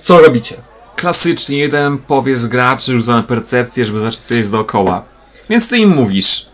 [0.00, 0.56] Co robicie?
[0.96, 5.02] Klasycznie jeden powie z graczy rzuca na percepcję, żeby zacząć coś dookoła.
[5.50, 6.46] Więc ty im mówisz.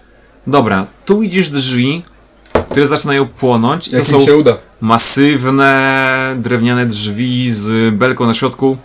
[0.46, 2.02] Dobra, tu widzisz drzwi,
[2.70, 3.88] które zaczynają płonąć.
[3.88, 4.56] I Jak to im są się uda?
[4.80, 8.76] masywne drewniane drzwi z belką na środku,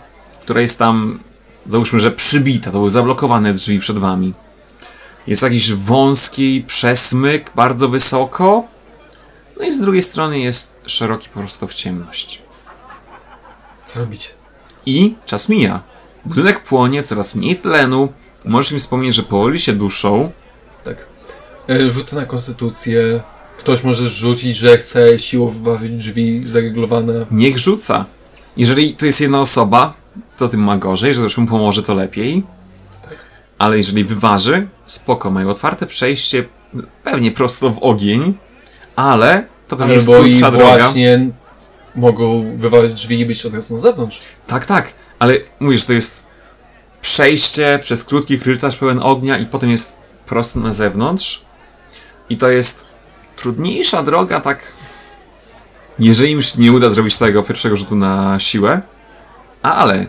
[0.42, 1.18] która jest tam,
[1.66, 2.70] załóżmy, że przybita.
[2.70, 4.34] To były zablokowane drzwi przed wami.
[5.26, 8.64] Jest jakiś wąski przesmyk, bardzo wysoko.
[9.60, 12.42] No i z drugiej strony jest szeroki po prostu w ciemność.
[13.86, 14.28] Co robicie?
[14.86, 15.82] I czas mija.
[16.24, 18.12] Budynek płonie, coraz mniej tlenu.
[18.44, 20.30] Możesz mi wspomnieć, że powoli się duszą.
[20.84, 21.06] Tak.
[21.68, 23.20] E, Rzuty na konstytucję.
[23.58, 27.26] Ktoś może rzucić, że chce siłą wyważyć drzwi zareglowane.
[27.30, 28.04] Niech rzuca.
[28.56, 29.94] Jeżeli to jest jedna osoba,
[30.36, 32.42] to tym ma gorzej, że ktoś mu pomoże, to lepiej.
[33.58, 36.44] Ale jeżeli wyważy, spoko, mają otwarte przejście,
[37.04, 38.34] pewnie prosto w ogień,
[38.96, 40.78] ale to pewnie jest Albo i krótsza droga.
[40.78, 41.28] właśnie
[41.96, 44.20] mogą wyważyć drzwi i być od razu na zewnątrz.
[44.46, 46.26] Tak, tak, ale mówisz, to jest
[47.02, 51.44] przejście przez krótki korytarz pełen ognia i potem jest prosto na zewnątrz.
[52.30, 52.86] I to jest
[53.36, 54.72] trudniejsza droga, tak.
[55.98, 58.80] Jeżeli im się nie uda zrobić tego pierwszego rzutu na siłę,
[59.62, 60.06] ale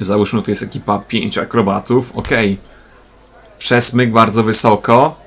[0.00, 2.58] załóżmy, to jest ekipa pięciu akrobatów, okej.
[3.58, 5.25] Przesmyk bardzo wysoko,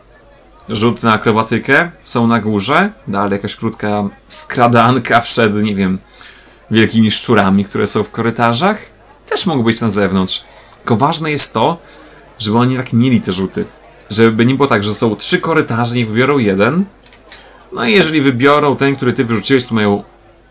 [0.70, 6.00] rzut na akrobatykę, są na górze, dalej jakaś krótka skradanka przed, nie wiem,
[6.72, 8.78] wielkimi szczurami, które są w korytarzach,
[9.26, 10.44] też mogą być na zewnątrz.
[10.78, 11.78] Tylko ważne jest to,
[12.40, 13.66] żeby oni tak mieli te rzuty.
[14.10, 16.86] Żeby nie było tak, że są trzy korytarze, niech wybiorą jeden.
[17.74, 20.04] No i jeżeli wybiorą ten, który ty wyrzuciłeś, to mają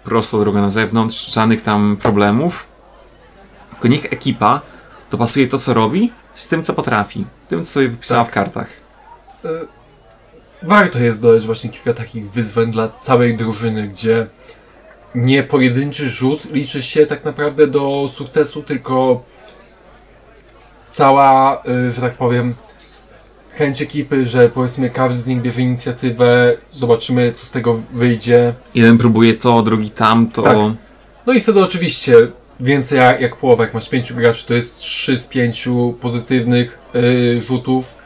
[0.04, 2.66] prostą drogę na zewnątrz, żadnych tam problemów.
[3.70, 4.60] Tylko niech ekipa
[5.10, 7.26] dopasuje to, co robi, z tym, co potrafi.
[7.48, 8.68] Tym, co sobie wypisała w kartach.
[9.44, 9.48] E,
[10.62, 14.26] Warto jest dodać właśnie kilka takich wyzwań dla całej drużyny, gdzie
[15.14, 19.22] nie pojedynczy rzut liczy się tak naprawdę do sukcesu, tylko
[20.90, 22.54] cała, y, że tak powiem,
[23.50, 28.54] chęć ekipy, że powiedzmy każdy z nich bierze inicjatywę, zobaczymy co z tego wyjdzie.
[28.74, 30.42] Jeden próbuje to, drugi tamto.
[30.42, 30.56] Tak.
[31.26, 32.14] No i wtedy oczywiście
[32.60, 37.40] więcej jak, jak połowa, jak masz pięciu graczy, to jest trzy z pięciu pozytywnych y,
[37.40, 37.97] rzutów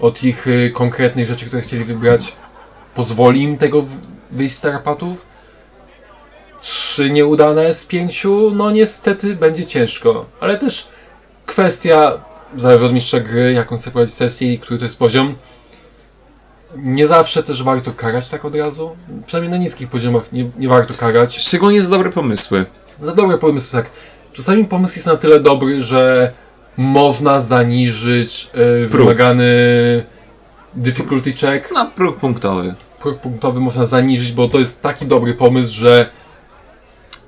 [0.00, 2.32] od ich y, konkretnych rzeczy, które chcieli wybrać.
[2.94, 3.84] Pozwoli im tego
[4.30, 5.26] wyjść z tarapatów.
[6.60, 10.26] Trzy nieudane z pięciu, no niestety będzie ciężko.
[10.40, 10.88] Ale też
[11.46, 12.12] kwestia,
[12.56, 15.34] zależy od mistrza gry, jaką chce prowadzić sesję i który to jest poziom.
[16.76, 18.96] Nie zawsze też warto karać tak od razu.
[19.26, 21.38] Przynajmniej na niskich poziomach nie, nie warto karać.
[21.38, 22.64] Szczególnie za dobre pomysły.
[23.02, 23.90] Za dobre pomysły, tak.
[24.32, 26.32] Czasami pomysł jest na tyle dobry, że
[26.80, 29.44] można zaniżyć e, wymagany
[30.74, 31.72] difficulty check.
[31.74, 32.74] Na próg punktowy.
[33.00, 36.10] Próg punktowy można zaniżyć, bo to jest taki dobry pomysł, że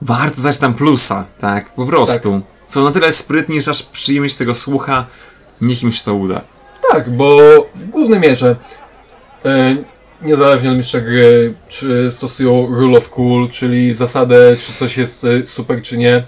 [0.02, 2.40] Warto dać tam plusa, tak, po prostu.
[2.66, 5.06] Są na tyle sprytni, że aż przyjemność tego słucha,
[5.60, 6.40] niech im się to uda.
[6.92, 7.38] tak, bo
[7.74, 8.56] w głównej mierze
[9.44, 9.76] e,
[10.22, 15.46] niezależnie od mistrza gry, czy stosują rule of cool, czyli zasadę, czy coś jest e,
[15.46, 16.22] super, czy nie.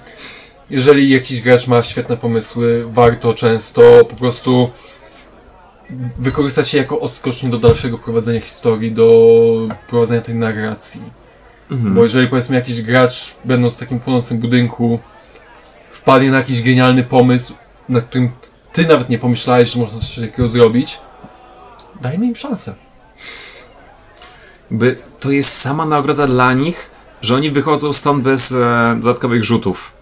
[0.71, 4.71] Jeżeli jakiś gracz ma świetne pomysły, warto często po prostu
[6.19, 11.03] wykorzystać je jako odskocznię do dalszego prowadzenia historii, do prowadzenia tej narracji.
[11.71, 11.95] Mhm.
[11.95, 14.99] Bo jeżeli powiedzmy jakiś gracz, będąc w takim płonącym budynku,
[15.91, 17.55] wpadnie na jakiś genialny pomysł,
[17.89, 18.31] nad którym
[18.73, 20.99] ty nawet nie pomyślałeś, że można coś takiego zrobić,
[22.01, 22.75] dajmy im szansę.
[24.71, 26.91] By to jest sama nagroda dla nich,
[27.23, 29.93] że oni wychodzą stąd bez e, dodatkowych rzutów.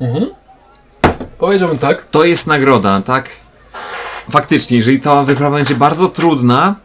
[0.00, 0.30] Mhm.
[1.38, 2.06] Powiedziałbym tak.
[2.10, 3.30] To jest nagroda, tak?
[4.30, 6.76] Faktycznie, jeżeli ta wyprawa będzie bardzo trudna,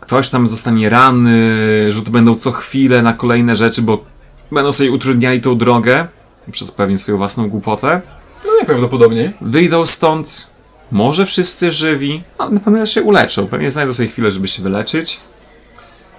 [0.00, 4.04] ktoś tam zostanie ranny, rzuty będą co chwilę na kolejne rzeczy, bo
[4.52, 6.06] będą sobie utrudniali tą drogę
[6.52, 8.00] przez pewnie swoją własną głupotę.
[8.44, 9.34] No najprawdopodobniej.
[9.40, 10.46] Wyjdą stąd,
[10.90, 15.20] może wszyscy żywi, a na pewno się uleczą, pewnie znajdą sobie chwilę, żeby się wyleczyć.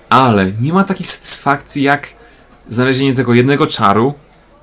[0.09, 2.07] Ale nie ma takiej satysfakcji jak
[2.69, 4.13] znalezienie tego jednego czaru,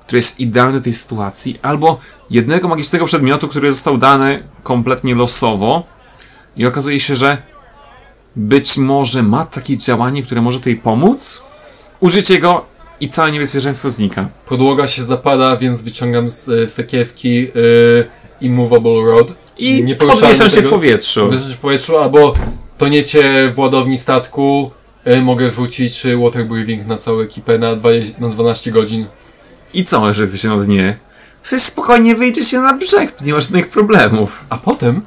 [0.03, 1.99] który jest idealny tej sytuacji, albo
[2.29, 5.83] jednego magicznego przedmiotu, który został dany kompletnie losowo
[6.57, 7.37] i okazuje się, że
[8.35, 11.43] być może ma takie działanie, które może tutaj pomóc.
[11.99, 12.65] Użycie go
[12.99, 14.29] i całe niebezpieczeństwo znika.
[14.45, 18.05] Podłoga się zapada, więc wyciągam z e, sekiewki y,
[18.41, 19.33] Immovable Rod.
[19.57, 21.27] I Nie podwieszam się w powietrzu.
[21.27, 22.33] Uderzyć w powietrzu, albo
[22.77, 24.71] toniecie w ładowni statku,
[25.07, 29.05] y, mogę rzucić water breathing na całą ekipę na, 20, na 12 godzin.
[29.73, 30.97] I co, że jesteście na dnie?
[31.43, 34.45] Sobie spokojnie wyjdziecie na brzeg, nie ma żadnych problemów.
[34.49, 35.01] A potem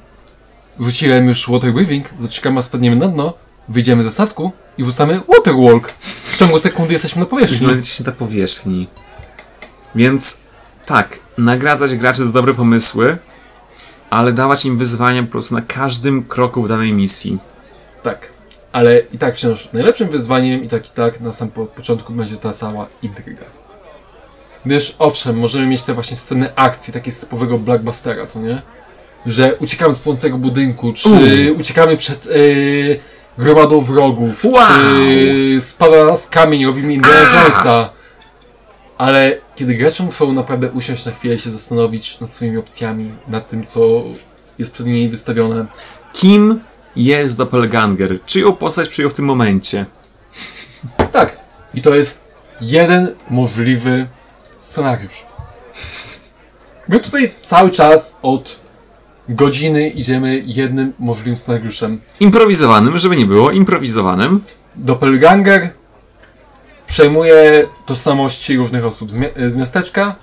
[0.81, 3.35] rzuciłem już water breathing, zaczekamy, spadniemy na dno,
[3.69, 5.89] wyjdziemy ze statku i rzucamy water walk.
[6.25, 7.57] W ciągu sekundy jesteśmy na powierzchni.
[7.57, 8.89] znajdziecie na powierzchni.
[9.95, 10.41] Więc
[10.87, 13.19] tak, nagradzać graczy za dobre pomysły,
[14.11, 17.39] ale dawać im wyzwania po prostu na każdym kroku w danej misji.
[18.03, 18.29] Tak.
[18.73, 22.37] Ale i tak wciąż najlepszym wyzwaniem i tak i tak na sam po początku będzie
[22.37, 23.45] ta cała intryga.
[24.67, 28.63] Gdyż owszem, możemy mieć te właśnie sceny akcji, takie z typowego blockbustera, co nie?
[29.27, 33.01] Że uciekamy z płonącego budynku, czy uciekamy przed yy,
[33.39, 34.55] gromadą wrogów, Wow!
[34.55, 37.91] czy spada na nas kamień, robimy Indiana Jonesa.
[38.99, 43.49] Ale kiedy gracze muszą naprawdę usiąść na chwilę i się zastanowić nad swoimi opcjami, nad
[43.49, 44.03] tym, co
[44.59, 45.67] jest przed nimi wystawione,
[46.13, 46.61] Kim
[46.97, 48.25] jest Doppelganger?
[48.25, 49.87] Czyją postać przyjął w tym momencie?
[51.13, 51.37] Tak.
[51.75, 52.25] I to jest
[52.61, 54.07] jeden możliwy
[54.59, 55.27] scenariusz.
[56.89, 58.61] My tutaj cały czas od
[59.29, 62.01] godziny idziemy jednym możliwym scenariuszem.
[62.21, 64.41] Improwizowanym, żeby nie było, improwizowanym.
[64.77, 65.71] Doppelganger
[66.87, 70.15] przejmuje tożsamości różnych osób z, mia- z miasteczka.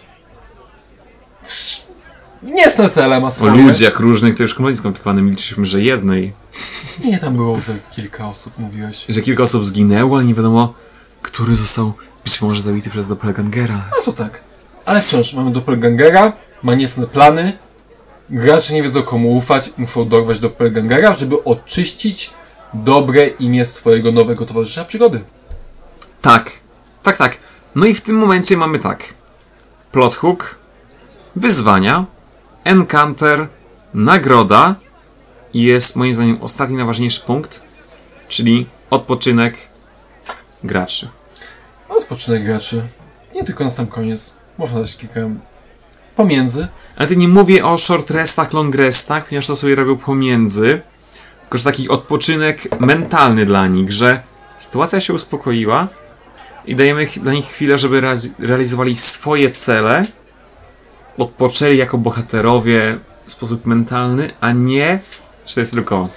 [2.44, 3.52] Nie z celem, a O swoje.
[3.64, 5.22] ludziach różnych, to już kompletnie skomplikowane.
[5.22, 6.34] Liczyliśmy, że jednej.
[7.06, 9.06] Nie, tam było, że kilka osób mówiłeś.
[9.10, 10.74] Że kilka osób zginęło, ale nie wiadomo,
[11.22, 11.94] który został
[12.24, 13.90] być może zabity przez Doppelgangera.
[13.98, 14.42] No to tak.
[14.86, 16.34] Ale wciąż mamy Doppelgangera,
[16.64, 17.58] ma niecne plany.
[18.30, 22.34] Gracze nie wiedzą komu ufać, muszą dorwać Doppelgangera, żeby oczyścić
[22.74, 25.24] dobre imię swojego nowego towarzysza przygody.
[26.22, 26.52] Tak,
[27.04, 27.38] tak, tak.
[27.76, 29.14] No i w tym momencie mamy tak.
[29.92, 30.56] Plot hook,
[31.36, 32.06] wyzwania,
[32.64, 33.48] encounter,
[33.94, 34.76] nagroda
[35.54, 37.62] i jest moim zdaniem ostatni najważniejszy punkt,
[38.28, 39.58] czyli odpoczynek
[40.64, 41.10] graczy.
[41.98, 42.84] Odpoczynek graczy.
[43.36, 44.34] Nie tylko na sam koniec.
[44.58, 45.20] Można dać kilka
[46.16, 46.68] pomiędzy.
[46.96, 50.82] Ale tu nie mówię o short restach, long restach, ponieważ to sobie robią pomiędzy.
[51.42, 54.22] Tylko, że taki odpoczynek mentalny dla nich, że
[54.58, 55.88] sytuacja się uspokoiła
[56.66, 58.02] i dajemy dla nich chwilę, żeby
[58.40, 60.06] realizowali swoje cele,
[61.18, 65.00] odpoczęli jako bohaterowie w sposób mentalny, a nie,
[65.46, 66.10] że to jest tylko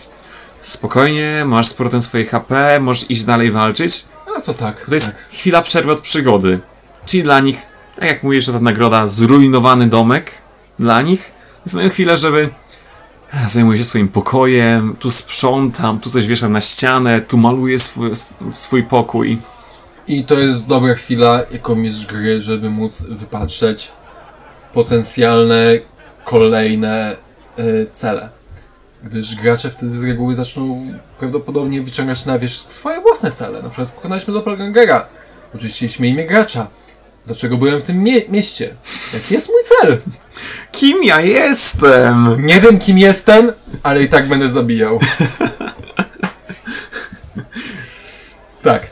[0.61, 4.05] spokojnie, masz z powrotem swoje HP, możesz iść dalej walczyć.
[4.37, 4.85] A to tak.
[4.89, 5.25] To jest tak.
[5.31, 6.61] chwila przerwy od przygody.
[7.07, 10.31] Czyli dla nich, tak jak mówisz, że ta nagroda zrujnowany domek
[10.79, 11.33] dla nich,
[11.67, 12.49] więc mają chwilę, żeby
[13.33, 18.11] e, zajmuję się swoim pokojem, tu sprzątam, tu coś wieszam na ścianę, tu maluję swój,
[18.11, 19.39] sw- swój pokój.
[20.09, 23.93] I to jest dobra chwila jako mistrz gry, żeby móc wypatrzeć
[24.73, 25.79] potencjalne
[26.25, 27.17] kolejne
[27.59, 28.29] e, cele.
[29.05, 33.63] Gdyż gracze wtedy z reguły zaczną prawdopodobnie wyciągać na wierzch swoje własne cele.
[33.63, 35.07] Na przykład pokonaliśmy Doppelgangera.
[35.55, 36.67] Oczyściliśmy imię gracza.
[37.27, 38.75] Dlaczego byłem w tym mie- mieście?
[39.15, 39.99] Jaki jest mój cel?
[40.73, 42.47] Kim ja jestem?
[42.47, 43.53] Nie wiem kim jestem,
[43.83, 44.99] ale i tak będę zabijał.
[48.63, 48.91] tak.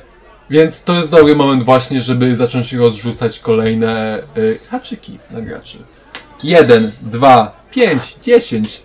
[0.51, 5.79] Więc to jest dobry moment właśnie, żeby zacząć rozrzucać kolejne y, haczyki na graczy.
[6.43, 8.83] Jeden, dwa, pięć, dziesięć.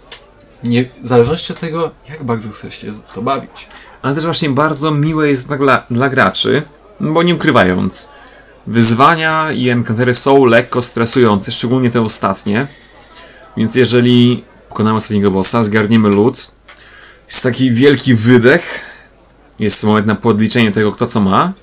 [0.63, 3.67] Nie, w zależności od tego, jak bardzo chcesz się w to bawić.
[4.01, 6.63] Ale też właśnie bardzo miłe jest dla, dla graczy,
[6.99, 8.09] bo nie ukrywając,
[8.67, 12.67] wyzwania i encountery są lekko stresujące, szczególnie te ostatnie.
[13.57, 16.51] Więc jeżeli pokonamy ostatniego bossa, zgarniemy lód,
[17.27, 18.79] jest taki wielki wydech,
[19.59, 21.53] jest moment na podliczenie tego, kto co ma,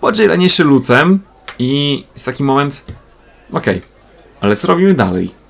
[0.00, 1.20] podzielenie się lutem
[1.58, 2.84] i jest taki moment,
[3.52, 3.82] okej,
[4.40, 5.41] ale co robimy dalej?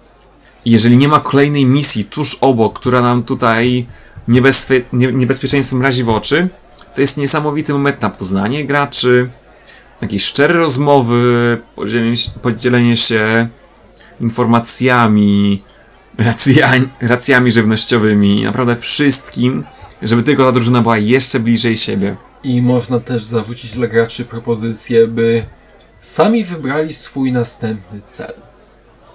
[0.65, 3.87] Jeżeli nie ma kolejnej misji tuż obok, która nam tutaj
[4.29, 6.49] niebezpie- nie- niebezpieczeństwem razi w oczy,
[6.95, 9.31] to jest niesamowity moment na poznanie graczy,
[10.03, 13.49] jakieś szczere rozmowy, podzielenie, podzielenie się
[14.21, 15.63] informacjami,
[16.19, 19.65] racjami, racjami żywnościowymi, naprawdę wszystkim,
[20.03, 22.17] żeby tylko ta drużyna była jeszcze bliżej siebie.
[22.43, 25.45] I można też zarzucić dla graczy propozycję, by
[26.01, 28.33] sami wybrali swój następny cel.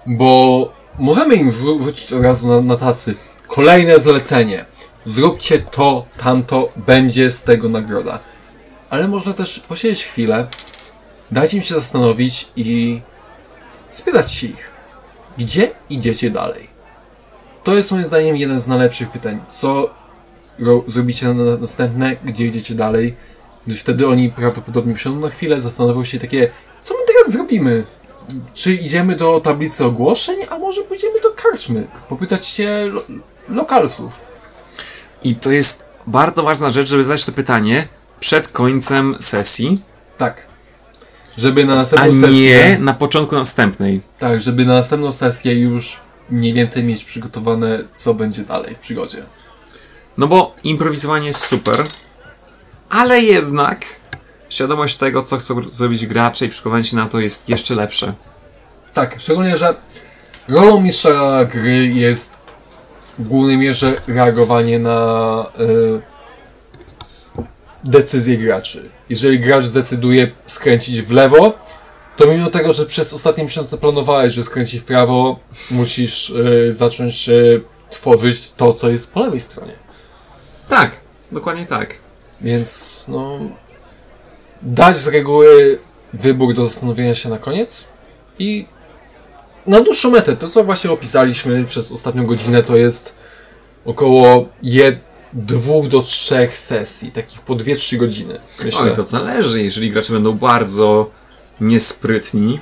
[0.06, 3.16] Bo możemy im rzu- rzucić od razu na, na tacy
[3.48, 4.66] kolejne zlecenie.
[5.06, 8.20] Zróbcie to, tamto, będzie z tego nagroda.
[8.90, 10.48] Ale można też posiedzieć chwilę,
[11.32, 13.02] dać im się zastanowić i
[13.92, 14.72] spytać się ich,
[15.38, 16.68] gdzie idziecie dalej.
[17.64, 19.40] To jest moim zdaniem jeden z najlepszych pytań.
[19.52, 19.90] Co
[20.60, 23.16] ro- zrobicie na następne, gdzie idziecie dalej,
[23.68, 26.50] gdyż wtedy oni prawdopodobnie wsiądą na chwilę, zastanowią się takie,
[26.82, 27.84] co my teraz zrobimy?
[28.54, 33.04] Czy idziemy do tablicy ogłoszeń, a może pójdziemy do karczmy, popytać się lo-
[33.50, 34.22] lokalsów.
[35.24, 37.88] I to jest bardzo ważna rzecz, żeby zadać to pytanie
[38.20, 39.80] przed końcem sesji,
[40.18, 40.48] Tak.
[41.38, 44.02] Żeby na a następną nie sesję, na początku następnej.
[44.20, 46.00] tak, żeby na następną sesję już
[46.30, 49.24] mniej więcej mieć przygotowane, co będzie dalej w przygodzie.
[50.18, 51.86] No bo improwizowanie jest super,
[52.90, 53.86] ale jednak
[54.50, 58.14] świadomość tego, co chcą zrobić gracze i przygotowanie się na to jest jeszcze lepsze.
[58.94, 59.76] Tak, szczególnie, że
[60.48, 62.38] rolą mistrza gry jest
[63.20, 66.02] w głównej mierze reagowanie na y,
[67.84, 68.90] decyzje graczy.
[69.10, 71.54] Jeżeli gracz zdecyduje skręcić w lewo,
[72.18, 75.40] to mimo tego, że przez ostatnie miesiące planowałeś, że skręci w prawo,
[75.72, 79.74] musisz y, zacząć y, tworzyć to, co jest po lewej stronie.
[80.70, 80.92] Tak,
[81.32, 81.96] dokładnie tak.
[82.42, 83.40] Więc no.
[84.62, 85.80] Dać z reguły
[86.14, 87.84] wybór do zastanowienia się na koniec
[88.40, 88.68] i
[89.68, 93.16] na dłuższą metę, to co właśnie opisaliśmy przez ostatnią godzinę, to jest
[93.86, 95.00] około jed,
[95.34, 98.40] dwóch do trzech sesji, takich po 2-3 godziny.
[98.64, 98.82] Myślę.
[98.82, 101.12] Oj, to zależy, jeżeli gracze będą bardzo
[101.62, 102.60] niesprytni,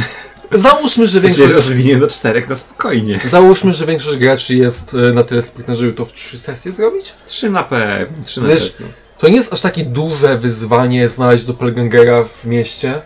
[0.52, 3.20] Załóżmy, że to się większość, rozwinie do czterech na spokojnie.
[3.24, 7.14] załóżmy, że większość graczy jest e, na tyle sprytna, żeby to w trzy sesje zrobić.
[7.26, 8.86] Trzy na pewno, trzy na pewno.
[9.20, 13.02] To nie jest aż takie duże wyzwanie znaleźć doppelgangera w mieście.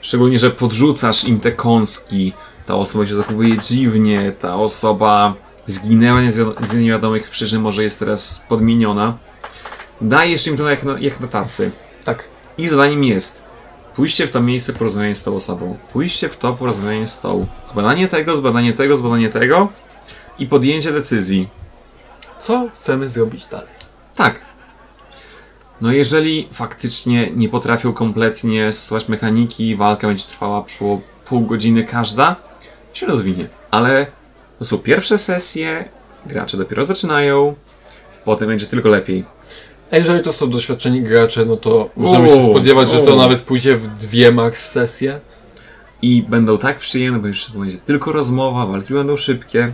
[0.00, 2.32] Szczególnie, że podrzucasz im te kąski,
[2.66, 5.34] ta osoba się zachowuje dziwnie, ta osoba
[5.66, 9.18] zginęła z wiado- z niewiadomych przyczyn, może jest teraz podmieniona.
[10.00, 11.70] Dajesz im to jak na, jak na tacy.
[12.04, 12.28] Tak.
[12.58, 13.42] Ich zadaniem jest
[13.96, 15.76] pójście w to miejsce, porozmawianie z tą osobą.
[15.92, 17.46] Pójście w to, porozmawianie z tą.
[17.64, 19.68] Zbadanie tego, zbadanie tego, zbadanie tego
[20.38, 21.48] i podjęcie decyzji.
[22.38, 23.74] Co chcemy zrobić dalej?
[24.14, 24.51] Tak.
[25.82, 32.36] No jeżeli faktycznie nie potrafią kompletnie stosować mechaniki, walka będzie trwała po pół godziny każda,
[32.92, 33.48] się rozwinie.
[33.70, 34.06] Ale
[34.58, 35.88] to są pierwsze sesje,
[36.26, 37.54] gracze dopiero zaczynają,
[38.24, 39.24] potem będzie tylko lepiej.
[39.90, 43.76] A jeżeli to są doświadczeni gracze, no to możemy się spodziewać, że to nawet pójdzie
[43.76, 45.20] w dwie max sesje.
[46.02, 47.18] I będą tak przyjemne,
[47.54, 49.72] bo będzie tylko rozmowa, walki będą szybkie.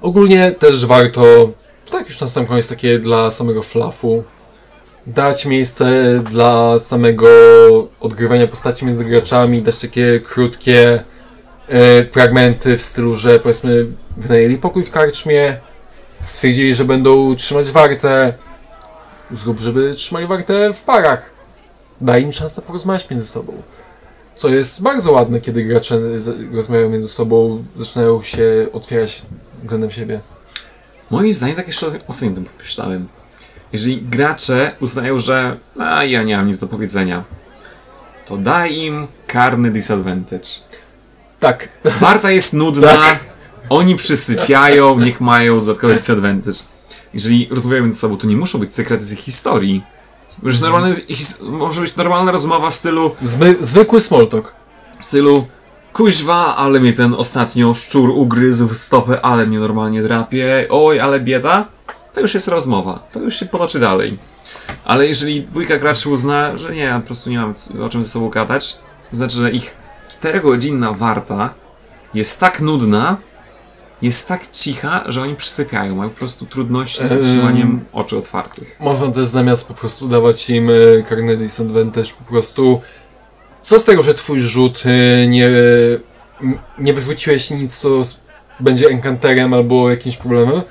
[0.00, 1.52] Ogólnie też warto,
[1.90, 4.24] tak już na sam koniec takie dla samego flafu,
[5.06, 7.28] dać miejsce dla samego
[8.00, 11.04] odgrywania postaci między graczami, dać takie krótkie
[11.68, 13.86] e, fragmenty w stylu, że powiedzmy
[14.16, 15.56] wynajęli pokój w karczmie,
[16.20, 18.34] stwierdzili, że będą trzymać wartę,
[19.30, 21.30] zrób, żeby trzymali wartę w parach.
[22.00, 23.62] Daj im szansę porozmawiać między sobą.
[24.36, 26.00] Co jest bardzo ładne, kiedy gracze
[26.52, 29.22] rozmawiają między sobą, zaczynają się otwierać
[29.54, 30.20] względem siebie.
[31.10, 33.08] Moim zdaniem, tak jeszcze ostatnio tym pomyślałem.
[33.74, 37.22] Jeżeli gracze uznają, że a ja nie mam nic do powiedzenia,
[38.26, 40.48] to daj im karny disadvantage.
[41.40, 41.68] Tak,
[42.00, 43.18] Warta jest nudna, Tak.
[43.68, 46.58] oni przysypiają, niech mają dodatkowy disadvantage.
[47.14, 49.84] Jeżeli rozmawiają między sobą, to nie muszą być sekrety z ich historii.
[50.42, 54.52] Już normalny, his, może być normalna rozmowa w stylu, Zmy, zwykły small talk.
[55.00, 55.46] w stylu
[55.92, 60.66] Kuźwa, ale mnie ten ostatnio szczur ugryzł w stopę, ale mnie normalnie drapie.
[60.70, 61.66] Oj, ale bieda.
[62.14, 63.08] To już jest rozmowa.
[63.12, 64.18] To już się potoczy dalej.
[64.84, 68.28] Ale jeżeli dwójka graczy uzna, że nie, po prostu nie mam o czym ze sobą
[68.28, 68.78] gadać,
[69.10, 69.76] to znaczy, że ich
[70.10, 71.54] 4-godzinna warta
[72.14, 73.16] jest tak nudna,
[74.02, 75.94] jest tak cicha, że oni przysypiają.
[75.96, 77.20] Mają po prostu trudności z Ehm.
[77.20, 78.76] utrzymaniem oczu otwartych.
[78.80, 82.80] Można też zamiast po prostu dawać im e, karny disadvantage po prostu
[83.60, 85.46] co z tego, że twój rzut e, nie,
[86.40, 87.88] m- nie wyrzuciłeś nic, co
[88.60, 90.62] będzie enkanterem albo jakimś problemem.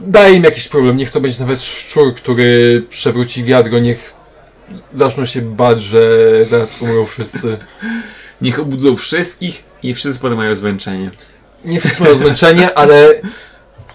[0.00, 4.12] Daj im jakiś problem, niech to będzie nawet szczur, który przewróci wiadro, niech
[4.92, 6.00] zaczną się bać, że
[6.44, 7.58] zaraz umrą wszyscy.
[8.40, 11.10] Niech obudzą wszystkich i wszyscy potem mają zmęczenie.
[11.64, 13.08] nie wszyscy mają zmęczenie, ale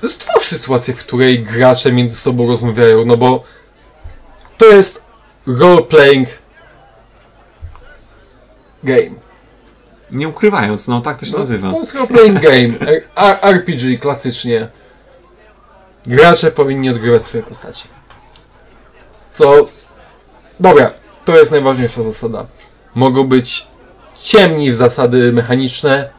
[0.10, 3.44] stwórz sytuację, w której gracze między sobą rozmawiają, no bo
[4.58, 5.04] to jest
[5.48, 6.26] role-playing
[8.84, 9.10] game.
[10.12, 11.72] Nie ukrywając, no tak to się No, nazywa.
[11.72, 12.74] To jest role-playing game.
[13.42, 14.68] RPG klasycznie.
[16.08, 17.88] Gracze powinni odgrywać swoje postaci.
[19.34, 19.68] Co...
[20.60, 20.92] Dobra,
[21.26, 22.46] to jest najważniejsza zasada.
[22.96, 23.68] Mogą być
[24.22, 26.10] ciemni w zasady mechaniczne,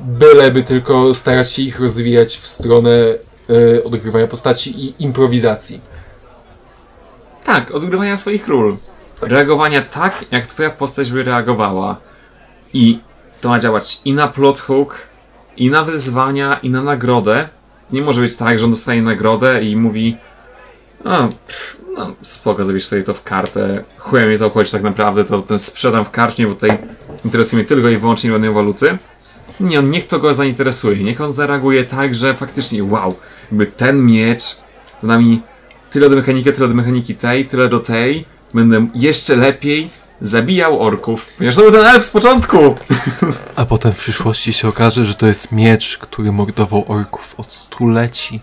[0.00, 2.90] byleby tylko starać się ich rozwijać w stronę
[3.80, 5.80] e, odgrywania postaci i improwizacji.
[7.44, 8.76] Tak, odgrywania swoich ról.
[9.22, 11.96] Reagowania tak, jak twoja postać by reagowała.
[12.72, 12.98] I
[13.40, 15.08] to ma działać i na plot hook,
[15.56, 17.48] i na wyzwania, i na nagrodę.
[17.92, 20.16] Nie może być tak, że on dostaje nagrodę i mówi
[21.04, 23.84] o, pff, no spoko, zrobisz sobie to w kartę.
[23.98, 26.78] Chuja mnie to obchodzi tak naprawdę, to ten sprzedam w karcie, bo tutaj
[27.24, 28.98] interesuje mnie tylko i wyłącznie ładnej waluty.
[29.60, 33.14] Nie, on niech to go zainteresuje, niech on zareaguje tak, że faktycznie wow,
[33.50, 34.56] jakby ten miecz
[35.00, 35.42] to da mi
[35.90, 38.24] tyle do mechaniki, tyle do mechaniki tej, tyle do tej.
[38.54, 39.88] Będę jeszcze lepiej
[40.22, 41.26] zabijał orków.
[41.38, 42.58] Ponieważ to był ten elf z początku!
[43.56, 48.40] A potem w przyszłości się okaże, że to jest miecz, który mordował orków od stuleci.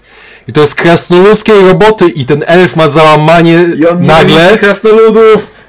[0.48, 3.70] I to jest krasnoludzkiej roboty i ten elf ma załamanie
[4.00, 5.60] nagle krasnoludów!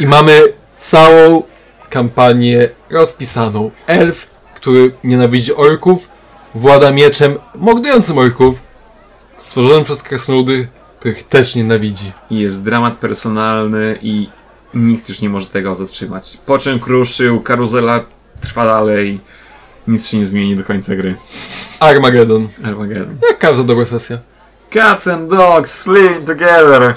[0.00, 0.42] i mamy
[0.76, 1.42] całą
[1.90, 3.70] kampanię rozpisaną.
[3.86, 6.08] Elf, który nienawidzi orków,
[6.54, 8.62] włada mieczem mordującym orków,
[9.36, 10.68] stworzonym przez krasnoludy,
[11.06, 12.12] których też nienawidzi.
[12.30, 14.28] Jest dramat personalny i
[14.74, 16.38] nikt już nie może tego zatrzymać.
[16.46, 18.04] Poczęk ruszył, karuzela
[18.40, 19.20] trwa dalej.
[19.88, 21.16] Nic się nie zmieni do końca gry.
[21.80, 22.48] Armageddon.
[22.64, 23.16] Armageddon.
[23.28, 24.18] Jak każda dobra sesja.
[24.70, 26.94] Cats and dogs sleeping together.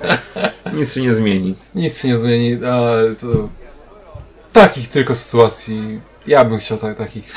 [0.78, 1.54] Nic się nie zmieni.
[1.74, 3.48] Nic się nie zmieni, ale to...
[4.52, 6.00] Takich tylko sytuacji...
[6.26, 7.34] Ja bym chciał tak, takich...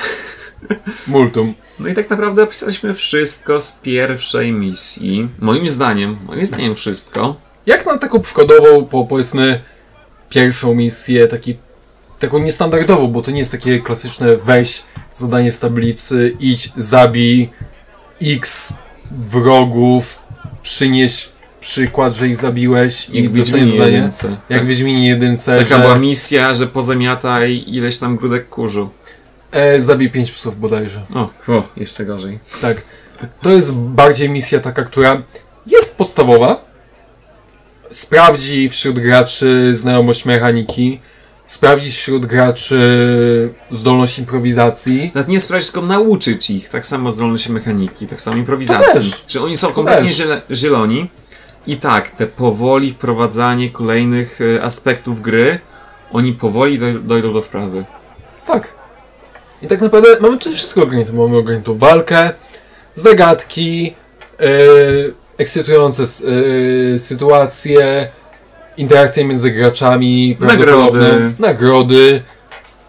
[1.07, 1.53] Multum.
[1.79, 5.27] No i tak naprawdę opisaliśmy wszystko z pierwszej misji.
[5.39, 7.35] Moim zdaniem, moim zdaniem wszystko.
[7.65, 9.61] Jak na taką przykładową, po powiedzmy
[10.29, 11.57] pierwszą misję, taki,
[12.19, 14.83] taką niestandardową, bo to nie jest takie klasyczne weź
[15.15, 17.49] zadanie z tablicy, idź, zabij
[18.21, 18.73] x
[19.11, 20.19] wrogów,
[20.61, 21.29] przynieś
[21.59, 23.91] przykład, że ich zabiłeś i Jak w dostaniesz zadanie.
[23.91, 24.27] jedynce.
[24.49, 24.67] Jak Tak.
[24.67, 28.89] Wiedźminie jedynce, Taka że była misja, że pozamiataj ileś tam grudek kurzu.
[29.53, 31.01] E, zabij pięć psów bodajże.
[31.15, 32.39] O, o, jeszcze gorzej.
[32.61, 32.81] Tak.
[33.41, 35.21] To jest bardziej misja taka, która
[35.67, 36.65] jest podstawowa.
[37.91, 40.99] Sprawdzi wśród graczy znajomość mechaniki.
[41.47, 42.79] Sprawdzi wśród graczy
[43.71, 45.11] zdolność improwizacji.
[45.15, 46.69] Nawet nie sprawdzić, tylko nauczyć ich.
[46.69, 49.13] Tak samo zdolności mechaniki, tak samo improwizacji.
[49.27, 50.09] Że oni są To kompletnie
[50.51, 51.09] zieloni.
[51.67, 55.59] I tak, te powoli wprowadzanie kolejnych e, aspektów gry,
[56.11, 57.85] oni powoli doj- dojdą do wprawy.
[58.47, 58.73] Tak.
[59.63, 61.13] I tak naprawdę mamy tutaj wszystko ogarnięte.
[61.13, 62.31] Mamy ogarniętą walkę,
[62.95, 63.93] zagadki,
[64.39, 66.03] yy, ekscytujące
[66.91, 68.07] yy, sytuacje,
[68.77, 71.31] interakcje między graczami, Nagrody.
[71.39, 72.21] nagrody.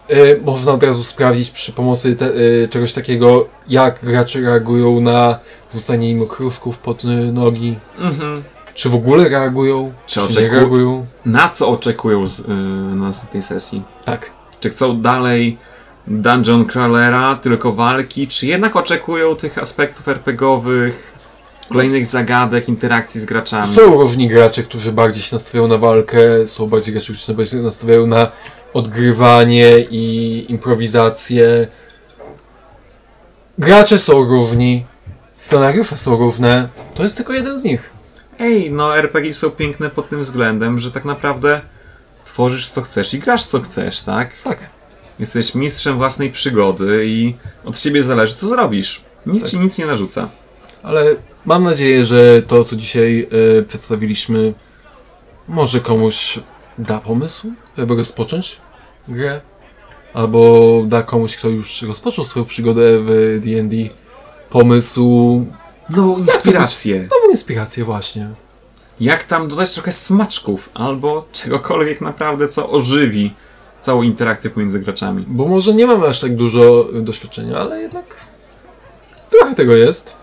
[0.09, 5.39] Yy, można od razu sprawdzić przy pomocy te, yy, czegoś takiego, jak gracze reagują na
[5.73, 7.79] rzucanie im okruszków pod yy, nogi.
[7.99, 8.43] Mhm.
[8.73, 11.05] Czy w ogóle reagują, Czy czy, nie reagują.
[11.25, 13.83] Na co oczekują z, y, na następnej sesji?
[14.05, 14.31] Tak.
[14.59, 15.57] Czy chcą dalej
[16.07, 21.13] dungeon crawlera, tylko walki, czy jednak oczekują tych aspektów RPGowych,
[21.69, 23.75] kolejnych zagadek, interakcji z graczami?
[23.75, 27.61] Są różni gracze, którzy bardziej się nastawiają na walkę, są bardziej gracze, którzy się bardziej
[27.61, 28.31] nastawiają na
[28.73, 31.67] odgrywanie i improwizację.
[33.57, 34.85] Gracze są różni,
[35.35, 37.89] scenariusze są różne, to jest tylko jeden z nich.
[38.39, 41.61] Ej, no RPG są piękne pod tym względem, że tak naprawdę
[42.25, 44.41] tworzysz co chcesz i grasz co chcesz, tak?
[44.43, 44.74] Tak.
[45.19, 47.35] Jesteś mistrzem własnej przygody i
[47.65, 49.01] od ciebie zależy co zrobisz.
[49.25, 49.51] Nikt Tak.
[49.51, 50.29] ci nic nie narzuca.
[50.83, 51.15] Ale
[51.45, 53.27] mam nadzieję, że to, co dzisiaj
[53.59, 54.53] e, przedstawiliśmy,
[55.47, 56.39] może komuś
[56.77, 58.57] da pomysł, żeby rozpocząć
[59.07, 59.41] grę.
[60.13, 63.75] Albo da komuś, kto już rozpoczął swoją przygodę w D&D,
[64.49, 65.45] pomysł,
[65.89, 67.01] Nową inspirację.
[67.01, 68.29] nową inspirację właśnie.
[68.99, 73.33] Jak tam dodać trochę smaczków albo czegokolwiek naprawdę, co ożywi
[73.79, 75.25] całą interakcję pomiędzy graczami.
[75.27, 78.25] Bo może nie mamy aż tak dużo y, doświadczenia, ale jednak
[79.29, 80.15] trochę tego jest.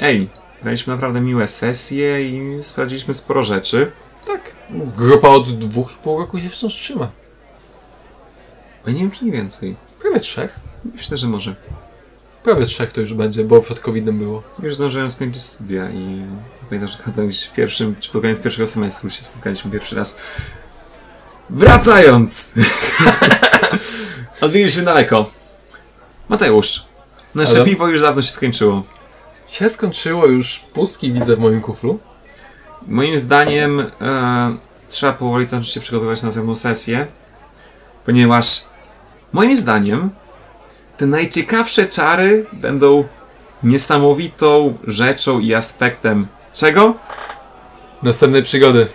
[0.00, 0.28] Ej,
[0.62, 3.92] graliśmy naprawdę miłe sesje i sprawdziliśmy sporo rzeczy.
[4.26, 4.52] Tak.
[4.96, 7.10] Grupa od dwóch i pół roku się wciąż trzyma.
[8.86, 9.76] Ja nie wiem, czy nie więcej.
[10.02, 10.60] Prawie trzech.
[10.94, 11.56] Myślę, że może.
[12.42, 14.42] Prawie trzech to już będzie, bo przed COVID-em było.
[14.62, 16.22] Już zdążyłem skończyć studia i
[16.68, 20.18] pamiętam, że kiedyś w pierwszym, czy pod koniec pierwszego semestru się spotkaliśmy pierwszy raz.
[21.50, 22.54] Wracając!
[24.40, 25.30] Odbiegliśmy daleko.
[26.28, 26.84] Mateusz,
[27.34, 27.64] nasze Adam?
[27.64, 28.82] piwo już dawno się skończyło.
[29.46, 31.98] Się skończyło już pustki widzę w moim kuflu.
[32.86, 34.56] Moim zdaniem e,
[34.88, 37.06] trzeba powoli zacząć się przygotować na następną sesję,
[38.04, 38.64] ponieważ
[39.32, 40.10] moim zdaniem
[40.96, 43.04] te najciekawsze czary będą
[43.62, 46.94] niesamowitą rzeczą i aspektem czego?
[48.02, 48.86] Następne przygody.